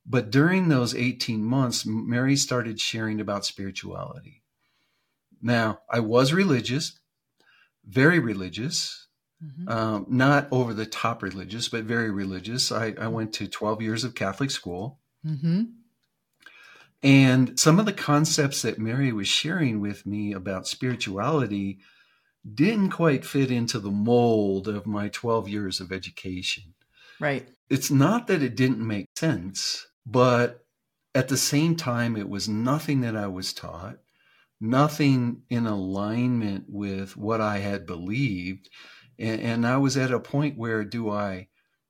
But 0.08 0.30
during 0.30 0.68
those 0.68 0.94
18 0.94 1.42
months, 1.42 1.84
Mary 1.84 2.36
started 2.36 2.80
sharing 2.80 3.20
about 3.20 3.44
spirituality. 3.44 4.42
Now, 5.42 5.80
I 5.90 6.00
was 6.00 6.32
religious, 6.32 7.00
very 7.84 8.18
religious, 8.20 9.08
mm-hmm. 9.44 9.68
um, 9.68 10.06
not 10.08 10.48
over 10.52 10.72
the 10.72 10.86
top 10.86 11.22
religious, 11.22 11.68
but 11.68 11.84
very 11.84 12.10
religious. 12.10 12.70
I, 12.70 12.94
I, 13.00 13.08
went 13.08 13.32
to 13.34 13.48
12 13.48 13.82
years 13.82 14.04
of 14.04 14.14
Catholic 14.14 14.50
school. 14.50 15.00
Mm-hmm. 15.26 15.64
And 17.02 17.58
some 17.58 17.78
of 17.78 17.86
the 17.86 17.92
concepts 17.92 18.62
that 18.62 18.78
Mary 18.78 19.12
was 19.12 19.28
sharing 19.28 19.80
with 19.80 20.06
me 20.06 20.32
about 20.32 20.66
spirituality 20.66 21.78
didn't 22.54 22.90
quite 22.90 23.24
fit 23.24 23.50
into 23.50 23.78
the 23.78 23.90
mold 23.90 24.68
of 24.68 24.86
my 24.86 25.08
12 25.08 25.48
years 25.48 25.80
of 25.80 25.92
education. 25.92 26.74
Right. 27.20 27.48
It's 27.68 27.90
not 27.90 28.28
that 28.28 28.42
it 28.42 28.56
didn't 28.56 28.86
make 28.86 29.06
sense. 29.16 29.86
But 30.06 30.64
at 31.14 31.28
the 31.28 31.36
same 31.36 31.76
time, 31.76 32.16
it 32.16 32.28
was 32.28 32.48
nothing 32.48 33.00
that 33.00 33.16
I 33.16 33.26
was 33.26 33.52
taught, 33.52 33.98
nothing 34.60 35.42
in 35.50 35.66
alignment 35.66 36.66
with 36.68 37.16
what 37.16 37.40
I 37.40 37.58
had 37.58 37.86
believed. 37.86 38.70
And, 39.18 39.40
and 39.40 39.66
I 39.66 39.78
was 39.78 39.96
at 39.96 40.12
a 40.12 40.20
point 40.20 40.56
where 40.56 40.84
do 40.84 41.10
I 41.10 41.48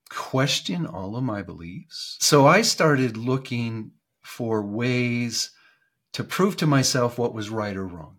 question 0.08 0.86
all 0.86 1.16
of 1.16 1.24
my 1.24 1.42
beliefs? 1.42 2.16
So 2.20 2.46
I 2.46 2.62
started 2.62 3.16
looking 3.16 3.92
for 4.22 4.62
ways 4.62 5.50
to 6.12 6.24
prove 6.24 6.56
to 6.56 6.66
myself 6.66 7.18
what 7.18 7.34
was 7.34 7.50
right 7.50 7.76
or 7.76 7.86
wrong. 7.86 8.16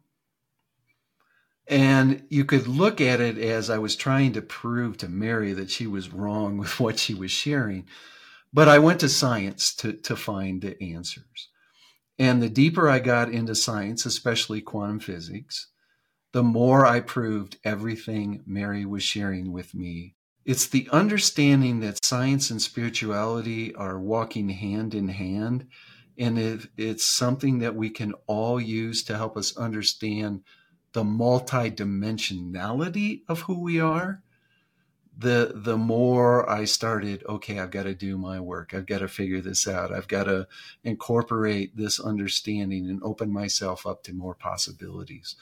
And 1.67 2.23
you 2.29 2.45
could 2.45 2.67
look 2.67 3.01
at 3.01 3.19
it 3.19 3.37
as 3.37 3.69
I 3.69 3.77
was 3.77 3.95
trying 3.95 4.33
to 4.33 4.41
prove 4.41 4.97
to 4.97 5.09
Mary 5.09 5.51
that 5.53 5.69
she 5.69 5.87
was 5.87 6.13
wrong 6.13 6.57
with 6.59 6.79
what 6.79 6.99
she 6.99 7.13
was 7.13 7.31
sharing. 7.31 7.87
But 8.57 8.67
I 8.67 8.79
went 8.79 8.99
to 9.01 9.07
science 9.07 9.71
to, 9.75 9.93
to 9.93 10.15
find 10.15 10.63
the 10.63 10.81
answers. 10.81 11.49
And 12.17 12.41
the 12.41 12.49
deeper 12.49 12.89
I 12.89 12.97
got 12.97 13.29
into 13.29 13.53
science, 13.53 14.03
especially 14.03 14.61
quantum 14.61 14.99
physics, 14.99 15.67
the 16.31 16.41
more 16.41 16.83
I 16.83 17.01
proved 17.01 17.59
everything 17.63 18.41
Mary 18.47 18.83
was 18.83 19.03
sharing 19.03 19.51
with 19.51 19.75
me. 19.75 20.15
It's 20.43 20.65
the 20.65 20.89
understanding 20.91 21.81
that 21.81 22.03
science 22.03 22.49
and 22.49 22.59
spirituality 22.59 23.75
are 23.75 23.99
walking 23.99 24.49
hand 24.49 24.95
in 24.95 25.09
hand. 25.09 25.67
And 26.17 26.39
it, 26.39 26.67
it's 26.77 27.05
something 27.05 27.59
that 27.59 27.75
we 27.75 27.91
can 27.91 28.13
all 28.25 28.59
use 28.59 29.03
to 29.03 29.17
help 29.17 29.37
us 29.37 29.55
understand 29.55 30.41
the 30.93 31.03
multidimensionality 31.03 33.21
of 33.29 33.41
who 33.41 33.61
we 33.61 33.79
are 33.79 34.23
the 35.17 35.51
the 35.55 35.77
more 35.77 36.47
I 36.49 36.65
started, 36.65 37.23
okay, 37.27 37.59
I've 37.59 37.71
got 37.71 37.83
to 37.83 37.95
do 37.95 38.17
my 38.17 38.39
work. 38.39 38.73
I've 38.73 38.85
got 38.85 38.99
to 38.99 39.07
figure 39.07 39.41
this 39.41 39.67
out. 39.67 39.91
I've 39.91 40.07
got 40.07 40.25
to 40.25 40.47
incorporate 40.83 41.75
this 41.75 41.99
understanding 41.99 42.89
and 42.89 43.01
open 43.03 43.33
myself 43.33 43.87
up 43.87 44.03
to 44.03 44.13
more 44.13 44.35
possibilities. 44.35 45.35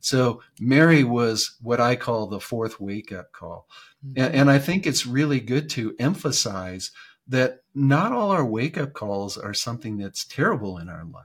So 0.00 0.40
Mary 0.60 1.04
was 1.04 1.56
what 1.60 1.80
I 1.80 1.96
call 1.96 2.26
the 2.26 2.40
fourth 2.40 2.80
wake 2.80 3.12
up 3.12 3.32
call. 3.32 3.68
Mm-hmm. 4.06 4.22
And, 4.22 4.34
and 4.34 4.50
I 4.50 4.58
think 4.58 4.86
it's 4.86 5.06
really 5.06 5.40
good 5.40 5.68
to 5.70 5.94
emphasize 5.98 6.90
that 7.26 7.62
not 7.74 8.12
all 8.12 8.30
our 8.30 8.44
wake 8.44 8.78
up 8.78 8.94
calls 8.94 9.36
are 9.36 9.52
something 9.52 9.98
that's 9.98 10.24
terrible 10.24 10.78
in 10.78 10.88
our 10.88 11.04
life. 11.04 11.24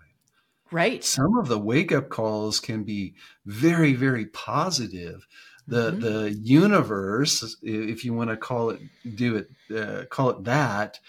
Right. 0.71 1.03
Some 1.03 1.37
of 1.37 1.47
the 1.47 1.59
wake 1.59 1.91
up 1.91 2.09
calls 2.09 2.59
can 2.59 2.83
be 2.83 3.13
very, 3.45 3.93
very 3.93 4.25
positive. 4.25 5.27
The 5.67 5.91
mm-hmm. 5.91 5.99
the 6.01 6.31
universe, 6.31 7.57
if 7.61 8.03
you 8.03 8.13
want 8.13 8.29
to 8.29 8.37
call 8.37 8.71
it, 8.71 8.81
do 9.15 9.37
it, 9.37 9.49
uh, 9.75 10.05
call 10.05 10.29
it 10.31 10.43
that, 10.43 10.99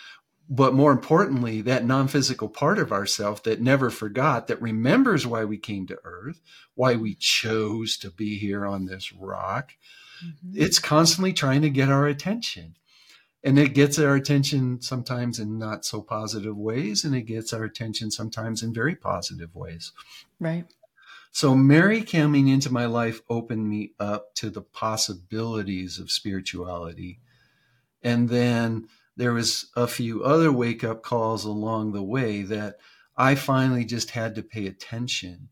but 0.49 0.75
more 0.75 0.93
importantly, 0.93 1.63
that 1.63 1.85
non 1.85 2.09
physical 2.09 2.49
part 2.49 2.79
of 2.79 2.93
ourself 2.93 3.43
that 3.45 3.61
never 3.61 3.91
forgot, 3.91 4.47
that 4.47 4.61
remembers 4.61 5.27
why 5.27 5.45
we 5.45 5.57
came 5.57 5.87
to 5.87 5.99
earth, 6.05 6.41
why 6.75 6.97
we 6.97 7.15
chose 7.15 7.97
to 7.99 8.11
be 8.11 8.39
here 8.39 8.67
on 8.67 8.85
this 8.85 9.13
rock. 9.13 9.73
Mm-hmm. 10.25 10.53
It's 10.55 10.79
constantly 10.79 11.33
trying 11.33 11.63
to 11.63 11.71
get 11.71 11.89
our 11.89 12.07
attention. 12.07 12.77
And 13.43 13.59
it 13.59 13.75
gets 13.75 13.99
our 13.99 14.15
attention 14.15 14.81
sometimes 14.81 15.39
in 15.39 15.59
not 15.59 15.85
so 15.85 16.01
positive 16.01 16.57
ways, 16.57 17.05
and 17.05 17.15
it 17.15 17.23
gets 17.23 17.53
our 17.53 17.65
attention 17.65 18.11
sometimes 18.11 18.63
in 18.63 18.73
very 18.73 18.97
positive 18.97 19.55
ways. 19.55 19.93
Right. 20.41 20.65
So, 21.35 21.57
Mary 21.57 22.03
coming 22.03 22.47
into 22.47 22.73
my 22.73 22.87
life 22.87 23.21
opened 23.29 23.69
me 23.69 23.91
up 23.99 24.37
to 24.37 24.51
the 24.51 24.63
possibilities 24.63 25.99
of 25.99 26.13
spirituality. 26.13 27.19
And 28.05 28.29
then 28.29 28.87
there 29.17 29.33
was 29.33 29.67
a 29.75 29.89
few 29.89 30.23
other 30.23 30.53
wake 30.53 30.85
up 30.85 31.03
calls 31.03 31.45
along 31.45 31.91
the 31.91 32.05
way 32.05 32.43
that 32.43 32.77
I 33.17 33.35
finally 33.35 33.85
just 33.85 34.11
had 34.11 34.37
to 34.37 34.45
pay 34.45 34.69
attention 34.69 35.49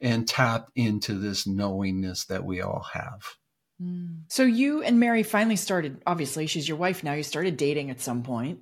and 0.00 0.26
tap 0.26 0.70
into 0.74 1.12
this 1.12 1.46
knowingness 1.46 2.24
that 2.24 2.46
we 2.46 2.62
all 2.62 2.86
have. 2.94 3.36
Mm. 3.82 4.22
So 4.28 4.44
you 4.44 4.82
and 4.82 4.98
Mary 4.98 5.22
finally 5.22 5.56
started, 5.56 6.00
obviously, 6.06 6.46
she's 6.46 6.66
your 6.66 6.78
wife 6.78 7.04
now. 7.04 7.12
You 7.12 7.22
started 7.22 7.58
dating 7.58 7.90
at 7.90 8.00
some 8.00 8.22
point. 8.22 8.60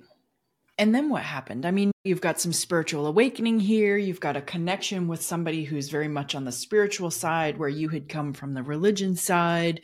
And 0.79 0.93
then 0.93 1.09
what 1.09 1.23
happened? 1.23 1.65
I 1.65 1.71
mean, 1.71 1.91
you've 2.03 2.21
got 2.21 2.39
some 2.39 2.53
spiritual 2.53 3.07
awakening 3.07 3.59
here. 3.59 3.97
You've 3.97 4.19
got 4.19 4.37
a 4.37 4.41
connection 4.41 5.07
with 5.07 5.23
somebody 5.23 5.63
who's 5.63 5.89
very 5.89 6.07
much 6.07 6.35
on 6.35 6.45
the 6.45 6.51
spiritual 6.51 7.09
side, 7.09 7.57
where 7.57 7.69
you 7.69 7.89
had 7.89 8.09
come 8.09 8.33
from 8.33 8.53
the 8.53 8.61
religion 8.61 9.15
side. 9.15 9.81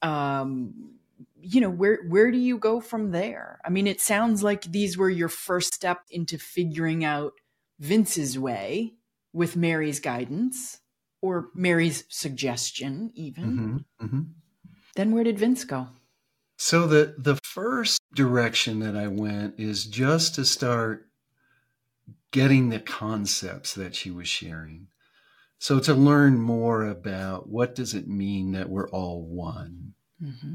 Um, 0.00 0.94
you 1.44 1.60
know 1.60 1.70
where 1.70 1.98
where 2.08 2.30
do 2.30 2.38
you 2.38 2.56
go 2.56 2.80
from 2.80 3.10
there 3.10 3.60
i 3.64 3.68
mean 3.68 3.86
it 3.86 4.00
sounds 4.00 4.42
like 4.42 4.62
these 4.62 4.96
were 4.96 5.10
your 5.10 5.28
first 5.28 5.74
step 5.74 6.00
into 6.10 6.38
figuring 6.38 7.04
out 7.04 7.34
vince's 7.78 8.38
way 8.38 8.94
with 9.32 9.54
mary's 9.54 10.00
guidance 10.00 10.80
or 11.20 11.50
mary's 11.54 12.04
suggestion 12.08 13.10
even 13.14 13.44
mm-hmm, 13.44 14.06
mm-hmm. 14.06 14.20
then 14.96 15.12
where 15.12 15.24
did 15.24 15.38
vince 15.38 15.64
go 15.64 15.86
so 16.56 16.86
the 16.86 17.14
the 17.18 17.36
first 17.36 18.00
direction 18.14 18.80
that 18.80 18.96
i 18.96 19.06
went 19.06 19.54
is 19.58 19.86
just 19.86 20.34
to 20.34 20.44
start 20.44 21.06
getting 22.30 22.68
the 22.68 22.80
concepts 22.80 23.74
that 23.74 23.94
she 23.94 24.10
was 24.10 24.28
sharing 24.28 24.88
so 25.58 25.78
to 25.78 25.94
learn 25.94 26.38
more 26.38 26.84
about 26.84 27.48
what 27.48 27.74
does 27.74 27.94
it 27.94 28.08
mean 28.08 28.52
that 28.52 28.68
we're 28.68 28.90
all 28.90 29.24
one 29.24 29.94
mm-hmm 30.22 30.54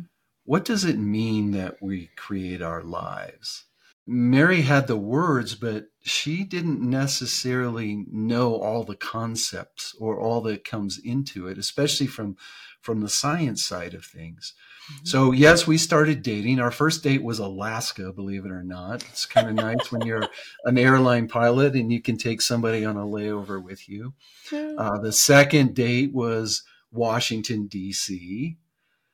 what 0.49 0.65
does 0.65 0.83
it 0.83 0.97
mean 0.97 1.51
that 1.51 1.79
we 1.79 2.09
create 2.15 2.59
our 2.59 2.81
lives? 2.81 3.65
Mary 4.07 4.61
had 4.61 4.87
the 4.87 4.97
words, 4.97 5.53
but 5.53 5.89
she 6.01 6.43
didn't 6.43 6.81
necessarily 6.81 8.03
know 8.11 8.55
all 8.55 8.83
the 8.83 8.95
concepts 8.95 9.93
or 9.99 10.19
all 10.19 10.41
that 10.41 10.65
comes 10.65 10.97
into 10.97 11.47
it, 11.47 11.59
especially 11.59 12.07
from 12.07 12.35
from 12.81 13.01
the 13.01 13.09
science 13.09 13.63
side 13.63 13.93
of 13.93 14.03
things. 14.03 14.55
Mm-hmm. 14.89 15.05
So 15.05 15.31
yes, 15.31 15.67
we 15.67 15.77
started 15.77 16.23
dating. 16.23 16.59
Our 16.59 16.71
first 16.71 17.03
date 17.03 17.23
was 17.23 17.39
Alaska, 17.39 18.11
believe 18.11 18.45
it 18.45 18.51
or 18.51 18.63
not. 18.63 19.03
It's 19.09 19.25
kind 19.25 19.47
of 19.47 19.55
nice 19.55 19.91
when 19.91 20.01
you're 20.01 20.27
an 20.65 20.77
airline 20.77 21.27
pilot 21.27 21.75
and 21.75 21.91
you 21.91 22.01
can 22.01 22.17
take 22.17 22.41
somebody 22.41 22.85
on 22.85 22.97
a 22.97 23.05
layover 23.05 23.61
with 23.61 23.87
you. 23.87 24.13
Uh, 24.51 24.99
the 24.99 25.11
second 25.11 25.75
date 25.75 26.13
was 26.13 26.63
Washington 26.91 27.67
D.C. 27.67 28.57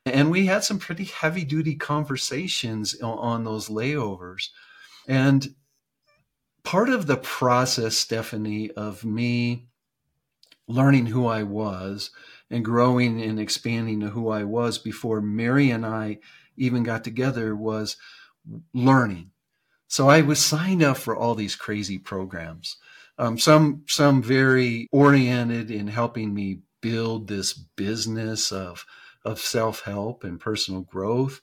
And 0.05 0.31
we 0.31 0.45
had 0.45 0.63
some 0.63 0.79
pretty 0.79 1.05
heavy 1.05 1.43
duty 1.43 1.75
conversations 1.75 2.95
on 3.01 3.43
those 3.43 3.69
layovers. 3.69 4.49
And 5.07 5.55
part 6.63 6.89
of 6.89 7.07
the 7.07 7.17
process, 7.17 7.97
Stephanie, 7.97 8.71
of 8.71 9.03
me 9.03 9.67
learning 10.67 11.07
who 11.07 11.27
I 11.27 11.43
was 11.43 12.11
and 12.49 12.63
growing 12.63 13.21
and 13.21 13.39
expanding 13.39 13.99
to 14.01 14.09
who 14.09 14.29
I 14.29 14.43
was 14.43 14.77
before 14.77 15.21
Mary 15.21 15.71
and 15.71 15.85
I 15.85 16.19
even 16.57 16.83
got 16.83 17.03
together 17.03 17.55
was 17.55 17.97
learning. 18.73 19.31
So 19.87 20.09
I 20.09 20.21
was 20.21 20.39
signed 20.39 20.83
up 20.83 20.97
for 20.97 21.15
all 21.15 21.35
these 21.35 21.55
crazy 21.55 21.97
programs. 21.97 22.77
Um, 23.17 23.37
some 23.37 23.83
some 23.87 24.21
very 24.21 24.87
oriented 24.91 25.71
in 25.71 25.87
helping 25.87 26.33
me 26.33 26.59
build 26.81 27.27
this 27.27 27.53
business 27.53 28.51
of 28.51 28.85
of 29.23 29.39
self 29.39 29.81
help 29.81 30.23
and 30.23 30.39
personal 30.39 30.81
growth, 30.81 31.41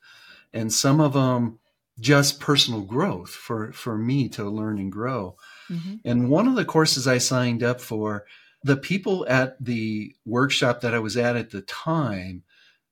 and 0.53 0.73
some 0.73 1.01
of 1.01 1.15
them 1.15 1.59
just 2.01 2.41
personal 2.41 2.83
growth 2.83 3.31
for, 3.31 3.73
for 3.73 3.97
me 3.97 4.29
to 4.31 4.45
learn 4.45 4.79
and 4.79 4.91
grow. 4.91 5.37
Mm-hmm. 5.71 5.97
And 6.05 6.31
one 6.31 6.49
of 6.49 6.57
the 6.57 6.65
courses 6.65 7.07
I 7.07 7.19
signed 7.19 7.63
up 7.63 7.81
for, 7.81 8.25
the 8.65 8.77
people 8.77 9.27
at 9.29 9.63
the 9.63 10.15
workshop 10.25 10.81
that 10.81 10.95
I 10.95 10.99
was 10.99 11.17
at 11.17 11.37
at 11.37 11.51
the 11.51 11.63
time, 11.63 12.45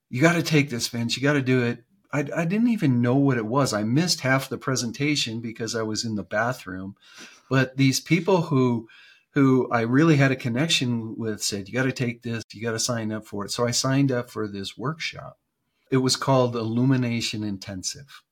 you 0.09 0.21
got 0.21 0.33
to 0.33 0.43
take 0.43 0.69
this, 0.69 0.87
Vince. 0.87 1.15
You 1.15 1.23
got 1.23 1.33
to 1.33 1.41
do 1.41 1.63
it. 1.63 1.83
I, 2.13 2.19
I 2.35 2.45
didn't 2.45 2.67
even 2.67 3.01
know 3.01 3.15
what 3.15 3.37
it 3.37 3.45
was. 3.45 3.73
I 3.73 3.83
missed 3.83 4.21
half 4.21 4.49
the 4.49 4.57
presentation 4.57 5.39
because 5.39 5.75
I 5.75 5.83
was 5.83 6.03
in 6.03 6.15
the 6.15 6.23
bathroom. 6.23 6.95
But 7.49 7.77
these 7.77 7.99
people 7.99 8.43
who 8.43 8.87
who 9.33 9.69
I 9.71 9.81
really 9.81 10.17
had 10.17 10.31
a 10.31 10.35
connection 10.35 11.15
with 11.17 11.41
said, 11.41 11.67
You 11.67 11.73
got 11.73 11.83
to 11.83 11.91
take 11.91 12.21
this, 12.21 12.43
you 12.53 12.61
got 12.61 12.71
to 12.71 12.79
sign 12.79 13.11
up 13.11 13.25
for 13.25 13.45
it. 13.45 13.51
So 13.51 13.65
I 13.65 13.71
signed 13.71 14.11
up 14.11 14.29
for 14.29 14.47
this 14.47 14.77
workshop. 14.77 15.37
It 15.89 15.97
was 15.97 16.15
called 16.15 16.55
Illumination 16.55 17.43
Intensive. 17.43 18.23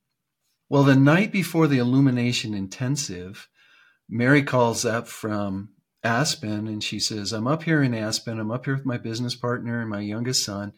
Well, 0.68 0.84
the 0.84 0.96
night 0.96 1.32
before 1.32 1.68
the 1.68 1.80
Illumination 1.80 2.54
Intensive, 2.54 3.48
Mary 4.08 4.44
calls 4.44 4.86
up 4.86 5.08
from 5.08 5.70
Aspen 6.04 6.68
and 6.68 6.84
she 6.84 7.00
says, 7.00 7.34
I'm 7.34 7.48
up 7.48 7.64
here 7.64 7.84
in 7.84 7.94
Aspen. 7.94 8.40
I'm 8.40 8.52
up 8.52 8.66
here 8.66 8.76
with 8.76 8.86
my 8.86 8.98
business 8.98 9.36
partner 9.36 9.82
and 9.82 9.90
my 9.90 10.00
youngest 10.00 10.46
son. 10.46 10.74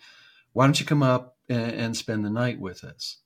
Why 0.53 0.65
don't 0.65 0.79
you 0.79 0.85
come 0.85 1.03
up 1.03 1.37
and, 1.47 1.71
and 1.71 1.97
spend 1.97 2.25
the 2.25 2.29
night 2.29 2.59
with 2.59 2.83
us? 2.83 3.17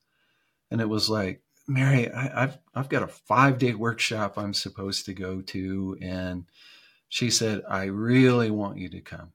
And 0.70 0.80
it 0.80 0.88
was 0.88 1.08
like, 1.08 1.42
Mary, 1.68 2.10
I, 2.10 2.40
have 2.40 2.58
I've 2.74 2.88
got 2.88 3.02
a 3.02 3.08
five 3.08 3.58
day 3.58 3.74
workshop 3.74 4.38
I'm 4.38 4.54
supposed 4.54 5.06
to 5.06 5.14
go 5.14 5.40
to, 5.40 5.98
and 6.00 6.44
she 7.08 7.30
said, 7.30 7.62
I 7.68 7.84
really 7.84 8.50
want 8.50 8.78
you 8.78 8.88
to 8.90 9.00
come. 9.00 9.32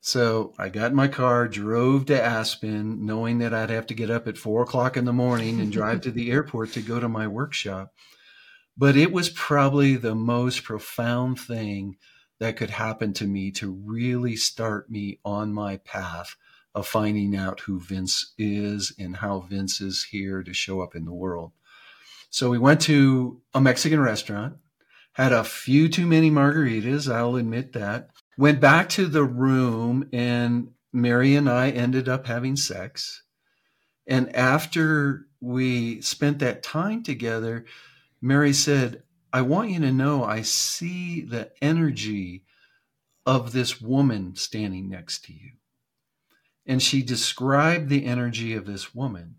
So 0.00 0.54
I 0.58 0.68
got 0.68 0.90
in 0.90 0.96
my 0.96 1.08
car, 1.08 1.48
drove 1.48 2.06
to 2.06 2.22
Aspen, 2.22 3.04
knowing 3.04 3.38
that 3.38 3.52
I'd 3.52 3.70
have 3.70 3.86
to 3.88 3.94
get 3.94 4.10
up 4.10 4.28
at 4.28 4.38
four 4.38 4.62
o'clock 4.62 4.96
in 4.96 5.04
the 5.04 5.12
morning 5.12 5.60
and 5.60 5.72
drive 5.72 6.02
to 6.02 6.12
the 6.12 6.30
airport 6.32 6.72
to 6.74 6.80
go 6.80 7.00
to 7.00 7.08
my 7.08 7.26
workshop. 7.26 7.92
But 8.78 8.96
it 8.96 9.12
was 9.12 9.28
probably 9.28 9.96
the 9.96 10.14
most 10.14 10.62
profound 10.64 11.40
thing 11.40 11.96
that 12.38 12.56
could 12.56 12.70
happen 12.70 13.12
to 13.14 13.26
me 13.26 13.50
to 13.52 13.70
really 13.70 14.36
start 14.36 14.88
me 14.88 15.18
on 15.24 15.52
my 15.52 15.78
path 15.78 16.36
of 16.74 16.86
finding 16.86 17.34
out 17.34 17.60
who 17.60 17.80
Vince 17.80 18.34
is 18.38 18.94
and 18.98 19.16
how 19.16 19.40
Vince 19.40 19.80
is 19.80 20.04
here 20.04 20.42
to 20.44 20.54
show 20.54 20.80
up 20.80 20.94
in 20.94 21.04
the 21.04 21.12
world. 21.12 21.50
So 22.30 22.50
we 22.50 22.58
went 22.58 22.80
to 22.82 23.42
a 23.52 23.60
Mexican 23.60 24.00
restaurant 24.00 24.58
had 25.18 25.32
a 25.32 25.42
few 25.42 25.88
too 25.88 26.06
many 26.06 26.30
margaritas, 26.30 27.12
I'll 27.12 27.34
admit 27.34 27.72
that. 27.72 28.10
Went 28.36 28.60
back 28.60 28.88
to 28.90 29.06
the 29.06 29.24
room, 29.24 30.08
and 30.12 30.68
Mary 30.92 31.34
and 31.34 31.50
I 31.50 31.70
ended 31.70 32.08
up 32.08 32.28
having 32.28 32.54
sex. 32.54 33.24
And 34.06 34.34
after 34.36 35.26
we 35.40 36.00
spent 36.02 36.38
that 36.38 36.62
time 36.62 37.02
together, 37.02 37.64
Mary 38.20 38.52
said, 38.52 39.02
I 39.32 39.42
want 39.42 39.70
you 39.70 39.80
to 39.80 39.92
know 39.92 40.24
I 40.24 40.42
see 40.42 41.20
the 41.20 41.50
energy 41.62 42.44
of 43.26 43.52
this 43.52 43.80
woman 43.80 44.34
standing 44.36 44.88
next 44.88 45.24
to 45.26 45.32
you. 45.32 45.52
And 46.66 46.82
she 46.82 47.02
described 47.02 47.88
the 47.88 48.04
energy 48.04 48.54
of 48.54 48.66
this 48.66 48.94
woman. 48.94 49.36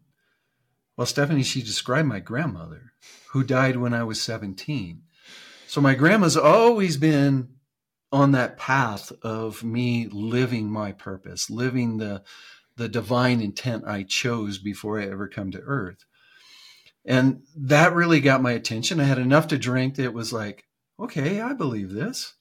Well, 0.95 1.07
Stephanie, 1.07 1.43
she 1.43 1.61
described 1.61 2.07
my 2.07 2.19
grandmother, 2.19 2.93
who 3.29 3.43
died 3.43 3.77
when 3.77 3.93
I 3.93 4.03
was 4.03 4.21
17. 4.21 5.03
So 5.67 5.81
my 5.81 5.95
grandma's 5.95 6.37
always 6.37 6.97
been 6.97 7.49
on 8.11 8.31
that 8.31 8.57
path 8.57 9.11
of 9.21 9.63
me 9.63 10.07
living 10.11 10.69
my 10.69 10.91
purpose, 10.91 11.49
living 11.49 11.97
the 11.97 12.23
the 12.75 12.87
divine 12.87 13.41
intent 13.41 13.83
I 13.85 14.03
chose 14.03 14.57
before 14.57 15.01
I 15.01 15.05
ever 15.05 15.27
come 15.27 15.51
to 15.51 15.59
earth. 15.59 16.05
And 17.05 17.43
that 17.55 17.93
really 17.93 18.19
got 18.19 18.41
my 18.41 18.51
attention. 18.51 18.99
I 18.99 19.03
had 19.05 19.17
enough 19.19 19.47
to 19.47 19.57
drink 19.57 19.95
that 19.95 20.13
was 20.13 20.33
like, 20.33 20.65
okay, 20.99 21.41
I 21.41 21.53
believe 21.53 21.91
this. 21.91 22.35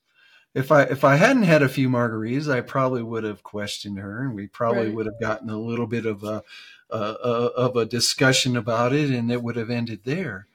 if 0.55 0.73
I 0.73 0.83
if 0.85 1.05
I 1.05 1.17
hadn't 1.17 1.45
had 1.45 1.63
a 1.63 1.69
few 1.69 1.89
margaritas, 1.89 2.53
I 2.53 2.61
probably 2.63 3.03
would 3.03 3.25
have 3.25 3.43
questioned 3.43 3.99
her, 3.99 4.23
and 4.25 4.35
we 4.35 4.49
probably 4.49 4.87
Right. 4.87 4.95
would 4.95 5.07
have 5.07 5.21
gotten 5.21 5.51
a 5.51 5.59
little 5.61 5.87
bit 5.87 6.07
of 6.07 6.25
a, 6.25 6.43
a, 6.91 6.97
a 6.99 7.47
of 7.67 7.77
a 7.77 7.85
discussion 7.87 8.57
about 8.57 8.93
it, 8.93 9.11
and 9.11 9.31
it 9.31 9.43
would 9.43 9.57
have 9.57 9.71
ended 9.71 10.01
there. 10.05 10.49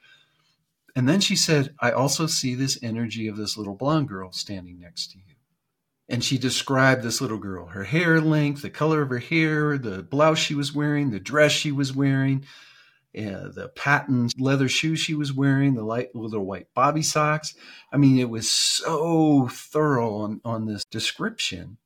And 0.96 1.08
then 1.08 1.20
she 1.20 1.36
said, 1.36 1.74
"I 1.80 1.92
also 1.92 2.26
see 2.26 2.54
this 2.54 2.78
energy 2.82 3.26
of 3.28 3.36
this 3.36 3.56
little 3.56 3.74
blonde 3.76 4.08
girl 4.08 4.32
standing 4.32 4.78
next 4.80 5.12
to 5.12 5.18
you." 5.18 5.34
And 6.08 6.22
she 6.24 6.38
described 6.38 7.02
this 7.02 7.20
little 7.20 7.38
girl, 7.38 7.68
her 7.68 7.84
hair 7.84 8.20
length, 8.20 8.62
the 8.62 8.70
color 8.70 9.02
of 9.02 9.10
her 9.10 9.18
hair, 9.18 9.78
the 9.78 10.02
blouse 10.02 10.38
she 10.38 10.54
was 10.54 10.74
wearing, 10.74 11.10
the 11.10 11.20
dress 11.20 11.52
she 11.52 11.72
was 11.72 11.94
wearing, 11.94 12.44
uh, 13.16 13.48
the 13.48 13.70
patent 13.74 14.34
leather 14.40 14.68
shoes 14.68 15.00
she 15.00 15.14
was 15.14 15.32
wearing, 15.32 15.74
the 15.74 15.84
light 15.84 16.14
little 16.14 16.44
white 16.44 16.68
bobby 16.74 17.02
socks. 17.02 17.54
I 17.92 17.96
mean, 17.96 18.18
it 18.18 18.28
was 18.28 18.50
so 18.50 19.48
thorough 19.50 20.16
on, 20.16 20.40
on 20.44 20.66
this 20.66 20.84
description. 20.84 21.78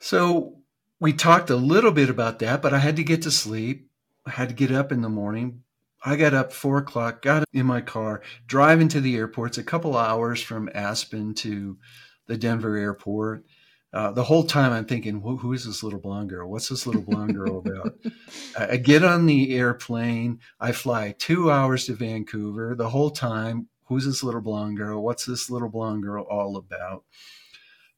So 0.00 0.58
we 1.00 1.12
talked 1.12 1.50
a 1.50 1.56
little 1.56 1.92
bit 1.92 2.08
about 2.08 2.38
that, 2.40 2.62
but 2.62 2.72
I 2.72 2.78
had 2.78 2.96
to 2.96 3.04
get 3.04 3.22
to 3.22 3.30
sleep. 3.30 3.88
I 4.24 4.30
had 4.30 4.48
to 4.48 4.54
get 4.54 4.72
up 4.72 4.92
in 4.92 5.02
the 5.02 5.08
morning. 5.08 5.62
I 6.04 6.16
got 6.16 6.34
up 6.34 6.52
four 6.52 6.78
o'clock, 6.78 7.22
got 7.22 7.44
in 7.52 7.66
my 7.66 7.80
car, 7.80 8.22
driving 8.46 8.88
to 8.88 9.00
the 9.00 9.16
airport. 9.16 9.50
It's 9.50 9.58
a 9.58 9.64
couple 9.64 9.96
hours 9.96 10.42
from 10.42 10.68
Aspen 10.74 11.34
to 11.36 11.78
the 12.26 12.36
Denver 12.36 12.76
airport. 12.76 13.44
Uh, 13.92 14.10
the 14.10 14.24
whole 14.24 14.44
time 14.44 14.72
I'm 14.72 14.86
thinking, 14.86 15.20
who, 15.20 15.36
who 15.36 15.52
is 15.52 15.66
this 15.66 15.82
little 15.82 15.98
blonde 15.98 16.30
girl? 16.30 16.50
What's 16.50 16.68
this 16.68 16.86
little 16.86 17.02
blonde 17.02 17.34
girl 17.34 17.58
about? 17.58 17.94
I 18.58 18.72
I 18.72 18.76
get 18.78 19.04
on 19.04 19.26
the 19.26 19.54
airplane. 19.54 20.40
I 20.58 20.72
fly 20.72 21.14
two 21.18 21.50
hours 21.50 21.84
to 21.86 21.94
Vancouver. 21.94 22.74
The 22.74 22.88
whole 22.88 23.10
time, 23.10 23.68
who's 23.84 24.06
this 24.06 24.22
little 24.22 24.40
blonde 24.40 24.78
girl? 24.78 25.02
What's 25.02 25.26
this 25.26 25.50
little 25.50 25.68
blonde 25.68 26.02
girl 26.02 26.24
all 26.24 26.56
about? 26.56 27.04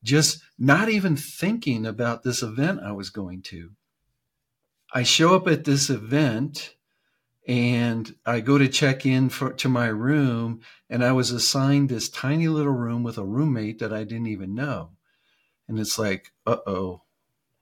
Just 0.03 0.43
not 0.59 0.89
even 0.89 1.17
thinking 1.17 1.87
about 1.87 2.25
this 2.25 2.43
event 2.43 2.81
I 2.83 2.93
was 2.93 3.11
going 3.11 3.43
to. 3.43 3.71
I 4.93 5.05
show 5.05 5.35
up 5.35 5.47
at 5.47 5.65
this 5.65 5.91
event 5.91 6.75
and 7.47 8.15
I 8.27 8.41
go 8.41 8.59
to 8.59 8.69
check 8.69 9.07
in 9.07 9.29
for, 9.29 9.53
to 9.53 9.69
my 9.69 9.87
room, 9.87 10.61
and 10.89 11.05
I 11.05 11.13
was 11.13 11.31
assigned 11.31 11.89
this 11.89 12.09
tiny 12.09 12.49
little 12.49 12.73
room 12.73 13.03
with 13.03 13.19
a 13.19 13.25
roommate 13.25 13.81
that 13.81 13.93
I 13.93 14.05
didn't 14.05 14.29
even 14.29 14.55
know. 14.55 14.91
And 15.69 15.79
it's 15.79 15.99
like, 15.99 16.33
uh 16.47 16.59
oh, 16.67 17.03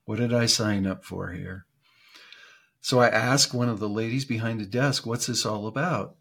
what 0.05 0.19
did 0.19 0.33
I 0.33 0.47
sign 0.47 0.87
up 0.87 1.05
for 1.05 1.31
here? 1.33 1.67
So 2.81 2.99
I 2.99 3.09
asked 3.09 3.55
one 3.55 3.69
of 3.69 3.79
the 3.79 3.89
ladies 3.89 4.25
behind 4.25 4.61
the 4.61 4.67
desk, 4.67 5.07
what's 5.07 5.27
this 5.27 5.47
all 5.47 5.67
about? 5.69 6.17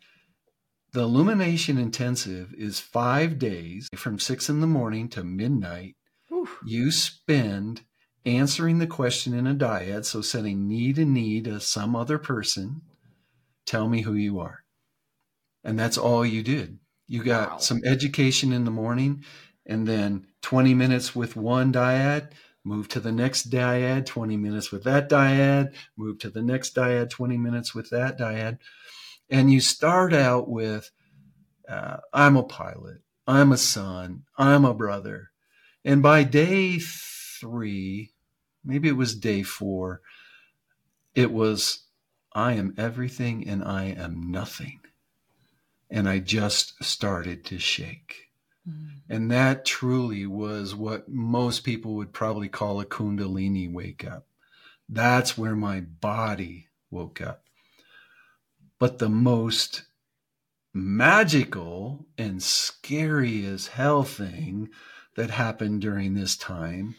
The 0.94 1.02
Illumination 1.02 1.78
Intensive 1.78 2.54
is 2.56 2.80
five 2.80 3.40
days 3.40 3.88
from 3.96 4.20
six 4.20 4.50
in 4.50 4.60
the 4.62 4.68
morning 4.68 5.08
to 5.10 5.24
midnight. 5.24 5.96
Ooh. 6.32 6.50
You 6.66 6.92
spend 6.92 7.82
answering 8.26 8.78
the 8.78 8.88
question 8.88 9.34
in 9.34 9.48
a 9.48 9.56
dyad, 9.56 10.06
so 10.06 10.22
setting 10.22 10.68
need 10.68 11.00
and 11.00 11.14
need 11.14 11.48
of 11.48 11.64
some 11.64 11.96
other 11.96 12.20
person. 12.20 12.82
Tell 13.66 13.88
me 13.88 14.02
who 14.02 14.14
you 14.14 14.40
are. 14.40 14.64
And 15.64 15.80
that's 15.80 15.98
all 15.98 16.26
you 16.26 16.44
did. 16.44 16.78
You 17.08 17.24
got 17.24 17.52
Wow. 17.52 17.58
some 17.58 17.82
education 17.86 18.52
in 18.52 18.66
the 18.66 18.72
morning 18.72 19.24
and 19.72 19.88
then 19.88 20.28
20 20.42 20.74
minutes 20.74 21.16
with 21.16 21.38
one 21.38 21.72
dyad, 21.72 22.32
move 22.62 22.90
to 22.90 23.00
the 23.00 23.12
next 23.12 23.50
dyad, 23.50 24.06
20 24.06 24.36
minutes 24.36 24.70
with 24.70 24.84
that 24.84 25.10
dyad, 25.10 25.74
move 25.96 26.20
to 26.20 26.30
the 26.30 26.42
next 26.42 26.76
dyad, 26.76 27.10
20 27.10 27.38
minutes 27.38 27.74
with 27.74 27.90
that 27.90 28.20
dyad. 28.20 28.58
And 29.30 29.50
you 29.50 29.62
start 29.62 30.14
out 30.14 30.50
with, 30.50 30.92
uh, 31.70 31.98
I'm 32.12 32.36
a 32.36 32.44
pilot, 32.44 32.98
I'm 33.26 33.54
a 33.54 33.58
son, 33.58 34.24
I'm 34.38 34.66
a 34.66 34.74
brother. 34.74 35.32
And 35.86 36.04
by 36.04 36.26
day 36.26 36.78
three, 36.78 38.12
maybe 38.66 38.90
it 38.90 38.98
was 38.98 39.16
day 39.16 39.42
four, 39.42 40.02
it 41.16 41.32
was, 41.32 41.86
I 42.34 42.54
am 42.54 42.74
everything 42.78 43.48
and 43.48 43.64
I 43.64 43.86
am 43.86 44.32
nothing. 44.32 44.82
And 45.90 46.10
I 46.10 46.20
just 46.20 46.84
started 46.84 47.46
to 47.46 47.58
shake. 47.58 48.31
Mm. 48.68 49.02
And 49.10 49.32
that 49.32 49.66
truly 49.66 50.26
was 50.26 50.76
what 50.76 51.10
most 51.10 51.64
people 51.64 51.96
would 51.96 52.14
probably 52.14 52.50
call 52.50 52.80
a 52.80 52.86
Kundalini 52.86 53.72
wake 53.72 54.06
up. 54.06 54.28
That's 54.88 55.38
where 55.38 55.56
my 55.56 55.82
body 55.82 56.68
woke 56.90 57.22
up. 57.22 57.44
But 58.80 59.00
the 59.00 59.10
most 59.10 59.84
magical 60.74 62.06
and 62.18 62.42
scary 62.42 63.46
as 63.46 63.68
hell 63.68 64.04
thing 64.04 64.70
that 65.16 65.30
happened 65.30 65.82
during 65.82 66.14
this 66.14 66.36
time 66.36 66.96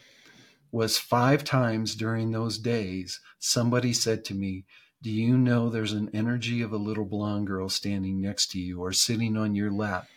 was 0.71 0.97
five 0.97 1.43
times 1.43 1.95
during 1.95 2.31
those 2.31 2.57
days, 2.57 3.19
somebody 3.39 3.93
said 3.93 4.25
to 4.25 4.33
me, 4.33 4.65
Do 5.01 5.11
you 5.11 5.37
know 5.37 5.69
there's 5.69 5.93
an 5.93 6.09
energy 6.13 6.61
of 6.61 6.71
a 6.71 6.77
little 6.77 7.05
blonde 7.05 7.47
girl 7.47 7.69
standing 7.69 8.21
next 8.21 8.51
to 8.51 8.59
you 8.59 8.81
or 8.81 8.91
sitting 8.91 9.37
on 9.37 9.55
your 9.55 9.71
lap? 9.71 10.07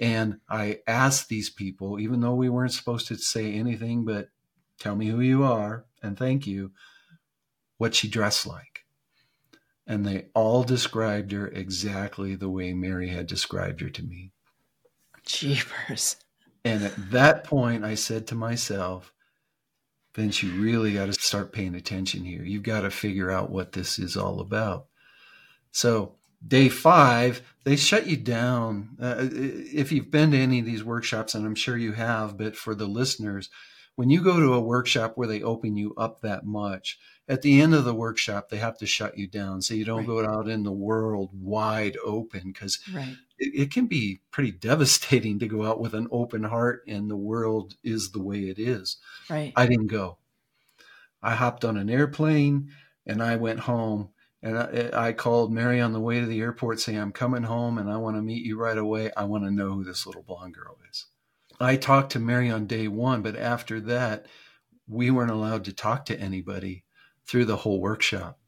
And 0.00 0.40
I 0.48 0.80
asked 0.86 1.28
these 1.28 1.50
people, 1.50 2.00
even 2.00 2.20
though 2.20 2.34
we 2.34 2.48
weren't 2.48 2.72
supposed 2.72 3.06
to 3.08 3.16
say 3.16 3.52
anything 3.52 4.04
but 4.04 4.28
tell 4.78 4.96
me 4.96 5.06
who 5.06 5.20
you 5.20 5.44
are 5.44 5.84
and 6.02 6.18
thank 6.18 6.46
you, 6.46 6.72
what 7.78 7.94
she 7.94 8.08
dressed 8.08 8.46
like. 8.46 8.84
And 9.86 10.04
they 10.04 10.26
all 10.34 10.64
described 10.64 11.32
her 11.32 11.46
exactly 11.46 12.34
the 12.34 12.48
way 12.48 12.72
Mary 12.72 13.08
had 13.08 13.26
described 13.26 13.80
her 13.82 13.90
to 13.90 14.02
me. 14.02 14.32
Jeepers. 15.24 16.16
And 16.64 16.82
at 16.82 17.10
that 17.10 17.44
point, 17.44 17.84
I 17.84 17.94
said 17.94 18.26
to 18.28 18.34
myself, 18.34 19.12
Vince, 20.14 20.42
you 20.42 20.52
really 20.52 20.94
got 20.94 21.06
to 21.06 21.12
start 21.12 21.52
paying 21.52 21.74
attention 21.74 22.24
here. 22.24 22.42
You've 22.42 22.62
got 22.62 22.82
to 22.82 22.90
figure 22.90 23.30
out 23.30 23.50
what 23.50 23.72
this 23.72 23.98
is 23.98 24.16
all 24.16 24.40
about. 24.40 24.86
So, 25.72 26.14
day 26.46 26.68
five, 26.68 27.42
they 27.64 27.76
shut 27.76 28.06
you 28.06 28.16
down. 28.16 28.96
Uh, 29.00 29.16
if 29.30 29.90
you've 29.92 30.10
been 30.10 30.30
to 30.32 30.38
any 30.38 30.60
of 30.60 30.66
these 30.66 30.84
workshops, 30.84 31.34
and 31.34 31.46
I'm 31.46 31.54
sure 31.54 31.76
you 31.76 31.92
have, 31.92 32.36
but 32.36 32.56
for 32.56 32.74
the 32.74 32.86
listeners, 32.86 33.48
when 33.96 34.10
you 34.10 34.22
go 34.22 34.40
to 34.40 34.54
a 34.54 34.60
workshop 34.60 35.12
where 35.14 35.28
they 35.28 35.42
open 35.42 35.76
you 35.76 35.94
up 35.96 36.20
that 36.20 36.44
much, 36.44 36.98
at 37.28 37.40
the 37.42 37.60
end 37.62 37.74
of 37.74 37.84
the 37.84 37.94
workshop, 37.94 38.48
they 38.50 38.58
have 38.58 38.76
to 38.78 38.86
shut 38.86 39.16
you 39.16 39.26
down 39.26 39.62
so 39.62 39.72
you 39.72 39.84
don't 39.84 39.98
Right. 39.98 40.06
go 40.06 40.26
out 40.26 40.48
in 40.48 40.62
the 40.64 40.72
world 40.72 41.30
wide 41.32 41.96
open 42.04 42.52
because 42.52 42.80
Right. 42.92 43.16
it, 43.38 43.62
it 43.62 43.70
can 43.70 43.86
be 43.86 44.20
pretty 44.30 44.50
devastating 44.68 45.38
to 45.38 45.46
go 45.48 45.64
out 45.64 45.80
with 45.80 45.94
an 45.94 46.08
open 46.10 46.42
heart 46.44 46.82
and 46.86 47.10
the 47.10 47.16
world 47.16 47.76
is 47.82 48.10
the 48.10 48.22
way 48.22 48.48
it 48.50 48.58
is. 48.58 48.98
Right. 49.30 49.52
I 49.56 49.66
didn't 49.66 49.86
go. 49.86 50.18
I 51.22 51.34
hopped 51.36 51.64
on 51.64 51.76
an 51.78 51.88
airplane 51.88 52.70
and 53.06 53.22
I 53.22 53.36
went 53.36 53.60
home. 53.60 54.10
And 54.44 54.58
I, 54.58 55.08
I 55.08 55.12
called 55.14 55.54
Mary 55.54 55.80
on 55.80 55.94
the 55.94 56.00
way 56.00 56.20
to 56.20 56.26
the 56.26 56.40
airport 56.40 56.78
saying, 56.78 56.98
I'm 56.98 57.12
coming 57.12 57.44
home 57.44 57.78
and 57.78 57.90
I 57.90 57.96
want 57.96 58.16
to 58.16 58.22
meet 58.22 58.44
you 58.44 58.58
right 58.60 58.76
away. 58.76 59.10
I 59.16 59.24
want 59.24 59.44
to 59.44 59.50
know 59.50 59.70
who 59.70 59.84
this 59.84 60.06
little 60.06 60.22
blonde 60.22 60.54
girl 60.54 60.76
is. 60.90 61.06
I 61.58 61.76
talked 61.76 62.12
to 62.12 62.18
Mary 62.18 62.50
on 62.50 62.66
day 62.66 62.86
one, 62.86 63.22
but 63.22 63.36
after 63.36 63.80
that, 63.80 64.26
we 64.86 65.10
weren't 65.10 65.30
allowed 65.30 65.64
to 65.64 65.72
talk 65.72 66.04
to 66.06 66.20
anybody 66.20 66.84
through 67.26 67.46
the 67.46 67.56
whole 67.56 67.80
workshop. 67.80 68.38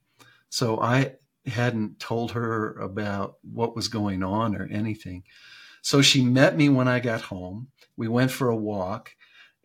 So 0.50 0.78
I 0.78 1.14
hadn't 1.46 1.98
told 1.98 2.32
her 2.32 2.78
about 2.78 3.36
what 3.42 3.74
was 3.74 3.88
going 3.88 4.22
on 4.22 4.54
or 4.54 4.68
anything. 4.70 5.22
So 5.80 6.02
she 6.02 6.20
met 6.20 6.58
me 6.58 6.68
when 6.68 6.88
I 6.88 7.00
got 7.00 7.22
home. 7.22 7.68
We 7.96 8.06
went 8.06 8.32
for 8.32 8.50
a 8.50 8.56
walk 8.56 9.12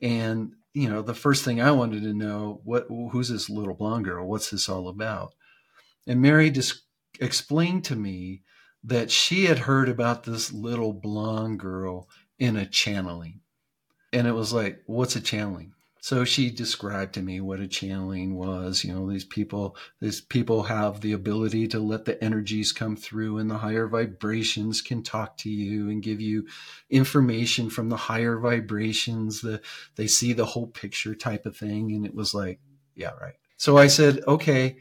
and 0.02 0.54
you 0.74 0.90
know, 0.90 1.02
the 1.02 1.14
first 1.14 1.44
thing 1.44 1.60
I 1.60 1.72
wanted 1.72 2.04
to 2.04 2.14
know, 2.14 2.62
what 2.64 2.88
who's 2.88 3.28
this 3.28 3.50
little 3.50 3.74
blonde 3.74 4.06
girl? 4.06 4.26
What's 4.26 4.50
this 4.50 4.70
all 4.70 4.88
about? 4.88 5.34
And 6.08 6.22
Mary 6.22 6.54
explained 7.20 7.86
to 7.86 7.96
me 7.96 8.44
that 8.84 9.12
she 9.12 9.46
had 9.46 9.60
heard 9.60 9.90
about 9.90 10.24
this 10.24 10.52
little 10.52 10.94
blonde 10.94 11.60
girl 11.60 12.10
in 12.40 12.58
a 12.58 12.66
channeling. 12.66 13.42
And 14.12 14.28
it 14.28 14.34
was 14.34 14.52
like, 14.52 14.82
what's 14.88 15.16
a 15.16 15.22
channeling? 15.22 15.74
So 16.04 16.26
she 16.26 16.50
described 16.50 17.14
to 17.14 17.22
me 17.22 17.42
what 17.42 17.60
a 17.60 17.68
channeling 17.68 18.36
was. 18.36 18.84
You 18.84 18.92
know, 18.92 19.08
these 19.08 19.24
people, 19.24 19.78
these 20.00 20.20
people 20.20 20.64
have 20.64 21.02
the 21.02 21.14
ability 21.14 21.68
to 21.70 21.80
let 21.80 22.06
the 22.06 22.22
energies 22.24 22.72
come 22.72 22.96
through 22.96 23.38
and 23.38 23.52
the 23.52 23.60
higher 23.60 23.88
vibrations 23.88 24.82
can 24.82 25.04
talk 25.04 25.38
to 25.38 25.50
you 25.52 25.92
and 25.92 26.02
give 26.02 26.20
you 26.20 26.48
information 26.90 27.70
from 27.70 27.90
the 27.90 27.98
higher 27.98 28.40
vibrations. 28.40 29.42
The, 29.42 29.62
they 29.96 30.08
see 30.08 30.34
the 30.34 30.48
whole 30.48 30.68
picture 30.68 31.14
type 31.14 31.46
of 31.46 31.56
thing. 31.56 31.92
And 31.92 32.04
it 32.04 32.16
was 32.16 32.34
like, 32.34 32.60
yeah, 32.96 33.12
right. 33.22 33.36
So 33.58 33.78
I 33.78 33.86
said, 33.86 34.22
okay, 34.28 34.78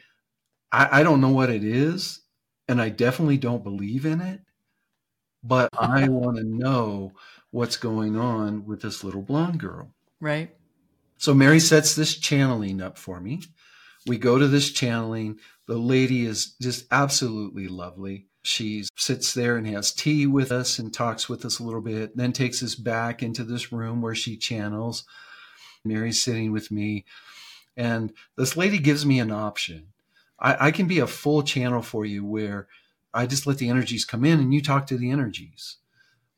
I, 0.73 1.01
I 1.01 1.03
don't 1.03 1.21
know 1.21 1.31
what 1.31 1.51
it 1.51 1.65
is. 1.65 2.21
And 2.69 2.81
I 2.81 2.89
definitely 2.89 3.39
don't 3.39 3.65
believe 3.65 4.07
in 4.07 4.21
it, 4.21 4.43
but 5.43 5.71
I 5.79 6.09
want 6.09 6.37
to 6.37 6.45
know 6.45 7.13
what's 7.51 7.77
going 7.77 8.17
on 8.17 8.65
with 8.65 8.83
this 8.83 9.03
little 9.03 9.23
blonde 9.23 9.59
girl. 9.59 9.93
Right. 10.21 10.55
So 11.19 11.35
Mary 11.35 11.59
sets 11.59 11.95
this 11.95 12.17
channeling 12.17 12.81
up 12.81 12.97
for 12.97 13.21
me. 13.21 13.43
We 14.07 14.19
go 14.19 14.39
to 14.39 14.47
this 14.47 14.71
channeling. 14.71 15.41
The 15.67 15.77
lady 15.77 16.25
is 16.27 16.55
just 16.63 16.87
absolutely 16.91 17.69
lovely. 17.69 18.27
She 18.43 18.85
sits 18.97 19.35
there 19.35 19.57
and 19.57 19.67
has 19.67 19.93
tea 19.93 20.27
with 20.27 20.51
us 20.51 20.79
and 20.79 20.95
talks 20.95 21.29
with 21.29 21.45
us 21.45 21.59
a 21.59 21.63
little 21.63 21.83
bit, 21.83 22.17
then 22.17 22.33
takes 22.33 22.63
us 22.63 22.75
back 22.75 23.23
into 23.23 23.45
this 23.45 23.71
room 23.71 24.01
where 24.01 24.15
she 24.15 24.37
channels. 24.37 25.05
Mary's 25.85 26.23
sitting 26.23 26.53
with 26.53 26.71
me, 26.71 27.05
and 27.77 28.13
this 28.37 28.57
lady 28.57 28.79
gives 28.79 29.05
me 29.05 29.19
an 29.19 29.31
option. 29.31 29.89
I, 30.41 30.69
I 30.69 30.71
can 30.71 30.87
be 30.87 30.99
a 30.99 31.07
full 31.07 31.43
channel 31.43 31.83
for 31.83 32.05
you 32.05 32.25
where 32.25 32.69
I 33.13 33.27
just 33.27 33.47
let 33.47 33.59
the 33.59 33.69
energies 33.69 34.05
come 34.05 34.25
in 34.25 34.41
and 34.41 34.55
you 34.55 34.63
talk 34.63 34.87
to 34.87 34.97
the 34.97 35.11
energies. 35.11 35.77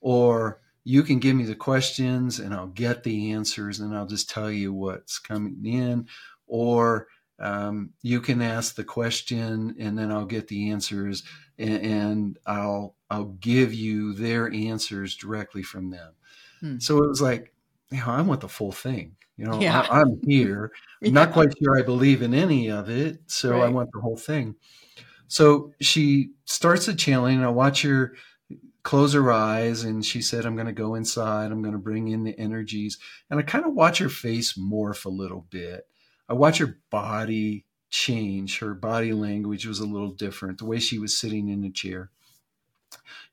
Or 0.01 0.61
you 0.85 1.03
can 1.03 1.19
give 1.21 1.37
me 1.37 1.45
the 1.45 1.55
questions 1.55 2.39
and 2.39 2.53
I'll 2.53 2.67
get 2.67 3.05
the 3.05 3.33
answers 3.33 3.79
and 3.81 3.97
I'll 3.97 4.07
just 4.07 4.29
tell 4.29 4.51
you 4.51 4.73
what's 4.73 5.19
coming 5.19 5.65
in. 5.65 6.09
Or 6.47 7.07
um, 7.39 7.91
you 8.03 8.21
can 8.21 8.43
ask 8.43 8.75
the 8.75 8.85
question 8.85 9.77
and 9.79 9.99
then 9.99 10.11
I'll 10.11 10.27
get 10.27 10.49
the 10.49 10.71
answers 10.71 11.23
and, 11.59 11.85
and 11.85 12.39
I'll 12.47 12.97
I'll 13.11 13.37
give 13.41 13.75
you 13.75 14.15
their 14.15 14.53
answers 14.53 15.17
directly 15.17 15.63
from 15.63 15.91
them. 15.91 16.13
Hmm. 16.61 16.79
So 16.79 17.03
it 17.03 17.09
was 17.09 17.21
like, 17.21 17.53
you 17.91 17.99
know, 17.99 18.07
I 18.07 18.23
want 18.23 18.41
the 18.41 18.49
full 18.49 18.73
thing. 18.73 19.17
You 19.37 19.47
know, 19.47 19.61
yeah. 19.61 19.87
I, 19.91 20.01
am 20.01 20.21
here. 20.27 20.73
yeah. 21.01 21.11
Not 21.11 21.33
quite 21.33 21.53
sure 21.59 21.79
I 21.79 21.83
believe 21.83 22.23
in 22.23 22.35
any 22.35 22.71
of 22.71 22.91
it, 22.91 23.21
so 23.27 23.53
right. 23.53 23.65
I 23.65 23.69
want 23.69 23.91
the 23.93 24.01
whole 24.01 24.17
thing. 24.17 24.57
So 25.29 25.73
she 25.81 26.33
starts 26.45 26.87
the 26.87 26.95
channeling, 26.95 27.37
and 27.37 27.45
I 27.45 27.49
watch 27.49 27.83
her 27.83 28.15
close 28.83 29.15
her 29.15 29.33
eyes, 29.33 29.85
and 29.85 30.05
she 30.05 30.21
said, 30.21 30.45
"I'm 30.45 30.55
going 30.55 30.67
to 30.67 30.73
go 30.73 30.95
inside. 30.95 31.51
I'm 31.51 31.63
going 31.63 31.73
to 31.73 31.79
bring 31.79 32.09
in 32.09 32.25
the 32.25 32.39
energies." 32.39 32.99
And 33.31 33.41
I 33.41 33.43
kind 33.43 33.65
of 33.65 33.73
watch 33.73 33.99
her 33.99 34.11
face 34.11 34.53
morph 34.55 35.05
a 35.05 35.11
little 35.11 35.47
bit. 35.51 35.87
I 36.29 36.35
watch 36.35 36.59
her 36.59 36.79
body 36.91 37.65
change. 37.89 38.59
Her 38.59 38.75
body 38.75 39.13
language 39.13 39.67
was 39.67 39.81
a 39.81 39.87
little 39.87 40.13
different. 40.13 40.59
The 40.59 40.67
way 40.67 40.79
she 40.79 40.99
was 40.99 41.17
sitting 41.17 41.49
in 41.49 41.63
the 41.63 41.71
chair, 41.71 42.11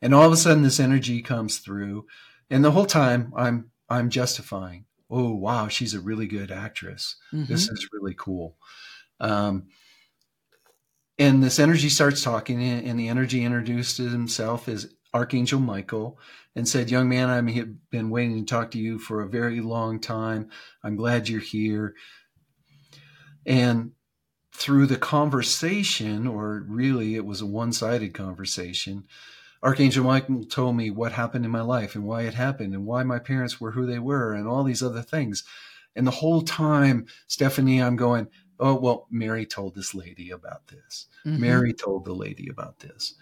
and 0.01 0.15
all 0.15 0.25
of 0.25 0.31
a 0.31 0.37
sudden, 0.37 0.63
this 0.63 0.79
energy 0.79 1.21
comes 1.21 1.57
through, 1.57 2.05
and 2.49 2.63
the 2.63 2.71
whole 2.71 2.85
time 2.85 3.33
I'm 3.35 3.71
I'm 3.89 4.09
justifying. 4.09 4.85
Oh 5.09 5.33
wow, 5.33 5.67
she's 5.67 5.93
a 5.93 5.99
really 5.99 6.27
good 6.27 6.51
actress. 6.51 7.15
Mm-hmm. 7.33 7.51
This 7.51 7.67
is 7.67 7.89
really 7.91 8.13
cool. 8.17 8.55
Um, 9.19 9.67
and 11.17 11.43
this 11.43 11.59
energy 11.59 11.89
starts 11.89 12.23
talking, 12.23 12.63
and 12.63 12.97
the 12.97 13.09
energy 13.09 13.43
introduced 13.43 13.97
himself 13.97 14.69
as 14.69 14.93
Archangel 15.13 15.59
Michael 15.59 16.17
and 16.55 16.67
said, 16.67 16.89
Young 16.89 17.09
man, 17.09 17.29
I've 17.29 17.89
been 17.89 18.09
waiting 18.09 18.39
to 18.39 18.45
talk 18.45 18.71
to 18.71 18.79
you 18.79 18.99
for 18.99 19.21
a 19.21 19.29
very 19.29 19.59
long 19.59 19.99
time. 19.99 20.49
I'm 20.83 20.95
glad 20.95 21.27
you're 21.27 21.41
here. 21.41 21.95
And 23.45 23.91
through 24.53 24.85
the 24.87 24.97
conversation, 24.97 26.27
or 26.27 26.65
really 26.67 27.15
it 27.15 27.25
was 27.25 27.41
a 27.41 27.45
one 27.45 27.73
sided 27.73 28.13
conversation, 28.13 29.05
Archangel 29.61 30.05
Michael 30.05 30.43
told 30.45 30.75
me 30.75 30.89
what 30.89 31.11
happened 31.11 31.45
in 31.45 31.51
my 31.51 31.61
life 31.61 31.95
and 31.95 32.05
why 32.05 32.21
it 32.23 32.33
happened 32.33 32.73
and 32.73 32.85
why 32.85 33.03
my 33.03 33.19
parents 33.19 33.59
were 33.59 33.71
who 33.71 33.85
they 33.85 33.99
were 33.99 34.33
and 34.33 34.47
all 34.47 34.63
these 34.63 34.81
other 34.81 35.01
things. 35.01 35.43
And 35.95 36.07
the 36.07 36.11
whole 36.11 36.41
time, 36.41 37.07
Stephanie, 37.27 37.81
I'm 37.81 37.95
going, 37.95 38.27
oh, 38.59 38.75
well, 38.75 39.07
Mary 39.09 39.45
told 39.45 39.75
this 39.75 39.93
lady 39.93 40.29
about 40.31 40.67
this. 40.67 41.07
Mm-hmm. 41.25 41.41
Mary 41.41 41.73
told 41.73 42.05
the 42.05 42.13
lady 42.13 42.47
about 42.49 42.79
this. 42.79 43.15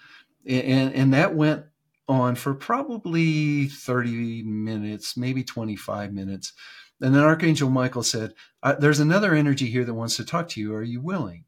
And, 0.46 0.94
and 0.94 1.14
that 1.14 1.36
went 1.36 1.66
on 2.08 2.36
for 2.36 2.54
probably 2.54 3.68
30 3.68 4.44
minutes, 4.44 5.18
maybe 5.18 5.44
25 5.44 6.14
minutes. 6.14 6.54
And 7.02 7.14
then 7.14 7.24
Archangel 7.24 7.70
Michael 7.70 8.04
said, 8.04 8.34
There's 8.80 9.00
another 9.00 9.34
energy 9.34 9.68
here 9.68 9.86
that 9.86 9.94
wants 9.94 10.16
to 10.18 10.26
talk 10.26 10.50
to 10.50 10.62
you. 10.62 10.74
Are 10.74 10.84
you 10.84 11.02
willing? 11.02 11.46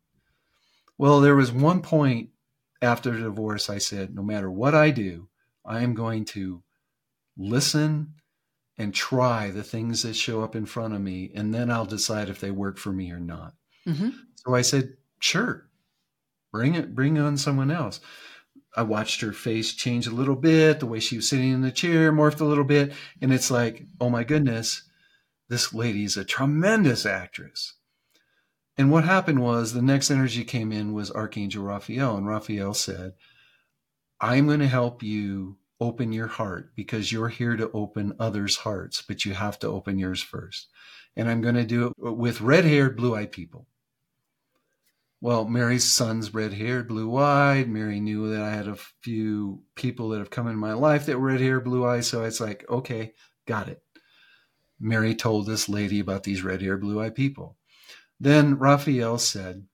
Well, 0.98 1.22
there 1.22 1.36
was 1.36 1.52
one 1.52 1.82
point 1.82 2.30
after 2.82 3.12
the 3.12 3.24
divorce, 3.24 3.70
I 3.70 3.78
said, 3.78 4.16
No 4.16 4.24
matter 4.24 4.50
what 4.50 4.76
I 4.76 4.92
do, 4.92 5.30
I 5.66 5.82
am 5.82 5.94
going 5.94 6.26
to 6.26 6.64
listen 7.38 8.16
and 8.78 8.94
try 8.94 9.52
the 9.52 9.64
things 9.64 10.04
that 10.04 10.16
show 10.16 10.42
up 10.42 10.56
in 10.56 10.66
front 10.66 10.94
of 10.94 11.02
me, 11.02 11.32
and 11.36 11.54
then 11.54 11.70
I'll 11.70 11.86
decide 11.86 12.30
if 12.30 12.40
they 12.40 12.52
work 12.52 12.78
for 12.78 12.92
me 12.92 13.12
or 13.12 13.20
not. 13.20 13.54
Mm-hmm. 13.86 14.10
So 14.38 14.56
I 14.56 14.62
said, 14.62 14.94
Sure, 15.20 15.70
bring 16.52 16.76
it, 16.76 16.96
bring 16.96 17.18
on 17.18 17.38
someone 17.38 17.72
else. 17.72 18.00
I 18.76 18.84
watched 18.84 19.22
her 19.22 19.34
face 19.34 19.74
change 19.74 20.08
a 20.08 20.12
little 20.12 20.36
bit, 20.36 20.80
the 20.80 20.86
way 20.86 21.00
she 21.00 21.18
was 21.18 21.28
sitting 21.28 21.52
in 21.52 21.62
the 21.62 21.72
chair 21.72 22.12
morphed 22.12 22.40
a 22.40 22.46
little 22.46 22.64
bit, 22.64 22.94
and 23.22 23.34
it's 23.34 23.50
like, 23.50 23.84
oh 24.00 24.10
my 24.10 24.24
goodness, 24.24 24.84
this 25.50 25.74
lady's 25.74 26.18
a 26.18 26.24
tremendous 26.24 27.06
actress. 27.06 27.74
And 28.80 28.90
what 28.90 29.04
happened 29.04 29.42
was 29.42 29.74
the 29.74 29.82
next 29.82 30.10
energy 30.10 30.46
came 30.46 30.72
in 30.72 30.94
was 30.94 31.12
Archangel 31.12 31.66
Raphael, 31.66 32.16
and 32.16 32.26
Raphael 32.26 32.74
said, 32.74 33.12
I'm 34.22 34.48
going 34.48 34.62
to 34.62 34.68
help 34.68 35.04
you 35.04 35.58
open 35.82 36.14
your 36.14 36.28
heart 36.28 36.72
because 36.78 37.12
you're 37.12 37.28
here 37.28 37.58
to 37.58 37.70
open 37.72 38.16
others' 38.22 38.56
hearts, 38.56 39.02
but 39.06 39.26
you 39.26 39.34
have 39.34 39.60
to 39.60 39.68
open 39.68 40.00
yours 40.00 40.22
first. 40.22 40.70
And 41.18 41.30
I'm 41.30 41.42
going 41.42 41.56
to 41.56 41.66
do 41.66 41.88
it 41.88 41.94
with 41.98 42.40
red 42.40 42.64
haired, 42.64 42.96
blue 42.96 43.18
eyed 43.18 43.34
people. 43.34 43.68
Well, 45.20 45.44
Mary's 45.44 45.84
son's 45.84 46.34
red 46.34 46.54
haired, 46.54 46.88
blue 46.88 47.18
eyed. 47.18 47.68
Mary 47.68 48.00
knew 48.00 48.30
that 48.32 48.42
I 48.42 48.52
had 48.52 48.70
a 48.70 48.78
few 49.02 49.62
people 49.76 50.08
that 50.10 50.20
have 50.20 50.30
come 50.30 50.48
in 50.48 50.56
my 50.56 50.72
life 50.72 51.06
that 51.08 51.20
were 51.20 51.28
red 51.28 51.42
haired, 51.42 51.66
blue 51.66 51.86
eyed. 51.86 52.06
So 52.06 52.24
it's 52.24 52.40
like, 52.40 52.64
okay, 52.70 53.14
got 53.46 53.68
it. 53.68 53.84
Mary 54.80 55.16
told 55.16 55.48
this 55.48 55.68
lady 55.68 56.00
about 56.00 56.24
these 56.24 56.44
red 56.44 56.62
haired, 56.62 56.80
blue 56.80 57.02
eyed 57.02 57.14
people. 57.14 57.58
Then 58.20 58.58
Raphael 58.58 59.18
said, 59.18 59.68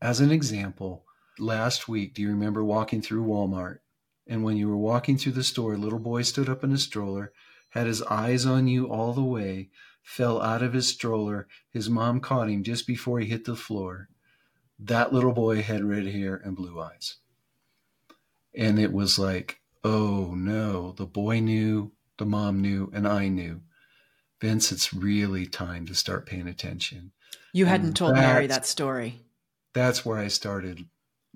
as 0.00 0.20
an 0.20 0.30
example, 0.30 1.04
last 1.38 1.88
week, 1.88 2.14
do 2.14 2.22
you 2.22 2.28
remember 2.28 2.64
walking 2.64 3.02
through 3.02 3.26
Walmart? 3.26 3.78
And 4.26 4.42
when 4.42 4.56
you 4.56 4.68
were 4.68 4.76
walking 4.76 5.18
through 5.18 5.32
the 5.32 5.44
store, 5.44 5.74
a 5.74 5.78
little 5.78 5.98
boy 5.98 6.22
stood 6.22 6.48
up 6.48 6.64
in 6.64 6.72
a 6.72 6.78
stroller, 6.78 7.32
had 7.70 7.86
his 7.86 8.02
eyes 8.02 8.46
on 8.46 8.68
you 8.68 8.90
all 8.90 9.12
the 9.12 9.22
way, 9.22 9.70
fell 10.02 10.40
out 10.40 10.62
of 10.62 10.72
his 10.72 10.88
stroller. 10.88 11.46
His 11.70 11.90
mom 11.90 12.20
caught 12.20 12.48
him 12.48 12.62
just 12.62 12.86
before 12.86 13.20
he 13.20 13.26
hit 13.28 13.44
the 13.44 13.56
floor 13.56 14.08
that 14.82 15.12
little 15.12 15.32
boy 15.32 15.62
had 15.62 15.84
red 15.84 16.06
hair 16.06 16.40
and 16.42 16.56
blue 16.56 16.80
eyes. 16.80 17.16
And 18.54 18.78
it 18.78 18.92
was 18.92 19.18
like, 19.18 19.60
oh 19.84 20.34
no, 20.34 20.92
the 20.92 21.06
boy 21.06 21.40
knew, 21.40 21.92
the 22.18 22.24
mom 22.24 22.60
knew, 22.60 22.90
and 22.94 23.06
I 23.06 23.28
knew. 23.28 23.60
Vince, 24.40 24.72
it's 24.72 24.94
really 24.94 25.46
time 25.46 25.86
to 25.86 25.94
start 25.94 26.26
paying 26.26 26.48
attention. 26.48 27.12
You 27.52 27.66
hadn't 27.66 27.88
and 27.88 27.96
told 27.96 28.14
Mary 28.14 28.46
that 28.46 28.66
story. 28.66 29.20
That's 29.72 30.04
where 30.04 30.18
I 30.18 30.28
started 30.28 30.84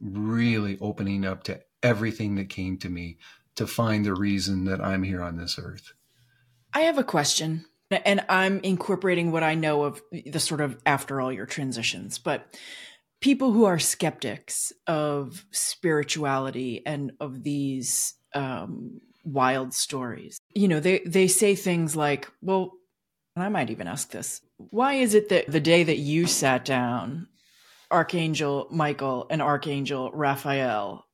really 0.01 0.79
opening 0.81 1.25
up 1.25 1.45
to 1.45 1.61
everything 1.83 2.37
that 2.37 2.49
came 2.49 2.79
to 2.79 2.89
me 2.89 3.19
to 3.57 3.67
find 3.67 4.05
the 4.05 4.15
reason 4.15 4.65
that 4.65 4.81
I'm 4.81 5.03
here 5.03 5.23
on 5.23 5.37
this 5.37 5.59
earth. 5.59 5.93
I 6.73 6.81
have 6.83 6.99
a 6.99 7.05
question, 7.05 7.67
and 7.91 8.25
I'm 8.29 8.61
incorporating 8.61 9.31
what 9.31 9.45
I 9.45 9.55
know 9.55 9.85
of 9.85 10.03
the 10.11 10.41
sort 10.41 10.61
of 10.61 10.81
after 10.85 11.21
all 11.21 11.33
your 11.33 11.47
transitions, 11.47 12.19
but 12.19 12.59
people 13.21 13.53
who 13.53 13.65
are 13.65 13.79
skeptics 13.79 14.73
of 14.87 15.45
spirituality 15.53 16.83
and 16.85 17.13
of 17.21 17.45
these 17.45 18.15
um, 18.35 19.01
wild 19.25 19.73
stories, 19.73 20.39
you 20.55 20.67
know, 20.67 20.81
they 20.81 20.99
they 21.07 21.29
say 21.29 21.55
things 21.55 21.95
like, 21.95 22.29
"Well," 22.43 22.73
and 23.37 23.45
I 23.45 23.49
might 23.49 23.71
even 23.71 23.87
ask 23.87 24.11
this: 24.11 24.41
Why 24.71 24.95
is 24.95 25.15
it 25.15 25.29
that 25.29 25.51
the 25.51 25.61
day 25.61 25.83
that 25.83 25.99
you 25.99 26.27
sat 26.27 26.65
down, 26.65 27.29
Archangel 27.91 28.69
Michael 28.71 29.27
and 29.31 29.43
Archangel 29.43 30.11
Raphael 30.13 31.05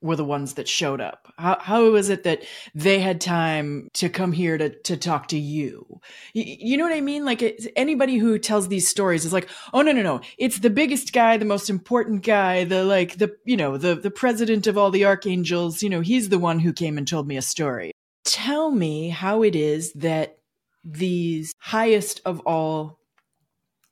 were 0.00 0.16
the 0.16 0.24
ones 0.24 0.54
that 0.54 0.68
showed 0.68 1.00
up? 1.00 1.32
How 1.38 1.58
how 1.60 1.90
was 1.90 2.08
it 2.08 2.22
that 2.24 2.42
they 2.74 3.00
had 3.00 3.20
time 3.20 3.88
to 3.94 4.08
come 4.08 4.32
here 4.32 4.56
to 4.56 4.70
to 4.70 4.96
talk 4.96 5.28
to 5.28 5.38
you? 5.38 6.00
You, 6.34 6.76
know 6.76 6.84
what 6.84 6.92
I 6.92 7.00
mean? 7.00 7.24
Like 7.24 7.42
anybody 7.76 8.16
who 8.16 8.38
tells 8.38 8.68
these 8.68 8.88
stories 8.88 9.24
is 9.24 9.32
like, 9.32 9.48
oh 9.72 9.82
no 9.82 9.92
no 9.92 10.02
no, 10.02 10.20
it's 10.38 10.60
the 10.60 10.70
biggest 10.70 11.12
guy, 11.12 11.36
the 11.36 11.44
most 11.44 11.68
important 11.68 12.22
guy, 12.22 12.64
the 12.64 12.84
like 12.84 13.18
the 13.18 13.34
you 13.44 13.56
know 13.56 13.76
the 13.76 13.94
the 13.94 14.10
president 14.10 14.66
of 14.66 14.78
all 14.78 14.90
the 14.90 15.04
archangels. 15.04 15.82
You 15.82 15.90
know 15.90 16.00
he's 16.00 16.28
the 16.28 16.38
one 16.38 16.60
who 16.60 16.72
came 16.72 16.98
and 16.98 17.06
told 17.06 17.26
me 17.26 17.36
a 17.36 17.42
story. 17.42 17.92
Tell 18.24 18.70
me 18.70 19.08
how 19.08 19.42
it 19.42 19.56
is 19.56 19.92
that 19.94 20.38
these 20.84 21.52
highest 21.58 22.20
of 22.24 22.40
all 22.40 22.97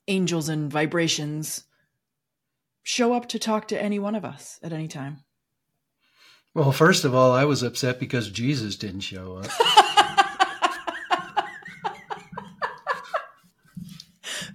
angels 0.07 0.49
and 0.49 0.71
vibrations 0.71 1.63
show 2.83 3.13
up 3.13 3.27
to 3.29 3.39
talk 3.39 3.67
to 3.67 3.81
any 3.81 3.99
one 3.99 4.15
of 4.15 4.23
us 4.23 4.59
at 4.63 4.71
any 4.73 4.87
time. 4.87 5.23
Well, 6.53 6.71
first 6.71 7.03
of 7.05 7.13
all, 7.13 7.33
I 7.33 7.45
was 7.45 7.61
upset 7.61 7.99
because 7.99 8.31
Jesus 8.31 8.75
didn't 8.77 9.01
show 9.01 9.37
up. 9.37 9.45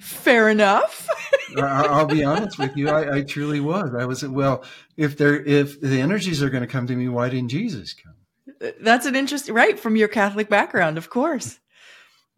Fair 0.01 0.49
enough. 0.49 1.07
I'll 1.57 2.07
be 2.07 2.25
honest 2.25 2.59
with 2.59 2.77
you. 2.77 2.89
I, 2.89 3.17
I, 3.17 3.23
truly 3.23 3.61
was. 3.61 3.95
I 3.95 4.05
was 4.05 4.27
well. 4.27 4.65
If 4.97 5.17
there, 5.17 5.45
if 5.45 5.81
the 5.81 6.01
energies 6.01 6.43
are 6.43 6.51
going 6.51 6.63
to 6.63 6.67
come 6.67 6.87
to 6.87 6.97
me, 6.97 7.09
why 7.09 7.29
didn't 7.29 7.51
Jesus 7.51 7.95
come? 7.95 8.15
That's 8.81 9.07
an 9.07 9.15
interesting, 9.15 9.55
right? 9.55 9.79
From 9.79 9.97
your 9.97 10.09
Catholic 10.09 10.49
background, 10.49 10.99
of 10.99 11.11
course. 11.11 11.61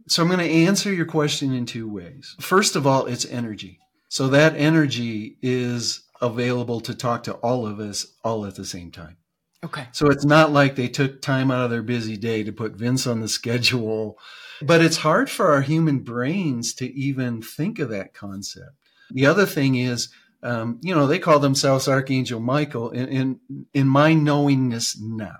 So 0.06 0.22
I'm 0.22 0.28
going 0.28 0.40
to 0.40 0.66
answer 0.66 0.92
your 0.92 1.06
question 1.06 1.52
in 1.54 1.66
two 1.66 1.88
ways. 1.88 2.36
First 2.40 2.76
of 2.76 2.86
all, 2.86 3.06
it's 3.06 3.24
energy. 3.24 3.78
So 4.08 4.28
that 4.28 4.56
energy 4.56 5.38
is 5.42 6.02
available 6.20 6.80
to 6.82 6.94
talk 6.94 7.24
to 7.24 7.34
all 7.34 7.66
of 7.66 7.80
us 7.80 8.06
all 8.22 8.46
at 8.46 8.54
the 8.54 8.64
same 8.64 8.90
time. 8.90 9.16
Okay. 9.64 9.88
So 9.92 10.08
it's 10.10 10.26
not 10.26 10.52
like 10.52 10.76
they 10.76 10.88
took 10.88 11.22
time 11.22 11.50
out 11.50 11.64
of 11.64 11.70
their 11.70 11.82
busy 11.82 12.16
day 12.18 12.44
to 12.44 12.52
put 12.52 12.76
Vince 12.76 13.06
on 13.06 13.20
the 13.20 13.28
schedule. 13.28 14.18
But 14.60 14.82
it's 14.82 14.98
hard 14.98 15.30
for 15.30 15.52
our 15.52 15.62
human 15.62 16.00
brains 16.00 16.74
to 16.74 16.94
even 16.94 17.40
think 17.40 17.78
of 17.78 17.88
that 17.88 18.12
concept. 18.14 18.76
The 19.10 19.26
other 19.26 19.46
thing 19.46 19.74
is, 19.76 20.10
um, 20.42 20.78
you 20.82 20.94
know, 20.94 21.06
they 21.06 21.18
call 21.18 21.38
themselves 21.38 21.88
Archangel 21.88 22.40
Michael. 22.40 22.90
In, 22.90 23.08
in, 23.08 23.40
in 23.72 23.88
my 23.88 24.12
knowingness 24.12 25.00
now, 25.00 25.38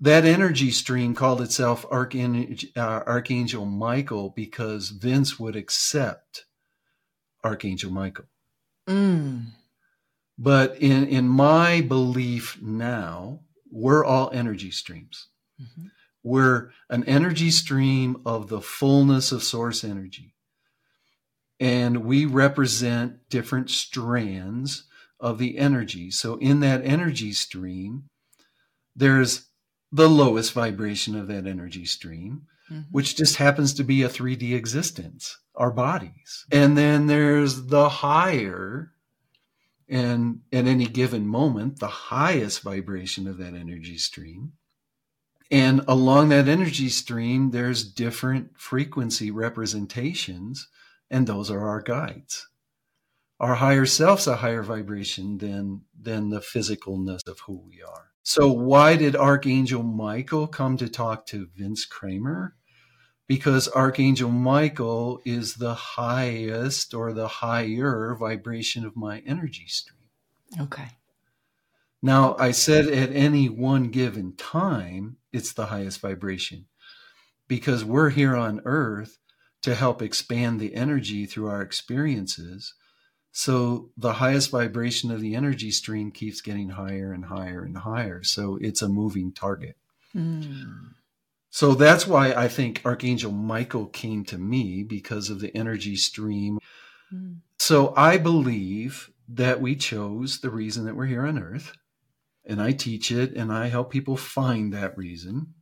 that 0.00 0.24
energy 0.24 0.70
stream 0.70 1.14
called 1.14 1.40
itself 1.40 1.86
Archangel, 1.90 2.68
uh, 2.76 3.02
Archangel 3.06 3.64
Michael 3.64 4.30
because 4.30 4.90
Vince 4.90 5.38
would 5.38 5.56
accept 5.56 6.44
Archangel 7.42 7.90
Michael. 7.90 8.26
Mm. 8.88 9.46
But 10.38 10.76
in, 10.78 11.06
in 11.06 11.28
my 11.28 11.80
belief 11.80 12.60
now, 12.60 13.40
we're 13.70 14.04
all 14.04 14.30
energy 14.32 14.70
streams. 14.70 15.28
Mm-hmm. 15.60 15.86
We're 16.22 16.72
an 16.90 17.04
energy 17.04 17.50
stream 17.50 18.20
of 18.26 18.48
the 18.48 18.60
fullness 18.60 19.32
of 19.32 19.42
source 19.42 19.82
energy. 19.82 20.34
And 21.58 22.04
we 22.04 22.26
represent 22.26 23.28
different 23.30 23.70
strands 23.70 24.84
of 25.18 25.38
the 25.38 25.56
energy. 25.56 26.10
So 26.10 26.36
in 26.36 26.60
that 26.60 26.84
energy 26.84 27.32
stream, 27.32 28.10
there's 28.94 29.46
the 29.92 30.08
lowest 30.08 30.52
vibration 30.52 31.16
of 31.16 31.28
that 31.28 31.46
energy 31.46 31.84
stream, 31.84 32.42
mm-hmm. 32.70 32.82
which 32.90 33.16
just 33.16 33.36
happens 33.36 33.74
to 33.74 33.84
be 33.84 34.02
a 34.02 34.08
3D 34.08 34.52
existence, 34.52 35.38
our 35.54 35.70
bodies. 35.70 36.46
And 36.50 36.76
then 36.76 37.06
there's 37.06 37.66
the 37.66 37.88
higher 37.88 38.92
and 39.88 40.40
at 40.52 40.66
any 40.66 40.86
given 40.86 41.26
moment, 41.26 41.78
the 41.78 41.86
highest 41.86 42.62
vibration 42.62 43.26
of 43.26 43.38
that 43.38 43.54
energy 43.54 43.98
stream. 43.98 44.52
And 45.50 45.82
along 45.86 46.30
that 46.30 46.48
energy 46.48 46.88
stream, 46.88 47.52
there's 47.52 47.84
different 47.84 48.58
frequency 48.58 49.30
representations, 49.30 50.66
and 51.08 51.26
those 51.26 51.50
are 51.52 51.68
our 51.68 51.80
guides. 51.80 52.48
Our 53.38 53.56
higher 53.56 53.86
self's 53.86 54.26
a 54.26 54.36
higher 54.36 54.62
vibration 54.62 55.38
than, 55.38 55.82
than 55.98 56.30
the 56.30 56.40
physicalness 56.40 57.28
of 57.28 57.40
who 57.40 57.62
we 57.64 57.80
are. 57.82 58.08
So, 58.28 58.50
why 58.50 58.96
did 58.96 59.14
Archangel 59.14 59.82
Michael 59.82 60.46
come 60.46 60.76
to 60.78 60.88
talk 60.88 61.26
to 61.26 61.48
Vince 61.56 61.84
Kramer? 61.84 62.56
because 63.26 63.68
Archangel 63.68 64.30
Michael 64.30 65.20
is 65.24 65.54
the 65.54 65.74
highest 65.74 66.94
or 66.94 67.12
the 67.12 67.28
higher 67.28 68.14
vibration 68.14 68.84
of 68.84 68.96
my 68.96 69.20
energy 69.26 69.66
stream. 69.66 69.98
Okay. 70.60 70.88
Now, 72.02 72.36
I 72.38 72.52
said 72.52 72.86
at 72.86 73.10
any 73.10 73.48
one 73.48 73.88
given 73.88 74.36
time, 74.36 75.16
it's 75.32 75.52
the 75.52 75.66
highest 75.66 76.00
vibration 76.00 76.66
because 77.48 77.84
we're 77.84 78.10
here 78.10 78.36
on 78.36 78.60
earth 78.64 79.18
to 79.62 79.74
help 79.74 80.02
expand 80.02 80.60
the 80.60 80.74
energy 80.74 81.26
through 81.26 81.48
our 81.48 81.62
experiences. 81.62 82.74
So 83.38 83.90
the 83.98 84.14
highest 84.14 84.50
vibration 84.50 85.10
of 85.10 85.20
the 85.20 85.34
energy 85.34 85.70
stream 85.70 86.10
keeps 86.10 86.40
getting 86.40 86.70
higher 86.70 87.12
and 87.12 87.26
higher 87.26 87.62
and 87.62 87.76
higher. 87.76 88.22
So 88.22 88.56
it's 88.62 88.80
a 88.80 88.88
moving 88.88 89.30
target. 89.30 89.76
Mm. 90.16 90.94
So 91.50 91.74
that's 91.74 92.06
why 92.06 92.32
I 92.32 92.48
think 92.48 92.80
Archangel 92.82 93.32
Michael 93.32 93.88
came 93.88 94.24
to 94.24 94.38
me 94.38 94.82
because 94.82 95.28
of 95.28 95.40
the 95.40 95.54
energy 95.54 95.96
stream. 95.96 96.60
Mm. 97.14 97.40
So 97.58 97.92
I 97.94 98.16
believe 98.16 99.10
that 99.28 99.60
we 99.60 99.76
chose 99.76 100.40
the 100.40 100.48
reason 100.48 100.86
that 100.86 100.96
we're 100.96 101.04
here 101.04 101.26
on 101.26 101.38
earth. 101.38 101.76
And 102.46 102.62
I 102.62 102.72
teach 102.72 103.10
it 103.10 103.34
and 103.34 103.52
I 103.52 103.66
help 103.66 103.90
people 103.90 104.16
find 104.16 104.72
that 104.72 104.96
reason. 104.96 105.52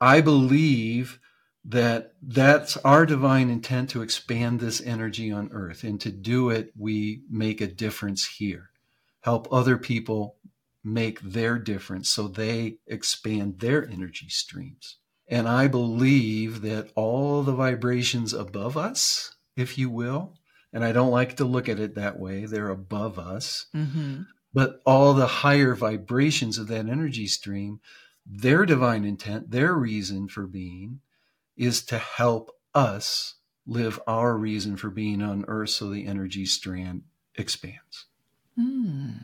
I 0.00 0.20
believe 0.20 1.18
that 1.64 2.12
that's 2.22 2.76
our 2.78 3.06
divine 3.06 3.48
intent 3.48 3.88
to 3.90 4.02
expand 4.02 4.60
this 4.60 4.82
energy 4.82 5.32
on 5.32 5.50
earth. 5.52 5.82
And 5.82 6.00
to 6.02 6.10
do 6.10 6.50
it, 6.50 6.72
we 6.76 7.22
make 7.30 7.60
a 7.60 7.66
difference 7.66 8.26
here, 8.26 8.70
help 9.20 9.48
other 9.50 9.78
people 9.78 10.36
make 10.82 11.20
their 11.20 11.58
difference 11.58 12.10
so 12.10 12.28
they 12.28 12.76
expand 12.86 13.60
their 13.60 13.88
energy 13.88 14.28
streams. 14.28 14.98
And 15.26 15.48
I 15.48 15.68
believe 15.68 16.60
that 16.60 16.90
all 16.94 17.42
the 17.42 17.54
vibrations 17.54 18.34
above 18.34 18.76
us, 18.76 19.34
if 19.56 19.78
you 19.78 19.88
will, 19.88 20.34
and 20.70 20.84
I 20.84 20.92
don't 20.92 21.10
like 21.10 21.38
to 21.38 21.46
look 21.46 21.68
at 21.68 21.80
it 21.80 21.94
that 21.94 22.18
way, 22.18 22.44
they're 22.44 22.68
above 22.68 23.18
us, 23.18 23.66
mm-hmm. 23.74 24.22
but 24.52 24.82
all 24.84 25.14
the 25.14 25.26
higher 25.26 25.74
vibrations 25.74 26.58
of 26.58 26.66
that 26.66 26.88
energy 26.90 27.26
stream, 27.26 27.80
their 28.26 28.66
divine 28.66 29.06
intent, 29.06 29.50
their 29.50 29.72
reason 29.72 30.28
for 30.28 30.46
being 30.46 31.00
is 31.56 31.82
to 31.86 31.98
help 31.98 32.50
us 32.74 33.34
live 33.66 34.00
our 34.06 34.36
reason 34.36 34.76
for 34.76 34.90
being 34.90 35.22
on 35.22 35.44
earth 35.48 35.70
so 35.70 35.88
the 35.88 36.06
energy 36.06 36.44
strand 36.44 37.02
expands. 37.36 38.06
Mm. 38.58 39.20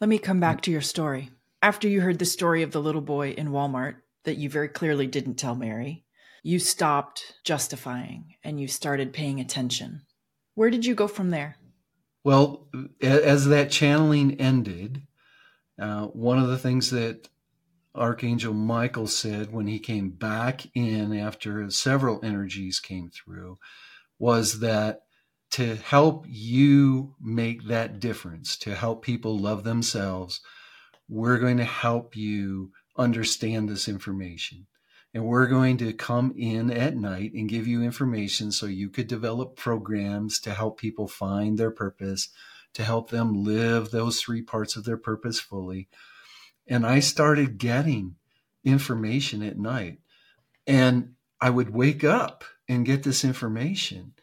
Let 0.00 0.08
me 0.08 0.18
come 0.18 0.40
back 0.40 0.60
to 0.62 0.70
your 0.70 0.80
story. 0.80 1.30
After 1.62 1.88
you 1.88 2.00
heard 2.00 2.18
the 2.18 2.24
story 2.24 2.62
of 2.62 2.72
the 2.72 2.82
little 2.82 3.00
boy 3.00 3.30
in 3.30 3.48
Walmart, 3.48 3.96
that 4.24 4.36
you 4.36 4.50
very 4.50 4.68
clearly 4.68 5.06
didn't 5.06 5.36
tell 5.36 5.54
Mary, 5.54 6.04
you 6.42 6.58
stopped 6.58 7.34
justifying 7.44 8.34
and 8.42 8.60
you 8.60 8.68
started 8.68 9.12
paying 9.12 9.40
attention. 9.40 10.02
Where 10.54 10.70
did 10.70 10.84
you 10.84 10.94
go 10.94 11.08
from 11.08 11.30
there? 11.30 11.56
Well, 12.22 12.66
as 13.02 13.46
that 13.46 13.70
channeling 13.70 14.40
ended, 14.40 15.02
uh, 15.78 16.06
one 16.06 16.38
of 16.38 16.48
the 16.48 16.58
things 16.58 16.90
that 16.90 17.28
Archangel 17.94 18.54
Michael 18.54 19.06
said 19.06 19.52
when 19.52 19.66
he 19.66 19.78
came 19.78 20.10
back 20.10 20.66
in 20.74 21.16
after 21.16 21.70
several 21.70 22.24
energies 22.24 22.80
came 22.80 23.10
through 23.10 23.58
was 24.18 24.60
that 24.60 25.02
to 25.52 25.76
help 25.76 26.24
you 26.28 27.14
make 27.20 27.68
that 27.68 28.00
difference, 28.00 28.56
to 28.56 28.74
help 28.74 29.02
people 29.02 29.38
love 29.38 29.62
themselves, 29.62 30.40
we're 31.08 31.38
going 31.38 31.58
to 31.58 31.64
help 31.64 32.16
you 32.16 32.72
understand 32.96 33.68
this 33.68 33.88
information. 33.88 34.66
And 35.12 35.24
we're 35.24 35.46
going 35.46 35.76
to 35.76 35.92
come 35.92 36.34
in 36.36 36.72
at 36.72 36.96
night 36.96 37.34
and 37.34 37.48
give 37.48 37.68
you 37.68 37.82
information 37.82 38.50
so 38.50 38.66
you 38.66 38.88
could 38.88 39.06
develop 39.06 39.54
programs 39.54 40.40
to 40.40 40.52
help 40.52 40.80
people 40.80 41.06
find 41.06 41.56
their 41.56 41.70
purpose, 41.70 42.30
to 42.72 42.82
help 42.82 43.10
them 43.10 43.44
live 43.44 43.90
those 43.92 44.20
three 44.20 44.42
parts 44.42 44.74
of 44.74 44.84
their 44.84 44.96
purpose 44.96 45.38
fully. 45.38 45.88
And 46.66 46.86
I 46.86 47.00
started 47.00 47.58
getting 47.58 48.16
information 48.64 49.42
at 49.42 49.58
night. 49.58 49.98
And 50.66 51.14
I 51.40 51.50
would 51.50 51.70
wake 51.70 52.04
up 52.04 52.44
and 52.68 52.86
get 52.86 53.02
this 53.02 53.24
information. 53.24 54.14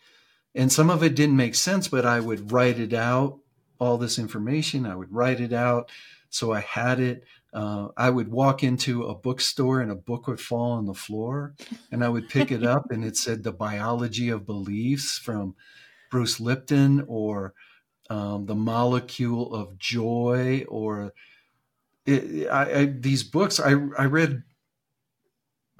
And 0.55 0.71
some 0.71 0.89
of 0.89 1.03
it 1.03 1.15
didn't 1.15 1.37
make 1.37 1.55
sense, 1.55 1.87
but 1.87 2.05
I 2.05 2.19
would 2.19 2.51
write 2.51 2.79
it 2.79 2.93
out, 2.93 3.39
all 3.79 3.97
this 3.97 4.19
information. 4.19 4.85
I 4.85 4.95
would 4.95 5.13
write 5.13 5.39
it 5.39 5.53
out. 5.53 5.91
So 6.29 6.51
I 6.51 6.61
had 6.61 6.99
it. 6.99 7.25
Uh, 7.53 7.89
I 7.97 8.09
would 8.09 8.29
walk 8.29 8.63
into 8.63 9.03
a 9.03 9.13
bookstore 9.13 9.81
and 9.81 9.91
a 9.91 9.95
book 9.95 10.27
would 10.27 10.39
fall 10.39 10.71
on 10.71 10.85
the 10.85 10.93
floor, 10.93 11.53
and 11.91 12.03
I 12.03 12.07
would 12.07 12.29
pick 12.29 12.49
it 12.49 12.63
up, 12.63 12.91
and 12.91 13.03
it 13.03 13.17
said 13.17 13.43
"The 13.43 13.51
Biology 13.51 14.29
of 14.29 14.45
Beliefs" 14.45 15.17
from 15.17 15.55
Bruce 16.09 16.39
Lipton, 16.39 17.03
or 17.07 17.53
um, 18.09 18.45
"The 18.45 18.55
Molecule 18.55 19.53
of 19.53 19.77
Joy," 19.77 20.65
or 20.69 21.13
it, 22.05 22.47
I, 22.49 22.79
I, 22.79 22.85
these 22.85 23.23
books. 23.23 23.59
I, 23.59 23.71
I 23.97 24.05
read. 24.05 24.43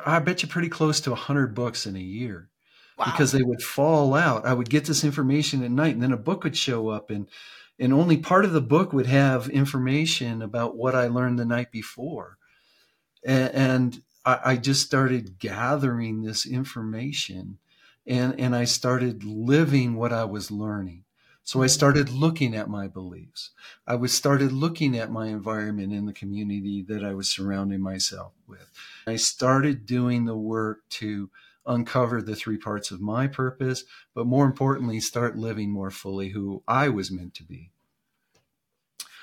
I 0.04 0.20
bet 0.20 0.42
you 0.42 0.50
pretty 0.50 0.70
close 0.70 1.00
to 1.02 1.16
hundred 1.16 1.54
books 1.54 1.86
in 1.86 1.96
a 1.96 2.00
year. 2.00 2.50
Wow. 2.98 3.06
Because 3.06 3.32
they 3.32 3.44
would 3.44 3.62
fall 3.62 4.14
out. 4.14 4.46
I 4.46 4.54
would 4.54 4.70
get 4.70 4.86
this 4.86 5.04
information 5.04 5.64
at 5.64 5.72
night, 5.72 5.94
and 5.94 6.04
then 6.04 6.12
a 6.12 6.18
book 6.18 6.44
would 6.44 6.58
show 6.58 6.90
up, 6.90 7.10
and 7.10 7.28
and 7.80 7.94
only 7.94 8.18
part 8.18 8.46
of 8.46 8.54
the 8.54 8.62
book 8.62 8.94
would 8.94 9.08
have 9.08 9.50
information 9.50 10.44
about 10.44 10.78
what 10.78 10.94
I 10.94 11.08
learned 11.08 11.40
the 11.40 11.46
night 11.46 11.72
before. 11.72 12.38
And, 13.26 13.56
and 13.56 14.02
I, 14.24 14.40
I, 14.46 14.56
just 14.58 14.86
started 14.86 15.40
gathering 15.40 16.22
this 16.22 16.46
information 16.46 17.58
and, 18.06 18.40
and 18.40 18.56
I 18.56 18.66
started 18.66 19.24
living 19.24 19.96
what 19.96 20.14
I 20.14 20.26
was 20.26 20.52
learning. 20.52 21.06
So 21.44 21.64
I 21.64 21.68
started 21.68 22.10
looking 22.10 22.56
at 22.56 22.70
my 22.70 22.88
beliefs. 22.88 23.52
I 23.88 23.96
was 23.96 24.14
started 24.14 24.52
looking 24.52 24.98
at 24.98 25.12
my 25.12 25.28
environment 25.28 25.92
in 25.92 26.06
the 26.06 26.14
community 26.14 26.84
that 26.88 27.04
I 27.04 27.14
was 27.14 27.30
surrounding 27.30 27.82
myself 27.82 28.34
with. 28.48 28.72
I 29.08 29.16
started 29.16 29.86
doing 29.86 30.26
the 30.26 30.38
work 30.38 30.88
to 30.92 31.30
uncover 31.66 32.22
the 32.22 32.36
three 32.36 32.58
parts 32.58 32.92
of 32.92 33.02
my 33.02 33.28
purpose, 33.28 33.84
but 34.14 34.28
more 34.28 34.46
importantly, 34.46 35.00
start 35.00 35.38
living 35.38 35.72
more 35.72 35.92
fully 35.92 36.30
who 36.30 36.64
I 36.68 36.90
was 36.90 37.12
meant 37.12 37.34
to 37.36 37.44
be. 37.44 37.72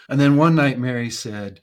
And 0.09 0.21
then 0.21 0.37
one 0.37 0.55
night, 0.55 0.79
Mary 0.79 1.11
said, 1.11 1.61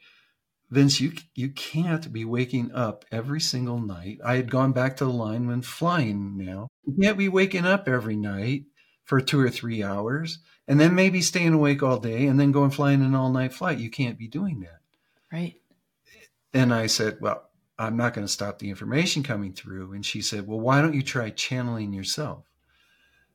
Vince, 0.69 0.99
you, 0.99 1.13
you 1.35 1.49
can't 1.49 2.11
be 2.11 2.25
waking 2.25 2.71
up 2.73 3.05
every 3.11 3.39
single 3.39 3.79
night. 3.79 4.19
I 4.23 4.35
had 4.35 4.49
gone 4.49 4.71
back 4.71 4.97
to 4.97 5.05
the 5.05 5.11
line 5.11 5.47
when 5.47 5.61
flying 5.61 6.37
now. 6.37 6.67
You 6.85 6.95
can't 7.01 7.17
be 7.17 7.29
waking 7.29 7.65
up 7.65 7.87
every 7.87 8.15
night 8.15 8.63
for 9.05 9.21
two 9.21 9.39
or 9.39 9.49
three 9.49 9.81
hours 9.83 10.39
and 10.67 10.79
then 10.79 10.95
maybe 10.95 11.21
staying 11.21 11.53
awake 11.53 11.83
all 11.83 11.99
day 11.99 12.25
and 12.25 12.39
then 12.39 12.51
going 12.51 12.71
flying 12.71 13.01
an 13.01 13.15
all 13.15 13.31
night 13.31 13.53
flight. 13.53 13.77
You 13.77 13.89
can't 13.89 14.17
be 14.17 14.27
doing 14.27 14.61
that. 14.61 14.79
Right. 15.31 15.55
and 16.53 16.73
I 16.73 16.87
said, 16.87 17.17
Well, 17.21 17.49
I'm 17.77 17.97
not 17.97 18.13
going 18.13 18.25
to 18.25 18.31
stop 18.31 18.59
the 18.59 18.69
information 18.69 19.23
coming 19.23 19.53
through. 19.53 19.93
And 19.93 20.05
she 20.05 20.21
said, 20.21 20.47
Well, 20.47 20.59
why 20.59 20.81
don't 20.81 20.93
you 20.93 21.01
try 21.01 21.29
channeling 21.29 21.93
yourself? 21.93 22.45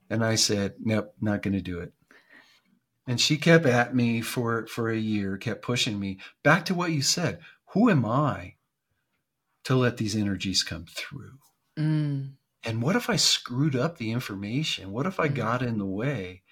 And 0.08 0.24
I 0.24 0.34
said, 0.34 0.74
Nope, 0.80 1.14
not 1.20 1.42
going 1.42 1.54
to 1.54 1.62
do 1.62 1.80
it. 1.80 1.92
And 3.06 3.20
she 3.20 3.36
kept 3.36 3.66
at 3.66 3.94
me 3.94 4.20
for, 4.20 4.66
for 4.66 4.88
a 4.88 4.96
year, 4.96 5.36
kept 5.36 5.62
pushing 5.62 5.98
me 5.98 6.18
back 6.42 6.64
to 6.66 6.74
what 6.74 6.92
you 6.92 7.02
said. 7.02 7.40
Who 7.72 7.90
am 7.90 8.04
I 8.04 8.54
to 9.64 9.74
let 9.74 9.96
these 9.96 10.16
energies 10.16 10.62
come 10.62 10.86
through? 10.88 11.38
Mm. 11.78 12.32
And 12.64 12.82
what 12.82 12.96
if 12.96 13.08
I 13.08 13.16
screwed 13.16 13.74
up 13.74 13.98
the 13.98 14.12
information? 14.12 14.92
What 14.92 15.06
if 15.06 15.18
I 15.18 15.28
mm. 15.28 15.34
got 15.34 15.62
in 15.62 15.78
the 15.78 15.86
way? 15.86 16.42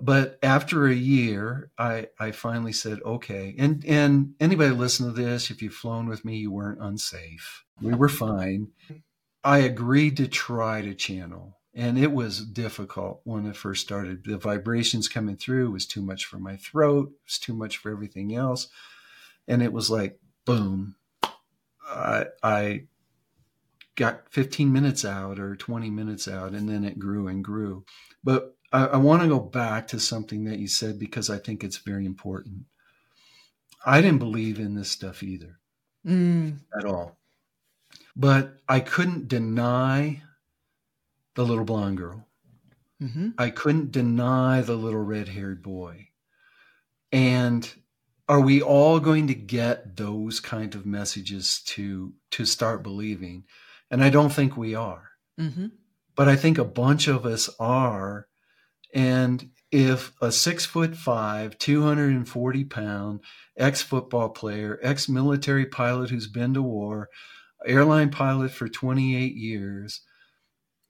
But 0.00 0.38
after 0.42 0.86
a 0.86 0.94
year, 0.94 1.70
I, 1.76 2.08
I 2.18 2.30
finally 2.30 2.72
said, 2.72 3.00
okay. 3.04 3.54
And, 3.58 3.84
and 3.84 4.34
anybody 4.40 4.70
listen 4.70 5.06
to 5.06 5.12
this, 5.12 5.50
if 5.50 5.60
you've 5.60 5.74
flown 5.74 6.08
with 6.08 6.24
me, 6.24 6.36
you 6.36 6.50
weren't 6.50 6.80
unsafe. 6.80 7.64
We 7.80 7.92
were 7.92 8.08
fine. 8.08 8.68
I 9.44 9.58
agreed 9.58 10.16
to 10.18 10.28
try 10.28 10.80
to 10.80 10.94
channel 10.94 11.58
and 11.74 11.98
it 11.98 12.12
was 12.12 12.44
difficult 12.44 13.20
when 13.24 13.46
it 13.46 13.56
first 13.56 13.82
started. 13.82 14.24
The 14.24 14.36
vibrations 14.36 15.08
coming 15.08 15.36
through 15.36 15.70
was 15.70 15.86
too 15.86 16.02
much 16.02 16.26
for 16.26 16.38
my 16.38 16.56
throat, 16.56 17.08
it 17.08 17.26
was 17.26 17.38
too 17.38 17.54
much 17.54 17.78
for 17.78 17.90
everything 17.90 18.34
else, 18.34 18.68
and 19.48 19.62
it 19.62 19.72
was 19.72 19.90
like 19.90 20.18
boom. 20.44 20.96
I, 21.88 22.26
I 22.42 22.84
got 23.96 24.22
15 24.30 24.72
minutes 24.72 25.04
out 25.04 25.38
or 25.38 25.56
20 25.56 25.90
minutes 25.90 26.28
out, 26.28 26.52
and 26.52 26.68
then 26.68 26.84
it 26.84 26.98
grew 26.98 27.28
and 27.28 27.44
grew. 27.44 27.84
But 28.24 28.56
I, 28.72 28.86
I 28.86 28.96
want 28.96 29.22
to 29.22 29.28
go 29.28 29.40
back 29.40 29.88
to 29.88 30.00
something 30.00 30.44
that 30.44 30.58
you 30.58 30.68
said 30.68 30.98
because 30.98 31.28
I 31.30 31.38
think 31.38 31.62
it's 31.62 31.78
very 31.78 32.06
important. 32.06 32.64
I 33.84 34.00
didn't 34.00 34.18
believe 34.18 34.58
in 34.58 34.74
this 34.74 34.90
stuff 34.90 35.22
either 35.22 35.58
mm. 36.06 36.58
at 36.76 36.84
all. 36.84 37.18
But 38.14 38.58
I 38.68 38.80
couldn't 38.80 39.28
deny 39.28 40.22
the 41.34 41.44
little 41.44 41.64
blonde 41.64 41.98
girl. 41.98 42.26
Mm-hmm. 43.02 43.30
I 43.38 43.50
couldn't 43.50 43.90
deny 43.90 44.60
the 44.60 44.76
little 44.76 45.02
red 45.02 45.28
haired 45.28 45.62
boy. 45.62 46.08
And 47.10 47.68
are 48.28 48.40
we 48.40 48.62
all 48.62 49.00
going 49.00 49.26
to 49.26 49.34
get 49.34 49.96
those 49.96 50.40
kind 50.40 50.74
of 50.74 50.86
messages 50.86 51.60
to 51.66 52.12
to 52.30 52.46
start 52.46 52.82
believing? 52.82 53.44
And 53.92 54.02
I 54.02 54.08
don't 54.08 54.32
think 54.32 54.56
we 54.56 54.74
are. 54.74 55.10
Mm-hmm. 55.38 55.66
But 56.16 56.28
I 56.28 56.34
think 56.34 56.56
a 56.56 56.64
bunch 56.64 57.08
of 57.08 57.26
us 57.26 57.50
are. 57.60 58.26
And 58.94 59.50
if 59.70 60.12
a 60.20 60.32
six 60.32 60.64
foot 60.64 60.96
five, 60.96 61.58
240 61.58 62.64
pound 62.64 63.20
ex 63.56 63.82
football 63.82 64.30
player, 64.30 64.78
ex 64.82 65.08
military 65.08 65.66
pilot 65.66 66.10
who's 66.10 66.26
been 66.26 66.54
to 66.54 66.62
war, 66.62 67.10
airline 67.66 68.10
pilot 68.10 68.50
for 68.50 68.68
28 68.68 69.34
years, 69.34 70.00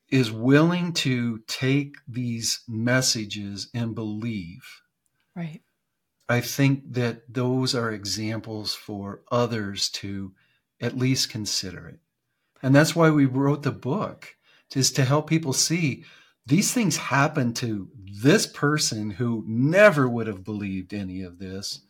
is 0.09 0.30
willing 0.30 0.92
to 0.92 1.40
take 1.48 1.96
these 2.07 2.61
messages 2.68 3.68
and 3.74 3.96
believe. 3.96 4.82
Right. 5.34 5.62
I 6.28 6.40
think 6.40 6.92
that 6.92 7.32
those 7.32 7.74
are 7.74 7.90
examples 7.90 8.74
for 8.74 9.22
others 9.30 9.88
to 9.90 10.32
at 10.80 10.96
least 10.96 11.30
consider 11.30 11.88
it. 11.88 11.98
And 12.62 12.74
that's 12.74 12.94
why 12.94 13.10
we 13.10 13.24
wrote 13.24 13.62
the 13.62 13.72
book, 13.72 14.36
is 14.74 14.92
to 14.92 15.04
help 15.04 15.28
people 15.28 15.52
see 15.52 16.04
these 16.46 16.72
things 16.72 16.96
happen 16.96 17.52
to 17.54 17.88
this 18.22 18.46
person 18.46 19.10
who 19.10 19.44
never 19.46 20.08
would 20.08 20.26
have 20.26 20.44
believed 20.44 20.94
any 20.94 21.22
of 21.22 21.38
this. 21.38 21.82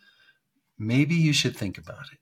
Maybe 0.79 1.15
you 1.15 1.33
should 1.33 1.57
think 1.57 1.79
about 1.79 2.07
it. 2.13 2.19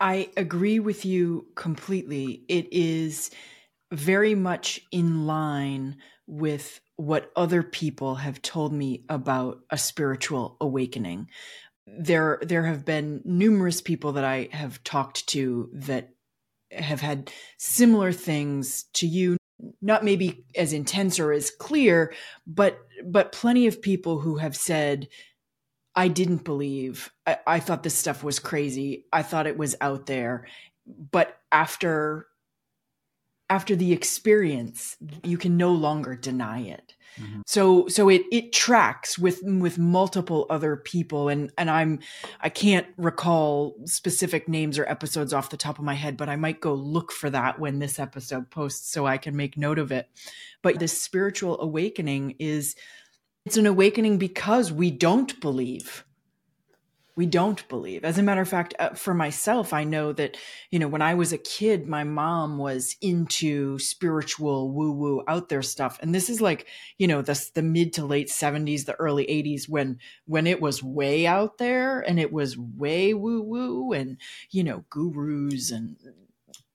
I 0.00 0.30
agree 0.36 0.80
with 0.80 1.04
you 1.04 1.48
completely. 1.54 2.44
It 2.48 2.72
is 2.72 3.30
very 3.92 4.34
much 4.34 4.80
in 4.90 5.26
line 5.26 5.96
with 6.26 6.80
what 6.96 7.30
other 7.36 7.62
people 7.62 8.16
have 8.16 8.40
told 8.40 8.72
me 8.72 9.04
about 9.08 9.60
a 9.70 9.76
spiritual 9.76 10.56
awakening. 10.60 11.28
There, 11.86 12.38
there 12.42 12.64
have 12.64 12.84
been 12.84 13.20
numerous 13.24 13.80
people 13.80 14.12
that 14.12 14.24
I 14.24 14.48
have 14.52 14.82
talked 14.82 15.26
to 15.28 15.70
that 15.74 16.13
have 16.76 17.00
had 17.00 17.30
similar 17.58 18.12
things 18.12 18.84
to 18.94 19.06
you, 19.06 19.36
not 19.80 20.04
maybe 20.04 20.44
as 20.56 20.72
intense 20.72 21.18
or 21.18 21.32
as 21.32 21.50
clear, 21.50 22.12
but 22.46 22.78
but 23.06 23.32
plenty 23.32 23.66
of 23.66 23.82
people 23.82 24.20
who 24.20 24.36
have 24.36 24.56
said, 24.56 25.08
I 25.94 26.08
didn't 26.08 26.44
believe. 26.44 27.10
I, 27.26 27.38
I 27.46 27.60
thought 27.60 27.82
this 27.82 27.96
stuff 27.96 28.24
was 28.24 28.38
crazy. 28.38 29.06
I 29.12 29.22
thought 29.22 29.46
it 29.46 29.58
was 29.58 29.76
out 29.80 30.06
there. 30.06 30.46
But 30.86 31.38
after 31.52 32.26
after 33.50 33.76
the 33.76 33.92
experience, 33.92 34.96
you 35.22 35.38
can 35.38 35.56
no 35.56 35.72
longer 35.72 36.16
deny 36.16 36.60
it. 36.60 36.94
Mm-hmm. 37.20 37.40
So 37.46 37.88
so 37.88 38.08
it 38.08 38.22
it 38.32 38.52
tracks 38.52 39.18
with 39.18 39.42
with 39.42 39.78
multiple 39.78 40.46
other 40.50 40.76
people 40.76 41.28
and 41.28 41.52
and 41.56 41.70
I'm 41.70 42.00
I 42.40 42.48
can't 42.48 42.86
recall 42.96 43.76
specific 43.84 44.48
names 44.48 44.78
or 44.78 44.88
episodes 44.88 45.32
off 45.32 45.50
the 45.50 45.56
top 45.56 45.78
of 45.78 45.84
my 45.84 45.94
head 45.94 46.16
but 46.16 46.28
I 46.28 46.36
might 46.36 46.60
go 46.60 46.74
look 46.74 47.12
for 47.12 47.30
that 47.30 47.58
when 47.58 47.78
this 47.78 47.98
episode 47.98 48.50
posts 48.50 48.90
so 48.90 49.06
I 49.06 49.18
can 49.18 49.36
make 49.36 49.56
note 49.56 49.78
of 49.78 49.92
it. 49.92 50.08
But 50.62 50.78
this 50.78 51.00
spiritual 51.00 51.60
awakening 51.60 52.36
is 52.38 52.74
it's 53.46 53.56
an 53.56 53.66
awakening 53.66 54.18
because 54.18 54.72
we 54.72 54.90
don't 54.90 55.38
believe 55.40 56.04
we 57.16 57.26
don't 57.26 57.66
believe. 57.68 58.04
As 58.04 58.18
a 58.18 58.22
matter 58.22 58.40
of 58.40 58.48
fact, 58.48 58.74
uh, 58.78 58.90
for 58.90 59.14
myself, 59.14 59.72
I 59.72 59.84
know 59.84 60.12
that, 60.12 60.36
you 60.70 60.78
know, 60.78 60.88
when 60.88 61.02
I 61.02 61.14
was 61.14 61.32
a 61.32 61.38
kid, 61.38 61.86
my 61.86 62.02
mom 62.02 62.58
was 62.58 62.96
into 63.00 63.78
spiritual 63.78 64.72
woo 64.72 64.90
woo 64.90 65.22
out 65.28 65.48
there 65.48 65.62
stuff. 65.62 65.98
And 66.02 66.12
this 66.12 66.28
is 66.28 66.40
like, 66.40 66.66
you 66.98 67.06
know, 67.06 67.22
the, 67.22 67.50
the 67.54 67.62
mid 67.62 67.92
to 67.94 68.04
late 68.04 68.28
70s, 68.28 68.84
the 68.84 68.96
early 68.96 69.26
80s 69.26 69.68
when, 69.68 69.98
when 70.26 70.48
it 70.48 70.60
was 70.60 70.82
way 70.82 71.26
out 71.26 71.58
there 71.58 72.00
and 72.00 72.18
it 72.18 72.32
was 72.32 72.58
way 72.58 73.14
woo 73.14 73.42
woo 73.42 73.92
and, 73.92 74.16
you 74.50 74.64
know, 74.64 74.84
gurus 74.90 75.70
and 75.70 75.96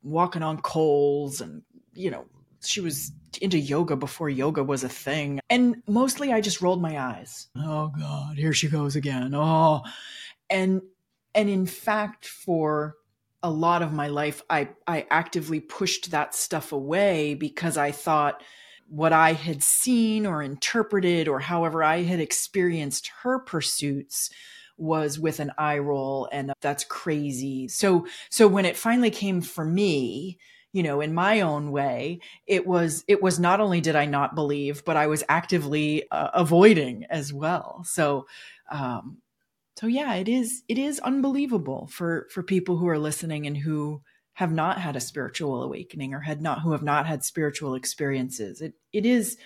walking 0.03 0.43
on 0.43 0.61
coals 0.61 1.41
and, 1.41 1.63
you 1.93 2.11
know, 2.11 2.25
she 2.61 2.81
was 2.81 3.11
into 3.41 3.57
yoga 3.57 3.95
before 3.95 4.29
yoga 4.29 4.63
was 4.63 4.83
a 4.83 4.89
thing. 4.89 5.39
And 5.49 5.81
mostly 5.87 6.31
I 6.31 6.41
just 6.41 6.61
rolled 6.61 6.81
my 6.81 6.99
eyes. 6.99 7.47
Oh 7.55 7.91
God, 7.97 8.37
here 8.37 8.53
she 8.53 8.67
goes 8.69 8.95
again. 8.95 9.33
Oh, 9.33 9.81
and 10.49 10.81
and 11.35 11.49
in 11.49 11.65
fact 11.65 12.25
for 12.25 12.95
a 13.41 13.49
lot 13.49 13.81
of 13.81 13.93
my 13.93 14.07
life 14.07 14.41
i 14.49 14.69
i 14.87 15.05
actively 15.09 15.59
pushed 15.59 16.11
that 16.11 16.35
stuff 16.35 16.71
away 16.71 17.33
because 17.33 17.77
i 17.77 17.91
thought 17.91 18.41
what 18.87 19.13
i 19.13 19.33
had 19.33 19.63
seen 19.63 20.25
or 20.25 20.41
interpreted 20.41 21.27
or 21.27 21.39
however 21.39 21.83
i 21.83 22.01
had 22.01 22.19
experienced 22.19 23.11
her 23.21 23.39
pursuits 23.39 24.29
was 24.79 25.19
with 25.19 25.39
an 25.39 25.51
eye 25.57 25.77
roll 25.77 26.27
and 26.31 26.53
that's 26.61 26.85
crazy. 26.85 27.67
So 27.67 28.07
so 28.29 28.47
when 28.47 28.65
it 28.65 28.77
finally 28.77 29.11
came 29.11 29.41
for 29.41 29.65
me 29.65 30.39
you 30.71 30.83
know 30.83 31.01
in 31.01 31.13
my 31.13 31.41
own 31.41 31.71
way 31.71 32.19
it 32.47 32.65
was 32.65 33.03
it 33.07 33.21
was 33.21 33.39
not 33.39 33.59
only 33.59 33.81
did 33.81 33.95
i 33.95 34.05
not 34.05 34.35
believe 34.35 34.85
but 34.85 34.95
i 34.95 35.07
was 35.07 35.23
actively 35.27 36.09
uh, 36.11 36.29
avoiding 36.33 37.05
as 37.09 37.33
well. 37.33 37.83
So 37.85 38.25
um 38.71 39.17
so 39.79 39.87
yeah 39.87 40.15
it 40.15 40.27
is 40.27 40.63
it 40.67 40.77
is 40.77 40.99
unbelievable 40.99 41.87
for 41.91 42.27
for 42.31 42.43
people 42.43 42.77
who 42.77 42.87
are 42.87 42.99
listening 42.99 43.45
and 43.45 43.57
who 43.57 44.01
have 44.39 44.53
not 44.53 44.79
had 44.79 44.95
a 44.95 45.01
spiritual 45.01 45.61
awakening 45.61 46.13
or 46.13 46.21
had 46.21 46.41
not 46.41 46.61
who 46.61 46.71
have 46.71 46.81
not 46.81 47.05
had 47.05 47.25
spiritual 47.25 47.75
experiences. 47.75 48.61
It 48.61 48.73
it 48.93 49.05
is 49.05 49.37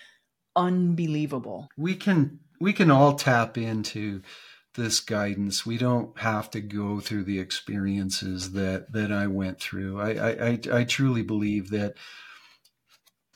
unbelievable. 0.55 1.67
We 1.75 1.95
can 1.95 2.41
we 2.61 2.73
can 2.73 2.91
all 2.91 3.15
tap 3.15 3.57
into 3.57 4.21
this 4.75 4.99
guidance. 4.99 5.65
We 5.65 5.79
don't 5.79 6.15
have 6.19 6.51
to 6.51 6.61
go 6.61 6.99
through 6.99 7.23
the 7.23 7.39
experiences 7.39 8.51
that 8.51 8.93
that 8.93 9.11
i 9.11 9.25
went 9.25 9.59
through. 9.59 9.99
I 9.99 10.11
i 10.11 10.59
i, 10.71 10.83
truly 10.83 11.23
believe 11.23 11.71
that 11.71 11.95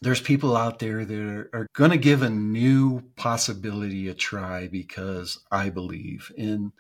there's 0.04 0.22
people 0.22 0.56
out 0.56 0.78
there 0.78 1.06
that 1.06 1.20
are, 1.20 1.50
are 1.54 1.68
going 1.74 1.90
to 1.90 1.98
give 1.98 2.22
a 2.22 2.30
new 2.30 3.02
possibility 3.16 4.08
a 4.10 4.14
try 4.14 4.68
because 4.68 5.40
I 5.52 5.70
believe 5.72 6.32
in 6.38 6.72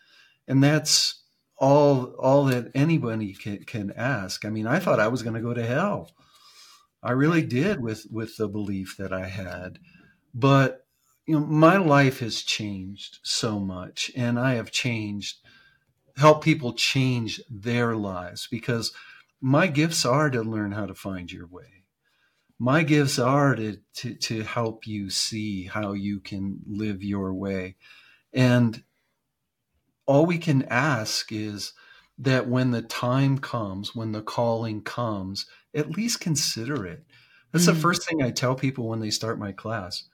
and 0.48 0.64
that's 0.64 1.24
all 1.58 2.16
all 2.20 2.46
that 2.46 2.72
anybody 2.76 3.34
can, 3.34 3.64
can 3.64 3.92
ask. 3.92 4.46
I 4.46 4.50
mean 4.50 4.68
i 4.68 4.80
thought 4.80 5.00
i 5.00 5.08
was 5.08 5.24
going 5.24 5.36
to 5.36 5.42
go 5.42 5.54
to 5.54 5.66
hell. 5.66 6.12
I 7.04 7.12
really 7.12 7.44
did 7.44 7.82
with 7.82 8.08
with 8.12 8.38
the 8.38 8.48
belief 8.48 8.96
that 8.98 9.14
i 9.14 9.28
had. 9.28 9.80
But 10.34 10.86
you 11.26 11.40
know 11.40 11.46
my 11.46 11.78
life 11.78 12.20
has 12.20 12.42
changed 12.42 13.20
so 13.24 13.60
much 13.60 14.12
and 14.16 14.40
i 14.40 14.54
have 14.54 14.72
changed 14.72 15.38
help 16.18 16.44
people 16.44 16.74
change 16.74 17.40
their 17.50 17.96
lives 17.96 18.48
because 18.50 18.92
my 19.40 19.68
gifts 19.68 20.06
are 20.06 20.30
to 20.30 20.42
learn 20.42 20.72
how 20.72 20.88
to 20.88 20.96
find 20.96 21.32
your 21.32 21.48
way. 21.48 21.84
My 22.60 22.82
gifts 22.84 23.20
are 23.20 23.56
to 23.56 23.78
to, 23.98 24.16
to 24.16 24.42
help 24.42 24.88
you 24.88 25.10
see 25.10 25.66
how 25.66 25.94
you 25.94 26.20
can 26.20 26.60
live 26.66 27.04
your 27.04 27.34
way. 27.34 27.76
And 28.34 28.84
all 30.08 30.26
we 30.26 30.38
can 30.38 30.64
ask 30.64 31.32
is 31.32 31.74
that 32.18 32.48
when 32.48 32.72
the 32.72 32.82
time 32.82 33.38
comes, 33.38 33.96
when 33.96 34.12
the 34.12 34.24
calling 34.24 34.82
comes, 34.82 35.46
at 35.76 35.92
least 35.92 36.20
consider 36.20 36.86
it. 36.86 37.04
That's 37.52 37.66
mm. 37.66 37.74
the 37.74 37.76
first 37.76 38.08
thing 38.08 38.24
I 38.24 38.32
tell 38.32 38.56
people 38.56 38.88
when 38.88 39.00
they 39.00 39.12
start 39.12 39.38
my 39.38 39.52
class. 39.52 40.06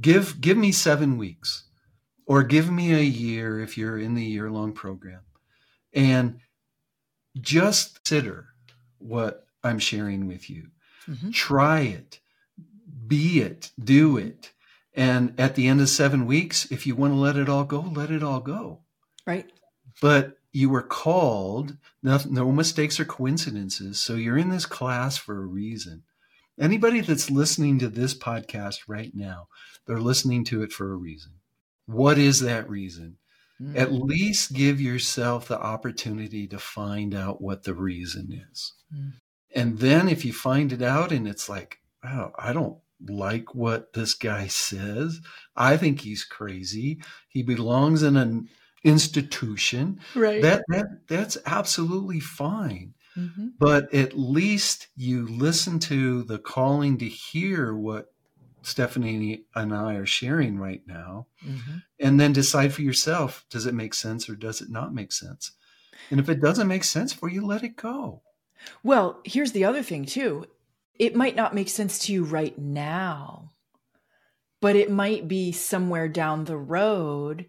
Give 0.00 0.40
give 0.40 0.56
me 0.56 0.72
7 0.72 1.18
weeks 1.18 1.64
or 2.26 2.42
give 2.42 2.70
me 2.70 2.94
a 2.94 3.00
year 3.00 3.60
if 3.60 3.76
you're 3.76 3.98
in 3.98 4.14
the 4.14 4.24
year 4.24 4.50
long 4.50 4.72
program. 4.72 5.20
And 5.92 6.40
just 7.40 8.02
consider 8.04 8.46
what 8.98 9.46
I'm 9.62 9.78
sharing 9.78 10.26
with 10.26 10.48
you. 10.48 10.68
Mm-hmm. 11.08 11.30
Try 11.30 11.80
it. 11.80 12.20
Be 13.06 13.40
it. 13.40 13.70
Do 13.78 14.16
it. 14.16 14.52
And 14.94 15.38
at 15.38 15.54
the 15.54 15.66
end 15.66 15.80
of 15.80 15.88
7 15.88 16.24
weeks, 16.26 16.70
if 16.70 16.86
you 16.86 16.94
want 16.94 17.12
to 17.12 17.18
let 17.18 17.36
it 17.36 17.48
all 17.48 17.64
go, 17.64 17.80
let 17.80 18.10
it 18.10 18.22
all 18.22 18.40
go. 18.40 18.83
Right. 19.26 19.50
But 20.00 20.38
you 20.52 20.70
were 20.70 20.82
called, 20.82 21.76
no, 22.02 22.18
no 22.28 22.52
mistakes 22.52 23.00
or 23.00 23.04
coincidences. 23.04 24.00
So 24.00 24.14
you're 24.14 24.38
in 24.38 24.50
this 24.50 24.66
class 24.66 25.16
for 25.16 25.36
a 25.36 25.46
reason. 25.46 26.02
Anybody 26.60 27.00
that's 27.00 27.30
listening 27.30 27.80
to 27.80 27.88
this 27.88 28.14
podcast 28.14 28.82
right 28.86 29.12
now, 29.14 29.48
they're 29.86 29.98
listening 29.98 30.44
to 30.44 30.62
it 30.62 30.72
for 30.72 30.92
a 30.92 30.96
reason. 30.96 31.32
What 31.86 32.18
is 32.18 32.40
that 32.40 32.70
reason? 32.70 33.16
Mm-hmm. 33.60 33.76
At 33.76 33.92
least 33.92 34.52
give 34.52 34.80
yourself 34.80 35.48
the 35.48 35.58
opportunity 35.58 36.46
to 36.48 36.58
find 36.58 37.14
out 37.14 37.40
what 37.40 37.64
the 37.64 37.74
reason 37.74 38.44
is. 38.50 38.72
Mm-hmm. 38.94 39.08
And 39.54 39.78
then 39.78 40.08
if 40.08 40.24
you 40.24 40.32
find 40.32 40.72
it 40.72 40.82
out 40.82 41.12
and 41.12 41.26
it's 41.28 41.48
like, 41.48 41.78
oh, 42.04 42.30
I 42.38 42.52
don't 42.52 42.78
like 43.08 43.54
what 43.54 43.92
this 43.92 44.14
guy 44.14 44.46
says. 44.46 45.20
I 45.56 45.76
think 45.76 46.00
he's 46.00 46.24
crazy. 46.24 47.00
He 47.28 47.42
belongs 47.42 48.02
in 48.02 48.16
an 48.16 48.48
institution. 48.84 49.98
Right. 50.14 50.42
That, 50.42 50.62
that 50.68 50.86
that's 51.08 51.38
absolutely 51.46 52.20
fine. 52.20 52.94
Mm-hmm. 53.16 53.48
But 53.58 53.92
at 53.94 54.18
least 54.18 54.88
you 54.96 55.26
listen 55.28 55.78
to 55.80 56.22
the 56.24 56.38
calling 56.38 56.98
to 56.98 57.06
hear 57.06 57.74
what 57.74 58.12
Stephanie 58.62 59.44
and 59.54 59.74
I 59.74 59.94
are 59.94 60.06
sharing 60.06 60.58
right 60.58 60.82
now, 60.86 61.26
mm-hmm. 61.44 61.78
and 62.00 62.18
then 62.18 62.32
decide 62.32 62.72
for 62.72 62.82
yourself 62.82 63.44
does 63.50 63.66
it 63.66 63.74
make 63.74 63.94
sense 63.94 64.28
or 64.28 64.34
does 64.34 64.60
it 64.60 64.70
not 64.70 64.94
make 64.94 65.12
sense? 65.12 65.52
And 66.10 66.18
if 66.18 66.28
it 66.28 66.40
doesn't 66.40 66.68
make 66.68 66.84
sense 66.84 67.12
for 67.12 67.28
you, 67.28 67.44
let 67.46 67.62
it 67.62 67.76
go. 67.76 68.22
Well, 68.82 69.20
here's 69.24 69.52
the 69.52 69.64
other 69.64 69.82
thing, 69.82 70.06
too. 70.06 70.46
It 70.98 71.14
might 71.14 71.36
not 71.36 71.54
make 71.54 71.68
sense 71.68 71.98
to 72.00 72.12
you 72.12 72.24
right 72.24 72.58
now, 72.58 73.52
but 74.60 74.76
it 74.76 74.90
might 74.90 75.28
be 75.28 75.52
somewhere 75.52 76.08
down 76.08 76.44
the 76.44 76.56
road 76.56 77.46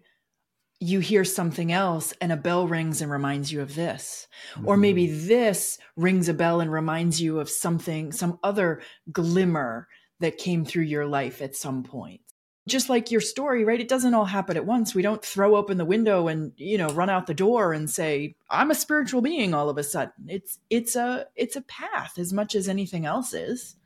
you 0.78 1.00
hear 1.00 1.24
something 1.24 1.72
else 1.72 2.12
and 2.20 2.30
a 2.30 2.36
bell 2.36 2.68
rings 2.68 3.00
and 3.00 3.10
reminds 3.10 3.50
you 3.50 3.62
of 3.62 3.74
this. 3.74 4.28
Mm-hmm. 4.54 4.68
Or 4.68 4.76
maybe 4.76 5.06
this 5.06 5.78
rings 5.96 6.28
a 6.28 6.34
bell 6.34 6.60
and 6.60 6.70
reminds 6.70 7.20
you 7.20 7.40
of 7.40 7.48
something, 7.48 8.12
some 8.12 8.38
other 8.42 8.82
glimmer 9.10 9.88
that 10.20 10.38
came 10.38 10.64
through 10.64 10.84
your 10.84 11.06
life 11.06 11.40
at 11.40 11.56
some 11.56 11.82
point. 11.82 12.20
Just 12.68 12.88
like 12.88 13.12
your 13.12 13.20
story, 13.20 13.64
right? 13.64 13.80
It 13.80 13.88
doesn't 13.88 14.12
all 14.12 14.24
happen 14.24 14.56
at 14.56 14.66
once. 14.66 14.92
We 14.92 15.02
don't 15.02 15.24
throw 15.24 15.54
open 15.54 15.78
the 15.78 15.84
window 15.84 16.26
and, 16.26 16.52
you 16.56 16.78
know, 16.78 16.88
run 16.88 17.08
out 17.08 17.28
the 17.28 17.32
door 17.32 17.72
and 17.72 17.88
say, 17.88 18.34
"I'm 18.50 18.72
a 18.72 18.74
spiritual 18.74 19.20
being" 19.20 19.54
all 19.54 19.70
of 19.70 19.78
a 19.78 19.84
sudden. 19.84 20.26
It's 20.26 20.58
it's 20.68 20.96
a 20.96 21.26
it's 21.36 21.54
a 21.54 21.62
path 21.62 22.18
as 22.18 22.32
much 22.32 22.56
as 22.56 22.68
anything 22.68 23.06
else 23.06 23.32
is. 23.32 23.76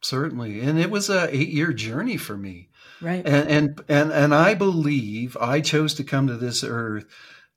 Certainly. 0.00 0.60
And 0.60 0.76
it 0.78 0.90
was 0.90 1.08
a 1.08 1.28
8-year 1.28 1.72
journey 1.72 2.16
for 2.16 2.36
me 2.36 2.68
Right. 3.00 3.26
And, 3.26 3.50
and 3.50 3.84
and 3.88 4.12
and 4.12 4.34
I 4.34 4.54
believe 4.54 5.36
I 5.38 5.60
chose 5.60 5.94
to 5.94 6.04
come 6.04 6.26
to 6.28 6.36
this 6.36 6.64
earth 6.64 7.06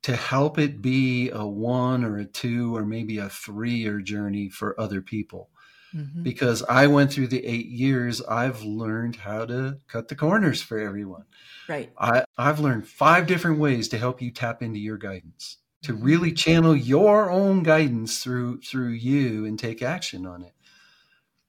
to 0.03 0.15
help 0.15 0.57
it 0.57 0.81
be 0.81 1.29
a 1.29 1.45
one 1.45 2.03
or 2.03 2.17
a 2.17 2.25
two 2.25 2.75
or 2.75 2.85
maybe 2.85 3.17
a 3.17 3.29
three 3.29 3.75
year 3.75 3.99
journey 3.99 4.49
for 4.49 4.79
other 4.79 5.01
people. 5.01 5.49
Mm-hmm. 5.95 6.21
Because 6.21 6.61
I 6.63 6.85
went 6.87 7.11
through 7.11 7.27
the 7.27 7.43
eight 7.45 7.65
years, 7.65 8.21
I've 8.21 8.61
learned 8.61 9.15
how 9.15 9.45
to 9.45 9.79
cut 9.87 10.07
the 10.07 10.15
corners 10.15 10.61
for 10.61 10.77
everyone. 10.77 11.25
Right. 11.67 11.91
I, 11.97 12.25
I've 12.37 12.59
learned 12.59 12.87
five 12.87 13.25
different 13.25 13.59
ways 13.59 13.87
to 13.89 13.97
help 13.97 14.21
you 14.21 14.29
tap 14.29 14.61
into 14.61 14.79
your 14.79 14.97
guidance, 14.97 15.57
to 15.83 15.93
mm-hmm. 15.93 16.03
really 16.03 16.31
channel 16.31 16.75
your 16.75 17.31
own 17.31 17.63
guidance 17.63 18.23
through 18.23 18.61
through 18.61 18.89
you 18.89 19.45
and 19.45 19.57
take 19.57 19.81
action 19.81 20.27
on 20.27 20.43
it. 20.43 20.53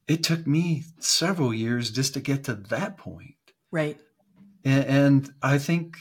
It 0.08 0.24
took 0.24 0.46
me 0.46 0.84
several 0.98 1.52
years 1.52 1.90
just 1.90 2.14
to 2.14 2.20
get 2.20 2.44
to 2.44 2.54
that 2.54 2.96
point. 2.96 3.34
Right. 3.70 3.98
And, 4.64 4.84
and 4.84 5.34
I 5.42 5.58
think 5.58 5.96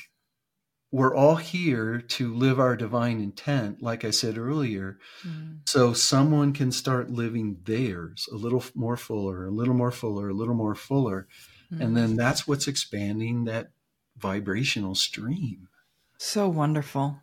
we're 0.91 1.15
all 1.15 1.35
here 1.35 2.01
to 2.01 2.33
live 2.33 2.59
our 2.59 2.75
divine 2.75 3.21
intent, 3.21 3.81
like 3.81 4.03
I 4.03 4.09
said 4.09 4.37
earlier, 4.37 4.97
mm. 5.25 5.59
so 5.67 5.93
someone 5.93 6.51
can 6.51 6.71
start 6.71 7.11
living 7.11 7.57
theirs 7.63 8.27
a 8.31 8.35
little 8.35 8.63
more 8.73 8.97
fuller, 8.97 9.45
a 9.45 9.51
little 9.51 9.75
more 9.75 9.91
fuller, 9.91 10.29
a 10.29 10.33
little 10.33 10.55
more 10.55 10.75
fuller. 10.75 11.27
Mm. 11.71 11.81
And 11.81 11.97
then 11.97 12.15
that's 12.15 12.47
what's 12.47 12.67
expanding 12.67 13.45
that 13.45 13.69
vibrational 14.17 14.95
stream. 14.95 15.67
So 16.17 16.49
wonderful. 16.49 17.19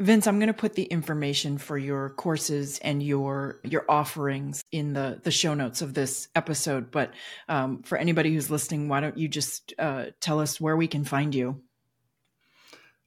Vince, 0.00 0.28
I'm 0.28 0.38
going 0.38 0.46
to 0.46 0.54
put 0.54 0.74
the 0.74 0.84
information 0.84 1.58
for 1.58 1.76
your 1.76 2.10
courses 2.10 2.78
and 2.78 3.02
your 3.02 3.58
your 3.64 3.84
offerings 3.88 4.62
in 4.70 4.92
the 4.92 5.20
the 5.24 5.32
show 5.32 5.54
notes 5.54 5.82
of 5.82 5.94
this 5.94 6.28
episode. 6.36 6.92
But 6.92 7.14
um, 7.48 7.82
for 7.82 7.98
anybody 7.98 8.32
who's 8.32 8.48
listening, 8.48 8.88
why 8.88 9.00
don't 9.00 9.18
you 9.18 9.26
just 9.26 9.74
uh, 9.76 10.06
tell 10.20 10.38
us 10.38 10.60
where 10.60 10.76
we 10.76 10.86
can 10.86 11.02
find 11.04 11.34
you? 11.34 11.62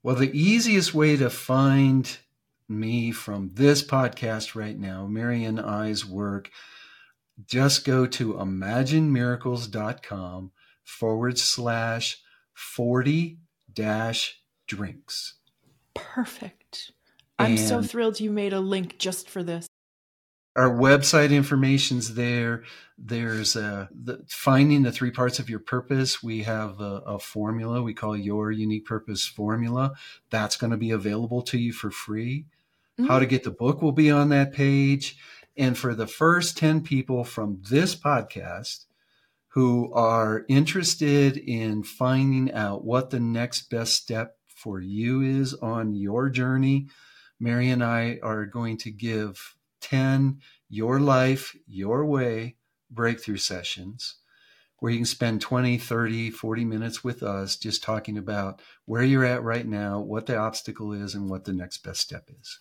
Well, 0.04 0.18
the 0.18 0.38
easiest 0.38 0.94
way 0.94 1.16
to 1.16 1.30
find 1.30 2.18
me 2.68 3.12
from 3.12 3.52
this 3.54 3.82
podcast 3.82 4.54
right 4.56 4.78
now, 4.78 5.08
Mary 5.08 5.46
and 5.46 5.62
I's 5.62 6.06
work, 6.06 6.52
just 7.46 7.86
go 7.86 8.06
to 8.06 8.34
imaginemiracles.com 8.34 10.52
forward 10.84 11.38
slash 11.38 12.22
40 12.54 13.40
dash 13.72 14.42
drinks. 14.68 15.36
Perfect. 15.94 16.61
I'm 17.42 17.58
so 17.58 17.82
thrilled 17.82 18.20
you 18.20 18.32
made 18.32 18.54
a 18.54 18.60
link 18.60 18.98
just 18.98 19.30
for 19.30 19.44
this. 19.44 19.68
Our 20.56 20.70
website 20.70 21.32
information's 21.32 22.16
there. 22.16 22.64
There's 22.98 23.56
uh, 23.56 23.88
the, 23.92 24.24
finding 24.28 24.84
the 24.84 24.92
three 24.92 25.12
parts 25.12 25.40
of 25.40 25.50
your 25.50 25.60
purpose. 25.60 26.22
We 26.22 26.44
have 26.44 26.82
a, 26.82 27.02
a 27.06 27.20
formula 27.20 27.82
we 27.82 27.94
call 27.94 28.18
your 28.18 28.52
unique 28.52 28.86
purpose 28.86 29.26
formula. 29.26 29.94
That's 30.30 30.58
going 30.58 30.72
to 30.72 30.78
be 30.78 30.92
available 30.92 31.42
to 31.44 31.58
you 31.58 31.72
for 31.72 31.90
free. 31.90 32.46
Mm-hmm. 33.00 33.10
How 33.10 33.20
to 33.20 33.26
get 33.26 33.44
the 33.44 33.52
book 33.52 33.82
will 33.82 33.94
be 33.94 34.12
on 34.12 34.30
that 34.30 34.52
page. 34.52 35.18
And 35.56 35.78
for 35.78 35.96
the 35.96 36.08
first 36.08 36.58
10 36.58 36.82
people 36.82 37.24
from 37.24 37.62
this 37.70 37.96
podcast 37.96 38.86
who 39.50 39.92
are 39.94 40.46
interested 40.48 41.38
in 41.38 41.84
finding 41.84 42.52
out 42.54 42.86
what 42.86 43.10
the 43.10 43.20
next 43.20 43.70
best 43.70 43.96
step 43.96 44.38
for 44.48 44.80
you 44.80 45.22
is 45.22 45.54
on 45.56 45.94
your 45.94 46.30
journey, 46.30 46.88
Mary 47.42 47.72
and 47.72 47.84
I 47.84 48.20
are 48.22 48.46
going 48.46 48.78
to 48.78 48.92
give 48.92 49.56
10 49.82 50.40
Your 50.70 51.00
Life, 51.00 51.56
Your 51.68 52.06
Way 52.06 52.56
breakthrough 52.92 53.38
sessions 53.38 54.16
where 54.78 54.92
you 54.92 55.00
can 55.00 55.06
spend 55.06 55.42
20, 55.42 55.78
30, 55.78 56.32
40 56.32 56.66
minutes 56.66 57.04
with 57.04 57.22
us 57.22 57.56
just 57.56 57.84
talking 57.84 58.18
about 58.18 58.62
where 58.86 59.04
you're 59.04 59.26
at 59.26 59.44
right 59.44 59.68
now, 59.68 60.00
what 60.00 60.26
the 60.26 60.36
obstacle 60.36 60.92
is, 60.92 61.14
and 61.14 61.30
what 61.30 61.46
the 61.46 61.54
next 61.54 61.80
best 61.80 62.00
step 62.00 62.30
is. 62.40 62.60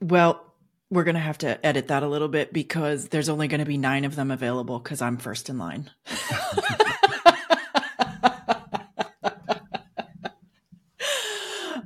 Well, 0.00 0.54
we're 0.90 1.04
going 1.04 1.14
to 1.14 1.20
have 1.20 1.38
to 1.38 1.64
edit 1.64 1.88
that 1.88 2.02
a 2.02 2.08
little 2.08 2.28
bit 2.28 2.52
because 2.52 3.08
there's 3.08 3.30
only 3.30 3.48
going 3.48 3.60
to 3.60 3.66
be 3.66 3.78
nine 3.78 4.04
of 4.04 4.14
them 4.14 4.30
available 4.30 4.78
because 4.78 5.00
I'm 5.00 5.16
first 5.16 5.48
in 5.48 5.58
line. 5.58 5.90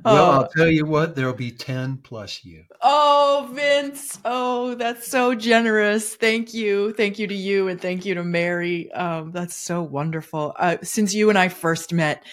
Well, 0.03 0.31
I'll 0.31 0.41
uh, 0.41 0.47
tell 0.55 0.69
you 0.69 0.85
what, 0.85 1.15
there'll 1.15 1.33
be 1.33 1.51
10 1.51 1.97
plus 1.97 2.43
you. 2.43 2.63
Oh, 2.81 3.49
Vince. 3.53 4.19
Oh, 4.23 4.75
that's 4.75 5.07
so 5.07 5.35
generous. 5.35 6.15
Thank 6.15 6.53
you. 6.53 6.93
Thank 6.93 7.19
you 7.19 7.27
to 7.27 7.35
you 7.35 7.67
and 7.67 7.79
thank 7.81 8.05
you 8.05 8.15
to 8.15 8.23
Mary. 8.23 8.91
Um, 8.91 9.31
that's 9.31 9.55
so 9.55 9.81
wonderful. 9.81 10.53
Uh, 10.57 10.77
since 10.83 11.13
you 11.13 11.29
and 11.29 11.37
I 11.37 11.49
first 11.49 11.93
met, 11.93 12.23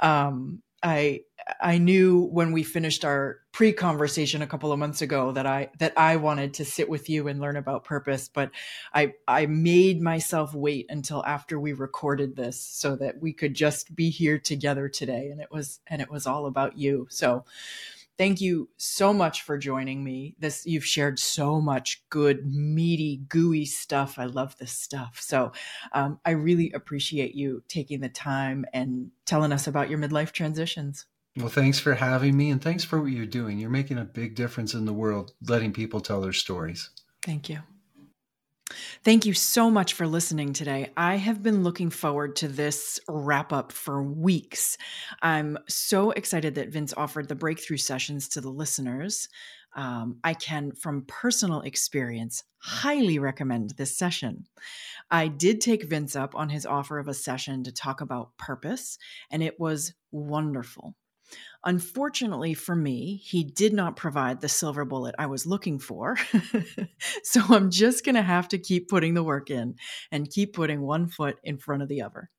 um, 0.00 0.62
I 0.82 1.20
I 1.60 1.78
knew 1.78 2.22
when 2.24 2.52
we 2.52 2.62
finished 2.62 3.04
our 3.04 3.38
pre-conversation 3.52 4.42
a 4.42 4.46
couple 4.46 4.72
of 4.72 4.78
months 4.78 5.00
ago 5.00 5.32
that 5.32 5.46
I 5.46 5.70
that 5.78 5.92
I 5.96 6.16
wanted 6.16 6.54
to 6.54 6.64
sit 6.64 6.88
with 6.88 7.08
you 7.08 7.28
and 7.28 7.40
learn 7.40 7.56
about 7.56 7.84
purpose, 7.84 8.28
but 8.28 8.50
I 8.92 9.14
I 9.28 9.46
made 9.46 10.00
myself 10.00 10.54
wait 10.54 10.86
until 10.88 11.24
after 11.24 11.58
we 11.58 11.72
recorded 11.72 12.36
this 12.36 12.60
so 12.60 12.96
that 12.96 13.20
we 13.20 13.32
could 13.32 13.54
just 13.54 13.94
be 13.94 14.10
here 14.10 14.38
together 14.38 14.88
today 14.88 15.28
and 15.30 15.40
it 15.40 15.48
was 15.50 15.80
and 15.86 16.02
it 16.02 16.10
was 16.10 16.26
all 16.26 16.46
about 16.46 16.76
you. 16.76 17.06
So 17.10 17.44
thank 18.18 18.40
you 18.40 18.68
so 18.76 19.12
much 19.12 19.42
for 19.42 19.58
joining 19.58 20.02
me. 20.02 20.36
This 20.38 20.66
you've 20.66 20.84
shared 20.84 21.18
so 21.18 21.60
much 21.60 22.02
good, 22.10 22.46
meaty, 22.46 23.22
gooey 23.28 23.64
stuff. 23.64 24.18
I 24.18 24.24
love 24.24 24.56
this 24.58 24.72
stuff. 24.72 25.20
So 25.20 25.52
um, 25.92 26.20
I 26.24 26.30
really 26.30 26.72
appreciate 26.72 27.34
you 27.34 27.62
taking 27.68 28.00
the 28.00 28.08
time 28.08 28.64
and 28.72 29.10
telling 29.24 29.52
us 29.52 29.66
about 29.66 29.90
your 29.90 29.98
midlife 29.98 30.32
transitions. 30.32 31.06
Well, 31.36 31.48
thanks 31.48 31.78
for 31.78 31.94
having 31.94 32.36
me 32.36 32.50
and 32.50 32.62
thanks 32.62 32.84
for 32.84 33.00
what 33.00 33.12
you're 33.12 33.26
doing. 33.26 33.58
You're 33.58 33.68
making 33.68 33.98
a 33.98 34.04
big 34.04 34.34
difference 34.34 34.72
in 34.72 34.86
the 34.86 34.94
world, 34.94 35.32
letting 35.46 35.72
people 35.72 36.00
tell 36.00 36.22
their 36.22 36.32
stories. 36.32 36.90
Thank 37.22 37.50
you. 37.50 37.60
Thank 39.04 39.26
you 39.26 39.32
so 39.32 39.70
much 39.70 39.92
for 39.92 40.08
listening 40.08 40.52
today. 40.52 40.90
I 40.96 41.16
have 41.16 41.42
been 41.42 41.62
looking 41.62 41.90
forward 41.90 42.34
to 42.36 42.48
this 42.48 42.98
wrap 43.08 43.52
up 43.52 43.70
for 43.70 44.02
weeks. 44.02 44.76
I'm 45.22 45.56
so 45.68 46.10
excited 46.10 46.56
that 46.56 46.70
Vince 46.70 46.92
offered 46.96 47.28
the 47.28 47.36
breakthrough 47.36 47.76
sessions 47.76 48.28
to 48.30 48.40
the 48.40 48.50
listeners. 48.50 49.28
Um, 49.76 50.18
I 50.24 50.34
can, 50.34 50.72
from 50.72 51.04
personal 51.06 51.60
experience, 51.60 52.42
highly 52.58 53.18
recommend 53.20 53.70
this 53.76 53.96
session. 53.96 54.46
I 55.10 55.28
did 55.28 55.60
take 55.60 55.84
Vince 55.84 56.16
up 56.16 56.34
on 56.34 56.48
his 56.48 56.66
offer 56.66 56.98
of 56.98 57.08
a 57.08 57.14
session 57.14 57.62
to 57.64 57.72
talk 57.72 58.00
about 58.00 58.36
purpose, 58.36 58.98
and 59.30 59.42
it 59.42 59.60
was 59.60 59.94
wonderful. 60.10 60.94
Unfortunately 61.66 62.54
for 62.54 62.76
me, 62.76 63.16
he 63.16 63.42
did 63.42 63.72
not 63.72 63.96
provide 63.96 64.40
the 64.40 64.48
silver 64.48 64.84
bullet 64.84 65.16
I 65.18 65.26
was 65.26 65.46
looking 65.46 65.80
for. 65.80 66.16
so 67.24 67.42
I'm 67.48 67.72
just 67.72 68.04
going 68.04 68.14
to 68.14 68.22
have 68.22 68.46
to 68.48 68.58
keep 68.58 68.88
putting 68.88 69.14
the 69.14 69.24
work 69.24 69.50
in 69.50 69.74
and 70.12 70.30
keep 70.30 70.54
putting 70.54 70.80
one 70.80 71.08
foot 71.08 71.38
in 71.42 71.58
front 71.58 71.82
of 71.82 71.88
the 71.88 72.02
other. 72.02 72.30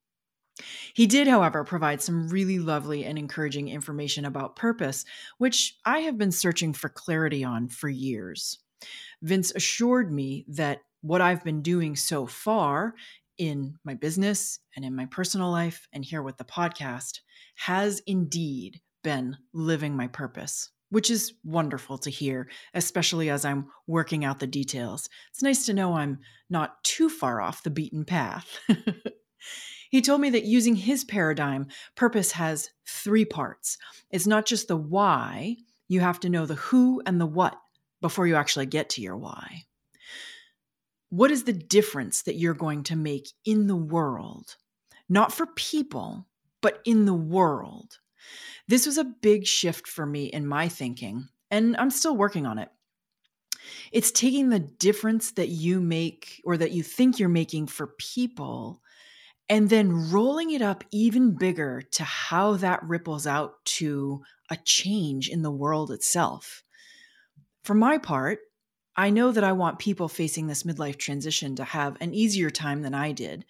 He 0.93 1.07
did, 1.07 1.27
however, 1.27 1.65
provide 1.65 2.01
some 2.01 2.29
really 2.29 2.57
lovely 2.57 3.03
and 3.03 3.19
encouraging 3.19 3.67
information 3.67 4.23
about 4.23 4.55
purpose, 4.55 5.03
which 5.37 5.77
I 5.85 5.99
have 5.99 6.17
been 6.17 6.31
searching 6.31 6.71
for 6.71 6.87
clarity 6.87 7.43
on 7.43 7.67
for 7.67 7.89
years. 7.89 8.59
Vince 9.21 9.51
assured 9.51 10.09
me 10.09 10.45
that 10.47 10.79
what 11.01 11.19
I've 11.19 11.43
been 11.43 11.61
doing 11.61 11.97
so 11.97 12.25
far 12.25 12.95
in 13.37 13.75
my 13.83 13.93
business 13.93 14.59
and 14.75 14.85
in 14.85 14.95
my 14.95 15.05
personal 15.05 15.51
life 15.51 15.85
and 15.91 16.03
here 16.03 16.23
with 16.23 16.37
the 16.37 16.45
podcast 16.45 17.19
has 17.55 18.01
indeed 18.07 18.81
been 19.07 19.37
living 19.53 19.95
my 19.95 20.05
purpose, 20.05 20.69
which 20.89 21.09
is 21.09 21.31
wonderful 21.45 21.97
to 21.97 22.09
hear, 22.09 22.49
especially 22.73 23.29
as 23.29 23.45
I'm 23.45 23.69
working 23.87 24.25
out 24.25 24.41
the 24.41 24.47
details. 24.47 25.07
It's 25.31 25.41
nice 25.41 25.65
to 25.67 25.73
know 25.73 25.93
I'm 25.93 26.19
not 26.49 26.83
too 26.83 27.07
far 27.07 27.39
off 27.39 27.63
the 27.63 27.69
beaten 27.69 28.03
path. 28.03 28.59
he 29.91 30.01
told 30.01 30.19
me 30.19 30.29
that 30.31 30.43
using 30.43 30.75
his 30.75 31.05
paradigm, 31.05 31.67
purpose 31.95 32.33
has 32.33 32.69
three 32.85 33.23
parts. 33.23 33.77
It's 34.11 34.27
not 34.27 34.45
just 34.45 34.67
the 34.67 34.75
why, 34.75 35.55
you 35.87 36.01
have 36.01 36.19
to 36.19 36.29
know 36.29 36.45
the 36.45 36.55
who 36.55 37.01
and 37.05 37.21
the 37.21 37.25
what 37.25 37.57
before 38.01 38.27
you 38.27 38.35
actually 38.35 38.65
get 38.65 38.89
to 38.89 39.01
your 39.01 39.15
why. 39.15 39.63
What 41.07 41.31
is 41.31 41.45
the 41.45 41.53
difference 41.53 42.23
that 42.23 42.35
you're 42.35 42.53
going 42.53 42.83
to 42.83 42.97
make 42.97 43.29
in 43.45 43.67
the 43.67 43.77
world? 43.77 44.57
Not 45.07 45.31
for 45.31 45.45
people, 45.45 46.27
but 46.61 46.81
in 46.83 47.05
the 47.05 47.13
world. 47.13 47.99
This 48.67 48.85
was 48.85 48.97
a 48.97 49.03
big 49.03 49.45
shift 49.45 49.87
for 49.87 50.05
me 50.05 50.25
in 50.25 50.45
my 50.45 50.67
thinking, 50.67 51.29
and 51.49 51.75
I'm 51.77 51.89
still 51.89 52.15
working 52.15 52.45
on 52.45 52.57
it. 52.59 52.69
It's 53.91 54.11
taking 54.11 54.49
the 54.49 54.59
difference 54.59 55.31
that 55.31 55.49
you 55.49 55.79
make 55.79 56.41
or 56.45 56.57
that 56.57 56.71
you 56.71 56.83
think 56.83 57.19
you're 57.19 57.29
making 57.29 57.67
for 57.67 57.87
people 57.97 58.81
and 59.49 59.69
then 59.69 60.11
rolling 60.11 60.51
it 60.51 60.61
up 60.61 60.83
even 60.91 61.37
bigger 61.37 61.81
to 61.91 62.03
how 62.03 62.53
that 62.57 62.83
ripples 62.83 63.25
out 63.25 63.63
to 63.63 64.21
a 64.49 64.57
change 64.57 65.29
in 65.29 65.41
the 65.41 65.51
world 65.51 65.91
itself. 65.91 66.63
For 67.63 67.73
my 67.73 67.97
part, 67.97 68.39
I 68.95 69.09
know 69.09 69.31
that 69.31 69.43
I 69.43 69.51
want 69.53 69.79
people 69.79 70.07
facing 70.07 70.47
this 70.47 70.63
midlife 70.63 70.97
transition 70.97 71.55
to 71.57 71.63
have 71.63 71.97
an 72.01 72.13
easier 72.13 72.49
time 72.49 72.81
than 72.81 72.93
I 72.93 73.11
did. 73.11 73.45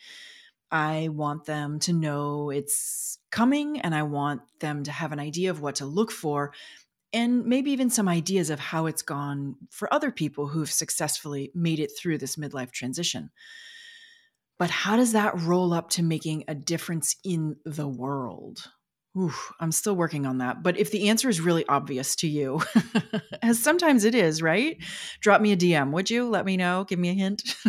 I 0.71 1.07
want 1.11 1.45
them 1.45 1.79
to 1.79 1.93
know 1.93 2.49
it's 2.49 3.17
coming 3.37 3.79
and 3.81 3.93
I 3.93 4.01
want 4.01 4.41
them 4.61 4.83
to 4.85 4.91
have 4.91 5.11
an 5.11 5.19
idea 5.19 5.51
of 5.51 5.61
what 5.61 5.75
to 5.75 5.85
look 5.85 6.11
for 6.11 6.53
and 7.13 7.45
maybe 7.45 7.69
even 7.69 7.91
some 7.91 8.07
ideas 8.07 8.49
of 8.49 8.59
how 8.59 8.87
it's 8.87 9.03
gone 9.03 9.55
for 9.69 9.93
other 9.93 10.09
people 10.09 10.47
who've 10.47 10.71
successfully 10.71 11.51
made 11.53 11.79
it 11.79 11.91
through 11.95 12.17
this 12.17 12.35
midlife 12.35 12.71
transition. 12.71 13.29
But 14.57 14.71
how 14.71 14.97
does 14.97 15.11
that 15.11 15.39
roll 15.39 15.71
up 15.71 15.91
to 15.91 16.03
making 16.03 16.45
a 16.47 16.55
difference 16.55 17.15
in 17.23 17.57
the 17.63 17.87
world? 17.87 18.71
I'm 19.59 19.71
still 19.71 19.95
working 19.95 20.25
on 20.25 20.39
that. 20.39 20.63
But 20.63 20.79
if 20.79 20.89
the 20.89 21.09
answer 21.09 21.29
is 21.29 21.39
really 21.39 21.65
obvious 21.67 22.15
to 22.17 22.27
you, 22.27 22.61
as 23.43 23.59
sometimes 23.59 24.03
it 24.03 24.15
is, 24.15 24.41
right? 24.41 24.77
Drop 25.21 25.41
me 25.41 25.51
a 25.51 25.57
DM, 25.57 25.91
would 25.91 26.09
you? 26.09 26.27
Let 26.27 26.45
me 26.45 26.57
know. 26.57 26.85
Give 26.85 26.97
me 26.97 27.09
a 27.09 27.13
hint. 27.13 27.55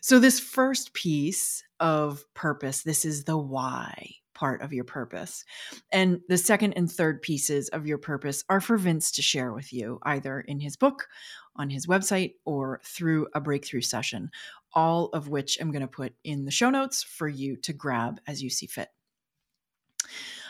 So, 0.00 0.20
this 0.20 0.38
first 0.38 0.94
piece 0.94 1.64
of 1.80 2.24
purpose, 2.34 2.82
this 2.82 3.04
is 3.04 3.24
the 3.24 3.38
why 3.38 4.14
part 4.34 4.62
of 4.62 4.72
your 4.72 4.84
purpose. 4.84 5.44
And 5.90 6.20
the 6.28 6.38
second 6.38 6.74
and 6.74 6.90
third 6.90 7.22
pieces 7.22 7.68
of 7.70 7.88
your 7.88 7.98
purpose 7.98 8.44
are 8.48 8.60
for 8.60 8.76
Vince 8.76 9.10
to 9.12 9.22
share 9.22 9.52
with 9.52 9.72
you, 9.72 9.98
either 10.04 10.40
in 10.40 10.60
his 10.60 10.76
book, 10.76 11.08
on 11.56 11.70
his 11.70 11.88
website, 11.88 12.34
or 12.44 12.80
through 12.84 13.26
a 13.34 13.40
breakthrough 13.40 13.80
session, 13.80 14.30
all 14.72 15.06
of 15.06 15.28
which 15.28 15.58
I'm 15.60 15.72
going 15.72 15.82
to 15.82 15.88
put 15.88 16.14
in 16.22 16.44
the 16.44 16.52
show 16.52 16.70
notes 16.70 17.02
for 17.02 17.26
you 17.28 17.56
to 17.62 17.72
grab 17.72 18.20
as 18.28 18.40
you 18.40 18.48
see 18.48 18.66
fit. 18.66 18.90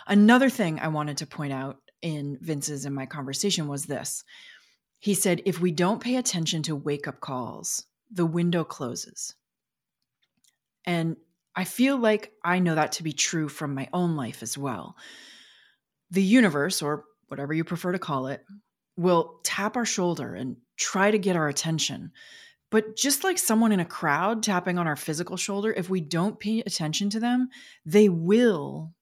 Another 0.07 0.51
thing 0.51 0.79
I 0.81 0.89
wanted 0.89 1.17
to 1.19 1.27
point 1.27 1.55
out 1.55 1.79
in 2.03 2.37
Vince's 2.43 2.85
and 2.85 2.95
my 2.95 3.07
conversation 3.07 3.69
was 3.69 3.87
this. 3.87 4.23
He 4.99 5.15
said, 5.15 5.43
if 5.47 5.61
we 5.61 5.71
don't 5.73 6.03
pay 6.03 6.17
attention 6.17 6.63
to 6.65 6.77
wake 6.77 7.09
up 7.09 7.21
calls, 7.21 7.87
the 8.11 8.27
window 8.27 8.65
closes. 8.65 9.35
And 10.85 11.17
I 11.55 11.65
feel 11.65 11.97
like 11.97 12.33
I 12.45 12.61
know 12.61 12.75
that 12.75 12.93
to 12.93 13.03
be 13.03 13.13
true 13.13 13.49
from 13.49 13.75
my 13.75 13.89
own 13.93 14.17
life 14.17 14.43
as 14.43 14.57
well. 14.57 14.97
The 16.11 16.23
universe, 16.23 16.83
or 16.83 17.05
whatever 17.27 17.53
you 17.53 17.65
prefer 17.65 17.93
to 17.93 17.99
call 17.99 18.29
it, 18.29 18.45
will 18.97 19.41
tap 19.45 19.77
our 19.77 19.85
shoulder 19.85 20.35
and 20.35 20.57
try 20.77 21.11
to 21.11 21.19
get 21.19 21.37
our 21.37 21.49
attention. 21.49 22.13
But 22.71 22.97
just 22.97 23.25
like 23.25 23.39
someone 23.39 23.73
in 23.73 23.81
a 23.81 23.85
crowd 23.85 24.43
tapping 24.43 24.79
on 24.79 24.87
our 24.87 24.97
physical 24.97 25.37
shoulder, 25.37 25.73
if 25.73 25.89
we 25.89 26.01
don't 26.01 26.39
pay 26.39 26.61
attention 26.61 27.11
to 27.11 27.21
them, 27.21 27.49
they 27.85 28.09
will 28.09 28.95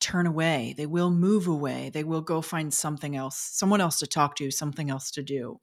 turn 0.00 0.26
away. 0.26 0.74
They 0.76 0.86
will 0.86 1.10
move 1.10 1.46
away. 1.46 1.90
They 1.90 2.04
will 2.04 2.20
go 2.20 2.42
find 2.42 2.72
something 2.72 3.16
else, 3.16 3.36
someone 3.36 3.80
else 3.80 3.98
to 4.00 4.06
talk 4.06 4.36
to, 4.36 4.50
something 4.50 4.90
else 4.90 5.10
to 5.12 5.22
do. 5.22 5.60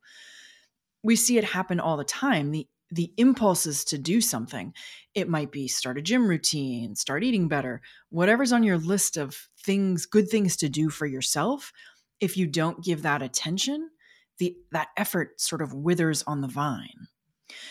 We 1.03 1.15
see 1.15 1.37
it 1.37 1.43
happen 1.43 1.79
all 1.79 1.97
the 1.97 2.03
time. 2.03 2.51
The 2.51 2.67
the 2.91 3.13
impulses 3.17 3.85
to 3.85 3.97
do 3.97 4.19
something. 4.21 4.73
It 5.15 5.29
might 5.29 5.51
be 5.51 5.67
start 5.67 5.97
a 5.97 6.01
gym 6.01 6.27
routine, 6.27 6.95
start 6.95 7.23
eating 7.23 7.47
better, 7.47 7.81
whatever's 8.09 8.51
on 8.51 8.63
your 8.63 8.77
list 8.77 9.17
of 9.17 9.47
things, 9.63 10.05
good 10.05 10.29
things 10.29 10.57
to 10.57 10.69
do 10.69 10.89
for 10.89 11.05
yourself. 11.05 11.71
If 12.19 12.37
you 12.37 12.47
don't 12.47 12.83
give 12.83 13.01
that 13.03 13.21
attention, 13.21 13.89
the 14.37 14.55
that 14.71 14.89
effort 14.97 15.39
sort 15.39 15.61
of 15.61 15.73
withers 15.73 16.23
on 16.27 16.41
the 16.41 16.47
vine. 16.47 17.07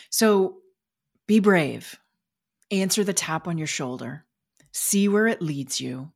So 0.08 0.56
be 1.26 1.38
brave. 1.38 1.98
Answer 2.70 3.04
the 3.04 3.12
tap 3.12 3.46
on 3.46 3.58
your 3.58 3.66
shoulder. 3.66 4.24
See 4.72 5.08
where 5.08 5.26
it 5.26 5.42
leads 5.42 5.80
you. 5.80 6.12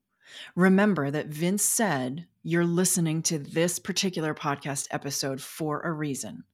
Remember 0.56 1.10
that 1.10 1.26
Vince 1.26 1.64
said 1.64 2.26
you're 2.42 2.64
listening 2.64 3.22
to 3.22 3.38
this 3.38 3.78
particular 3.78 4.34
podcast 4.34 4.88
episode 4.90 5.40
for 5.40 5.80
a 5.82 5.92
reason. 5.92 6.44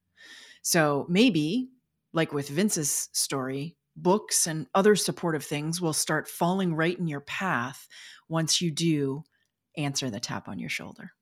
So 0.63 1.07
maybe 1.09 1.71
like 2.13 2.33
with 2.33 2.49
Vince's 2.49 3.09
story, 3.13 3.77
books 3.97 4.47
and 4.47 4.67
other 4.75 4.97
supportive 4.97 5.45
things 5.45 5.81
will 5.81 5.93
start 5.93 6.29
falling 6.29 6.75
right 6.75 6.99
in 6.99 7.07
your 7.07 7.21
path 7.21 7.87
once 8.29 8.61
you 8.61 8.71
do 8.71 9.23
answer 9.77 10.11
the 10.11 10.21
tap 10.21 10.49
on 10.49 10.59
your 10.59 10.71
shoulder. 10.71 11.13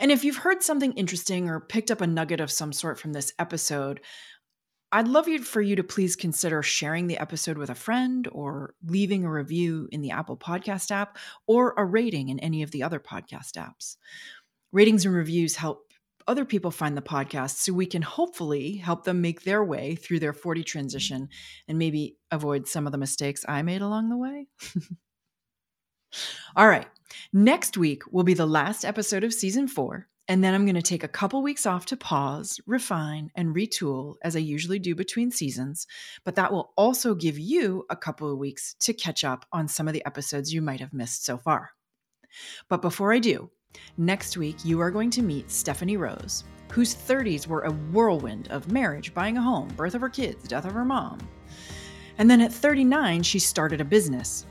And 0.00 0.10
if 0.10 0.24
you've 0.24 0.36
heard 0.36 0.62
something 0.62 0.92
interesting 0.92 1.48
or 1.48 1.60
picked 1.60 1.90
up 1.90 2.00
a 2.00 2.06
nugget 2.06 2.40
of 2.40 2.50
some 2.50 2.72
sort 2.72 2.98
from 2.98 3.12
this 3.12 3.32
episode, 3.38 4.00
I'd 4.92 5.08
love 5.08 5.26
you 5.26 5.40
for 5.42 5.60
you 5.60 5.76
to 5.76 5.84
please 5.84 6.14
consider 6.14 6.62
sharing 6.62 7.06
the 7.06 7.18
episode 7.18 7.58
with 7.58 7.70
a 7.70 7.74
friend 7.74 8.28
or 8.30 8.74
leaving 8.84 9.24
a 9.24 9.30
review 9.30 9.88
in 9.90 10.02
the 10.02 10.12
Apple 10.12 10.36
Podcast 10.36 10.90
app 10.90 11.18
or 11.46 11.74
a 11.76 11.84
rating 11.84 12.28
in 12.28 12.38
any 12.38 12.62
of 12.62 12.70
the 12.70 12.82
other 12.82 13.00
podcast 13.00 13.56
apps. 13.56 13.96
Ratings 14.72 15.04
and 15.04 15.14
reviews 15.14 15.56
help 15.56 15.92
other 16.26 16.44
people 16.44 16.70
find 16.70 16.96
the 16.96 17.02
podcast 17.02 17.56
so 17.56 17.72
we 17.72 17.86
can 17.86 18.02
hopefully 18.02 18.76
help 18.76 19.04
them 19.04 19.20
make 19.20 19.42
their 19.42 19.62
way 19.62 19.94
through 19.94 20.20
their 20.20 20.32
40 20.32 20.60
mm-hmm. 20.60 20.66
transition 20.66 21.28
and 21.68 21.78
maybe 21.78 22.16
avoid 22.30 22.66
some 22.66 22.86
of 22.86 22.92
the 22.92 22.98
mistakes 22.98 23.44
I 23.48 23.62
made 23.62 23.82
along 23.82 24.08
the 24.08 24.16
way. 24.16 24.46
All 26.56 26.68
right. 26.68 26.86
Next 27.32 27.76
week 27.76 28.02
will 28.10 28.24
be 28.24 28.34
the 28.34 28.46
last 28.46 28.84
episode 28.84 29.24
of 29.24 29.34
season 29.34 29.68
four. 29.68 30.08
And 30.26 30.42
then 30.42 30.54
I'm 30.54 30.64
going 30.64 30.74
to 30.74 30.82
take 30.82 31.04
a 31.04 31.08
couple 31.08 31.42
weeks 31.42 31.66
off 31.66 31.84
to 31.86 31.98
pause, 31.98 32.58
refine, 32.66 33.30
and 33.34 33.54
retool 33.54 34.14
as 34.22 34.34
I 34.34 34.38
usually 34.38 34.78
do 34.78 34.94
between 34.94 35.30
seasons. 35.30 35.86
But 36.24 36.36
that 36.36 36.50
will 36.50 36.72
also 36.76 37.14
give 37.14 37.38
you 37.38 37.84
a 37.90 37.96
couple 37.96 38.32
of 38.32 38.38
weeks 38.38 38.74
to 38.80 38.94
catch 38.94 39.22
up 39.22 39.44
on 39.52 39.68
some 39.68 39.86
of 39.86 39.92
the 39.92 40.04
episodes 40.06 40.52
you 40.52 40.62
might 40.62 40.80
have 40.80 40.94
missed 40.94 41.26
so 41.26 41.36
far. 41.36 41.72
But 42.70 42.80
before 42.80 43.12
I 43.12 43.18
do, 43.18 43.50
Next 43.96 44.36
week, 44.36 44.56
you 44.64 44.80
are 44.80 44.90
going 44.90 45.10
to 45.10 45.22
meet 45.22 45.50
Stephanie 45.50 45.96
Rose, 45.96 46.44
whose 46.72 46.94
30s 46.94 47.46
were 47.46 47.62
a 47.62 47.70
whirlwind 47.70 48.48
of 48.48 48.72
marriage, 48.72 49.14
buying 49.14 49.36
a 49.36 49.42
home, 49.42 49.68
birth 49.76 49.94
of 49.94 50.00
her 50.00 50.08
kids, 50.08 50.48
death 50.48 50.64
of 50.64 50.72
her 50.72 50.84
mom. 50.84 51.18
And 52.18 52.30
then 52.30 52.40
at 52.40 52.52
39, 52.52 53.22
she 53.22 53.38
started 53.38 53.80
a 53.80 53.84
business 53.84 54.46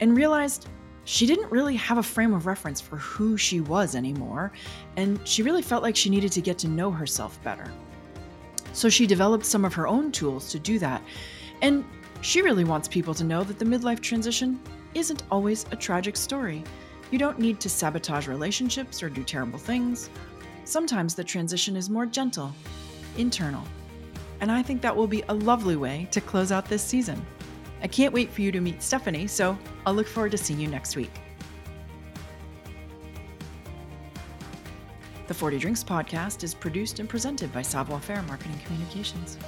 and 0.00 0.16
realized 0.16 0.68
she 1.04 1.26
didn't 1.26 1.50
really 1.50 1.76
have 1.76 1.98
a 1.98 2.02
frame 2.02 2.34
of 2.34 2.46
reference 2.46 2.80
for 2.80 2.96
who 2.96 3.36
she 3.36 3.60
was 3.60 3.94
anymore, 3.94 4.52
and 4.96 5.20
she 5.26 5.42
really 5.42 5.62
felt 5.62 5.82
like 5.82 5.96
she 5.96 6.10
needed 6.10 6.30
to 6.32 6.40
get 6.40 6.58
to 6.58 6.68
know 6.68 6.90
herself 6.90 7.42
better. 7.42 7.72
So 8.72 8.88
she 8.88 9.06
developed 9.06 9.44
some 9.44 9.64
of 9.64 9.74
her 9.74 9.88
own 9.88 10.12
tools 10.12 10.50
to 10.52 10.58
do 10.58 10.78
that, 10.78 11.02
and 11.62 11.84
she 12.20 12.42
really 12.42 12.64
wants 12.64 12.86
people 12.86 13.14
to 13.14 13.24
know 13.24 13.42
that 13.44 13.58
the 13.58 13.64
midlife 13.64 14.00
transition 14.00 14.60
isn't 14.94 15.22
always 15.30 15.66
a 15.72 15.76
tragic 15.76 16.16
story. 16.16 16.62
You 17.10 17.18
don't 17.18 17.38
need 17.38 17.58
to 17.60 17.68
sabotage 17.68 18.28
relationships 18.28 19.02
or 19.02 19.08
do 19.08 19.24
terrible 19.24 19.58
things. 19.58 20.10
Sometimes 20.64 21.14
the 21.14 21.24
transition 21.24 21.76
is 21.76 21.90
more 21.90 22.06
gentle, 22.06 22.52
internal. 23.16 23.64
And 24.40 24.50
I 24.50 24.62
think 24.62 24.80
that 24.82 24.94
will 24.94 25.08
be 25.08 25.24
a 25.28 25.34
lovely 25.34 25.76
way 25.76 26.08
to 26.12 26.20
close 26.20 26.52
out 26.52 26.66
this 26.66 26.84
season. 26.84 27.24
I 27.82 27.88
can't 27.88 28.14
wait 28.14 28.30
for 28.30 28.42
you 28.42 28.52
to 28.52 28.60
meet 28.60 28.82
Stephanie, 28.82 29.26
so 29.26 29.58
I'll 29.86 29.94
look 29.94 30.06
forward 30.06 30.32
to 30.32 30.38
seeing 30.38 30.60
you 30.60 30.68
next 30.68 30.94
week. 30.96 31.10
The 35.26 35.34
40 35.34 35.58
Drinks 35.58 35.84
podcast 35.84 36.44
is 36.44 36.54
produced 36.54 36.98
and 36.98 37.08
presented 37.08 37.52
by 37.52 37.62
Savoir 37.62 38.00
Faire 38.00 38.22
Marketing 38.22 38.60
Communications. 38.64 39.38